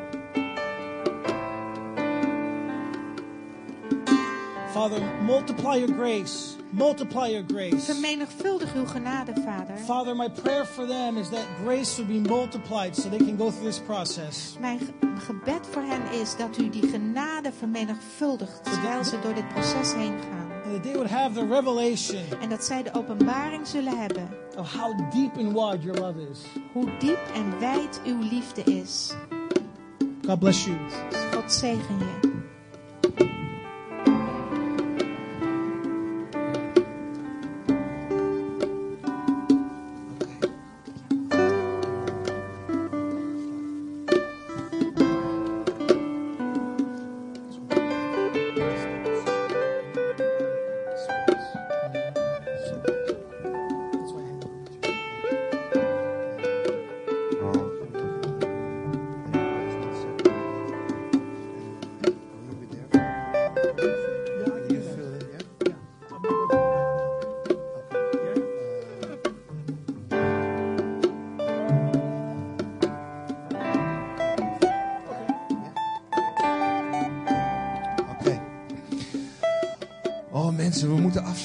Father, 4.72 5.00
multiply 5.22 5.76
your 5.76 5.88
grace. 5.96 6.56
Multiply 6.72 7.26
your 7.30 7.42
grace. 7.42 7.84
Vermenigvuldig 7.86 8.68
uw 8.76 8.84
genade, 8.86 9.32
Vader. 9.34 9.76
Father, 9.84 10.14
my 10.14 10.28
prayer 10.28 10.64
for 10.66 10.86
them 10.86 11.16
is 11.16 11.28
that 11.30 11.44
grace 11.64 11.96
would 11.96 12.08
be 12.08 12.28
multiplied 12.28 12.96
so 12.96 13.08
they 13.08 13.18
can 13.18 13.36
go 13.36 13.50
through 13.50 13.66
this 13.70 13.78
process. 13.80 14.56
Mijn 14.60 14.78
ge- 14.78 14.92
gebed 15.26 15.66
voor 15.70 15.82
hen 15.82 16.20
is 16.20 16.36
dat 16.36 16.58
u 16.58 16.68
die 16.68 16.88
genade 16.88 17.52
vermenigvuldigt 17.58 18.64
terwijl 18.64 19.04
ze 19.04 19.18
door 19.22 19.34
dit 19.34 19.48
proces 19.48 19.92
heen 19.94 20.14
gaan. 20.20 20.50
And 20.64 20.72
that 20.74 20.82
they 20.82 20.92
would 20.92 21.10
have 21.10 21.34
the 21.34 21.46
revelation 21.46 22.22
En 22.40 22.48
dat 22.48 22.64
zij 22.64 22.82
de 22.82 22.94
openbaring 22.94 23.66
zullen 23.66 23.98
hebben 23.98 24.28
of 24.56 24.72
how 24.74 24.98
deep 25.12 25.36
and 25.36 25.52
wide 25.52 25.82
your 25.84 25.98
love 26.00 26.28
is. 26.30 26.38
hoe 26.72 26.88
diep 26.98 27.18
en 27.34 27.58
wijd 27.60 28.00
uw 28.04 28.18
liefde 28.30 28.62
is. 28.62 29.12
God 30.26 30.38
bless 30.38 30.64
you. 30.64 30.76
God 31.34 31.52
zegen 31.52 31.98
je. 31.98 32.29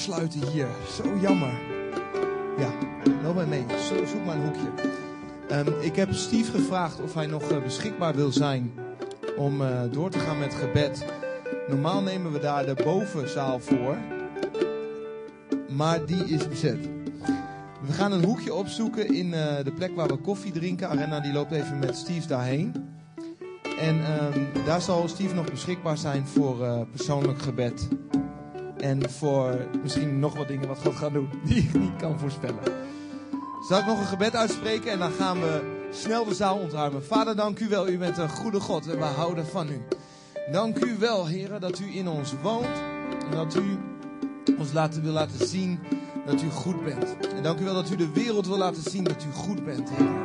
Afsluiten 0.08 0.48
hier. 0.48 0.68
Zo 0.90 1.18
jammer. 1.20 1.52
Ja, 2.58 2.70
loop 3.22 3.34
maar 3.34 3.48
mee. 3.48 3.64
Zo, 3.68 4.06
zoek 4.06 4.24
maar 4.24 4.36
een 4.36 4.42
hoekje. 4.42 4.70
Ehm, 5.48 5.80
ik 5.80 5.96
heb 5.96 6.12
Steve 6.12 6.50
gevraagd 6.50 7.00
of 7.00 7.14
hij 7.14 7.26
nog 7.26 7.42
eh, 7.42 7.62
beschikbaar 7.62 8.14
wil 8.14 8.32
zijn 8.32 8.72
om 9.36 9.62
eh, 9.62 9.80
door 9.90 10.10
te 10.10 10.18
gaan 10.18 10.38
met 10.38 10.54
gebed. 10.54 11.04
Normaal 11.68 12.02
nemen 12.02 12.32
we 12.32 12.38
daar 12.38 12.66
de 12.66 12.82
bovenzaal 12.84 13.60
voor. 13.60 13.96
Maar 15.68 16.06
die 16.06 16.24
is 16.24 16.48
bezet. 16.48 16.88
We 17.86 17.92
gaan 17.92 18.12
een 18.12 18.24
hoekje 18.24 18.54
opzoeken 18.54 19.14
in 19.14 19.34
eh, 19.34 19.64
de 19.64 19.72
plek 19.72 19.96
waar 19.96 20.08
we 20.08 20.16
koffie 20.16 20.52
drinken. 20.52 20.88
Arena 20.88 21.20
die 21.20 21.32
loopt 21.32 21.52
even 21.52 21.78
met 21.78 21.96
Steve 21.96 22.26
daarheen. 22.26 22.74
En 23.78 24.04
ehm, 24.04 24.64
daar 24.64 24.80
zal 24.80 25.08
Steve 25.08 25.34
nog 25.34 25.50
beschikbaar 25.50 25.98
zijn 25.98 26.26
voor 26.26 26.64
eh, 26.64 26.80
persoonlijk 26.90 27.42
gebed. 27.42 27.88
En 28.86 29.10
voor 29.10 29.66
misschien 29.82 30.18
nog 30.18 30.36
wat 30.36 30.48
dingen 30.48 30.68
wat 30.68 30.78
God 30.78 30.94
gaat 30.94 31.12
doen 31.12 31.30
die 31.44 31.56
ik 31.56 31.74
niet 31.74 31.96
kan 31.96 32.18
voorspellen. 32.18 32.62
Zal 33.68 33.78
ik 33.78 33.86
nog 33.86 33.98
een 33.98 34.06
gebed 34.06 34.36
uitspreken 34.36 34.90
en 34.90 34.98
dan 34.98 35.12
gaan 35.12 35.40
we 35.40 35.86
snel 35.90 36.24
de 36.24 36.34
zaal 36.34 36.58
ontruimen. 36.58 37.04
Vader, 37.04 37.36
dank 37.36 37.60
u 37.60 37.68
wel. 37.68 37.88
U 37.88 37.98
bent 37.98 38.18
een 38.18 38.28
goede 38.28 38.60
God 38.60 38.90
en 38.90 38.98
we 38.98 39.04
houden 39.04 39.46
van 39.46 39.68
u. 39.68 39.82
Dank 40.52 40.84
u 40.84 40.96
wel, 40.98 41.26
heren, 41.26 41.60
dat 41.60 41.78
u 41.78 41.96
in 41.96 42.08
ons 42.08 42.34
woont. 42.42 42.78
En 43.30 43.30
dat 43.30 43.54
u 43.54 43.78
ons 44.58 44.72
laten, 44.72 45.02
wil 45.02 45.12
laten 45.12 45.46
zien 45.46 45.78
dat 46.26 46.42
u 46.42 46.50
goed 46.50 46.84
bent. 46.84 47.16
En 47.36 47.42
dank 47.42 47.60
u 47.60 47.64
wel 47.64 47.74
dat 47.74 47.90
u 47.90 47.96
de 47.96 48.12
wereld 48.12 48.46
wil 48.46 48.58
laten 48.58 48.90
zien 48.90 49.04
dat 49.04 49.24
u 49.24 49.32
goed 49.32 49.64
bent, 49.64 49.90
heren. 49.90 50.24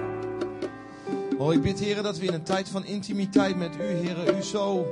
Oh, 1.38 1.54
ik 1.54 1.62
bid, 1.62 1.80
heren, 1.80 2.04
dat 2.04 2.18
we 2.18 2.26
in 2.26 2.34
een 2.34 2.44
tijd 2.44 2.70
van 2.70 2.86
intimiteit 2.86 3.58
met 3.58 3.76
u, 3.76 3.84
heren, 3.84 4.38
u 4.38 4.42
zo 4.42 4.86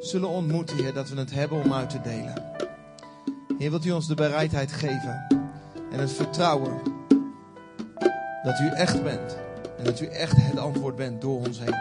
zullen 0.00 0.28
ontmoeten, 0.28 0.94
dat 0.94 1.08
we 1.08 1.18
het 1.18 1.30
hebben 1.30 1.62
om 1.62 1.72
uit 1.72 1.90
te 1.90 2.00
delen. 2.00 2.49
Heer, 3.60 3.70
wilt 3.70 3.84
u 3.84 3.90
ons 3.90 4.06
de 4.06 4.14
bereidheid 4.14 4.72
geven 4.72 5.26
en 5.90 5.98
het 5.98 6.12
vertrouwen 6.12 6.80
dat 8.42 8.60
u 8.60 8.68
echt 8.68 9.02
bent 9.02 9.36
en 9.78 9.84
dat 9.84 10.00
u 10.00 10.06
echt 10.06 10.36
het 10.36 10.58
antwoord 10.58 10.96
bent 10.96 11.20
door 11.20 11.38
ons 11.38 11.58
heen. 11.58 11.74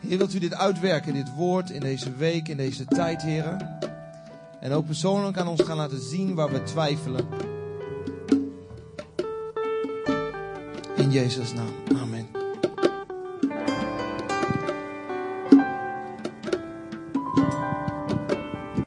Heer, 0.00 0.18
wilt 0.18 0.34
u 0.34 0.38
dit 0.38 0.54
uitwerken, 0.54 1.12
dit 1.14 1.34
woord 1.34 1.70
in 1.70 1.80
deze 1.80 2.12
week, 2.16 2.48
in 2.48 2.56
deze 2.56 2.84
tijd, 2.84 3.22
heren. 3.22 3.78
En 4.60 4.72
ook 4.72 4.86
persoonlijk 4.86 5.38
aan 5.38 5.48
ons 5.48 5.62
gaan 5.62 5.76
laten 5.76 6.00
zien 6.00 6.34
waar 6.34 6.52
we 6.52 6.62
twijfelen. 6.62 7.26
In 10.96 11.10
Jezus' 11.10 11.52
naam. 11.52 11.95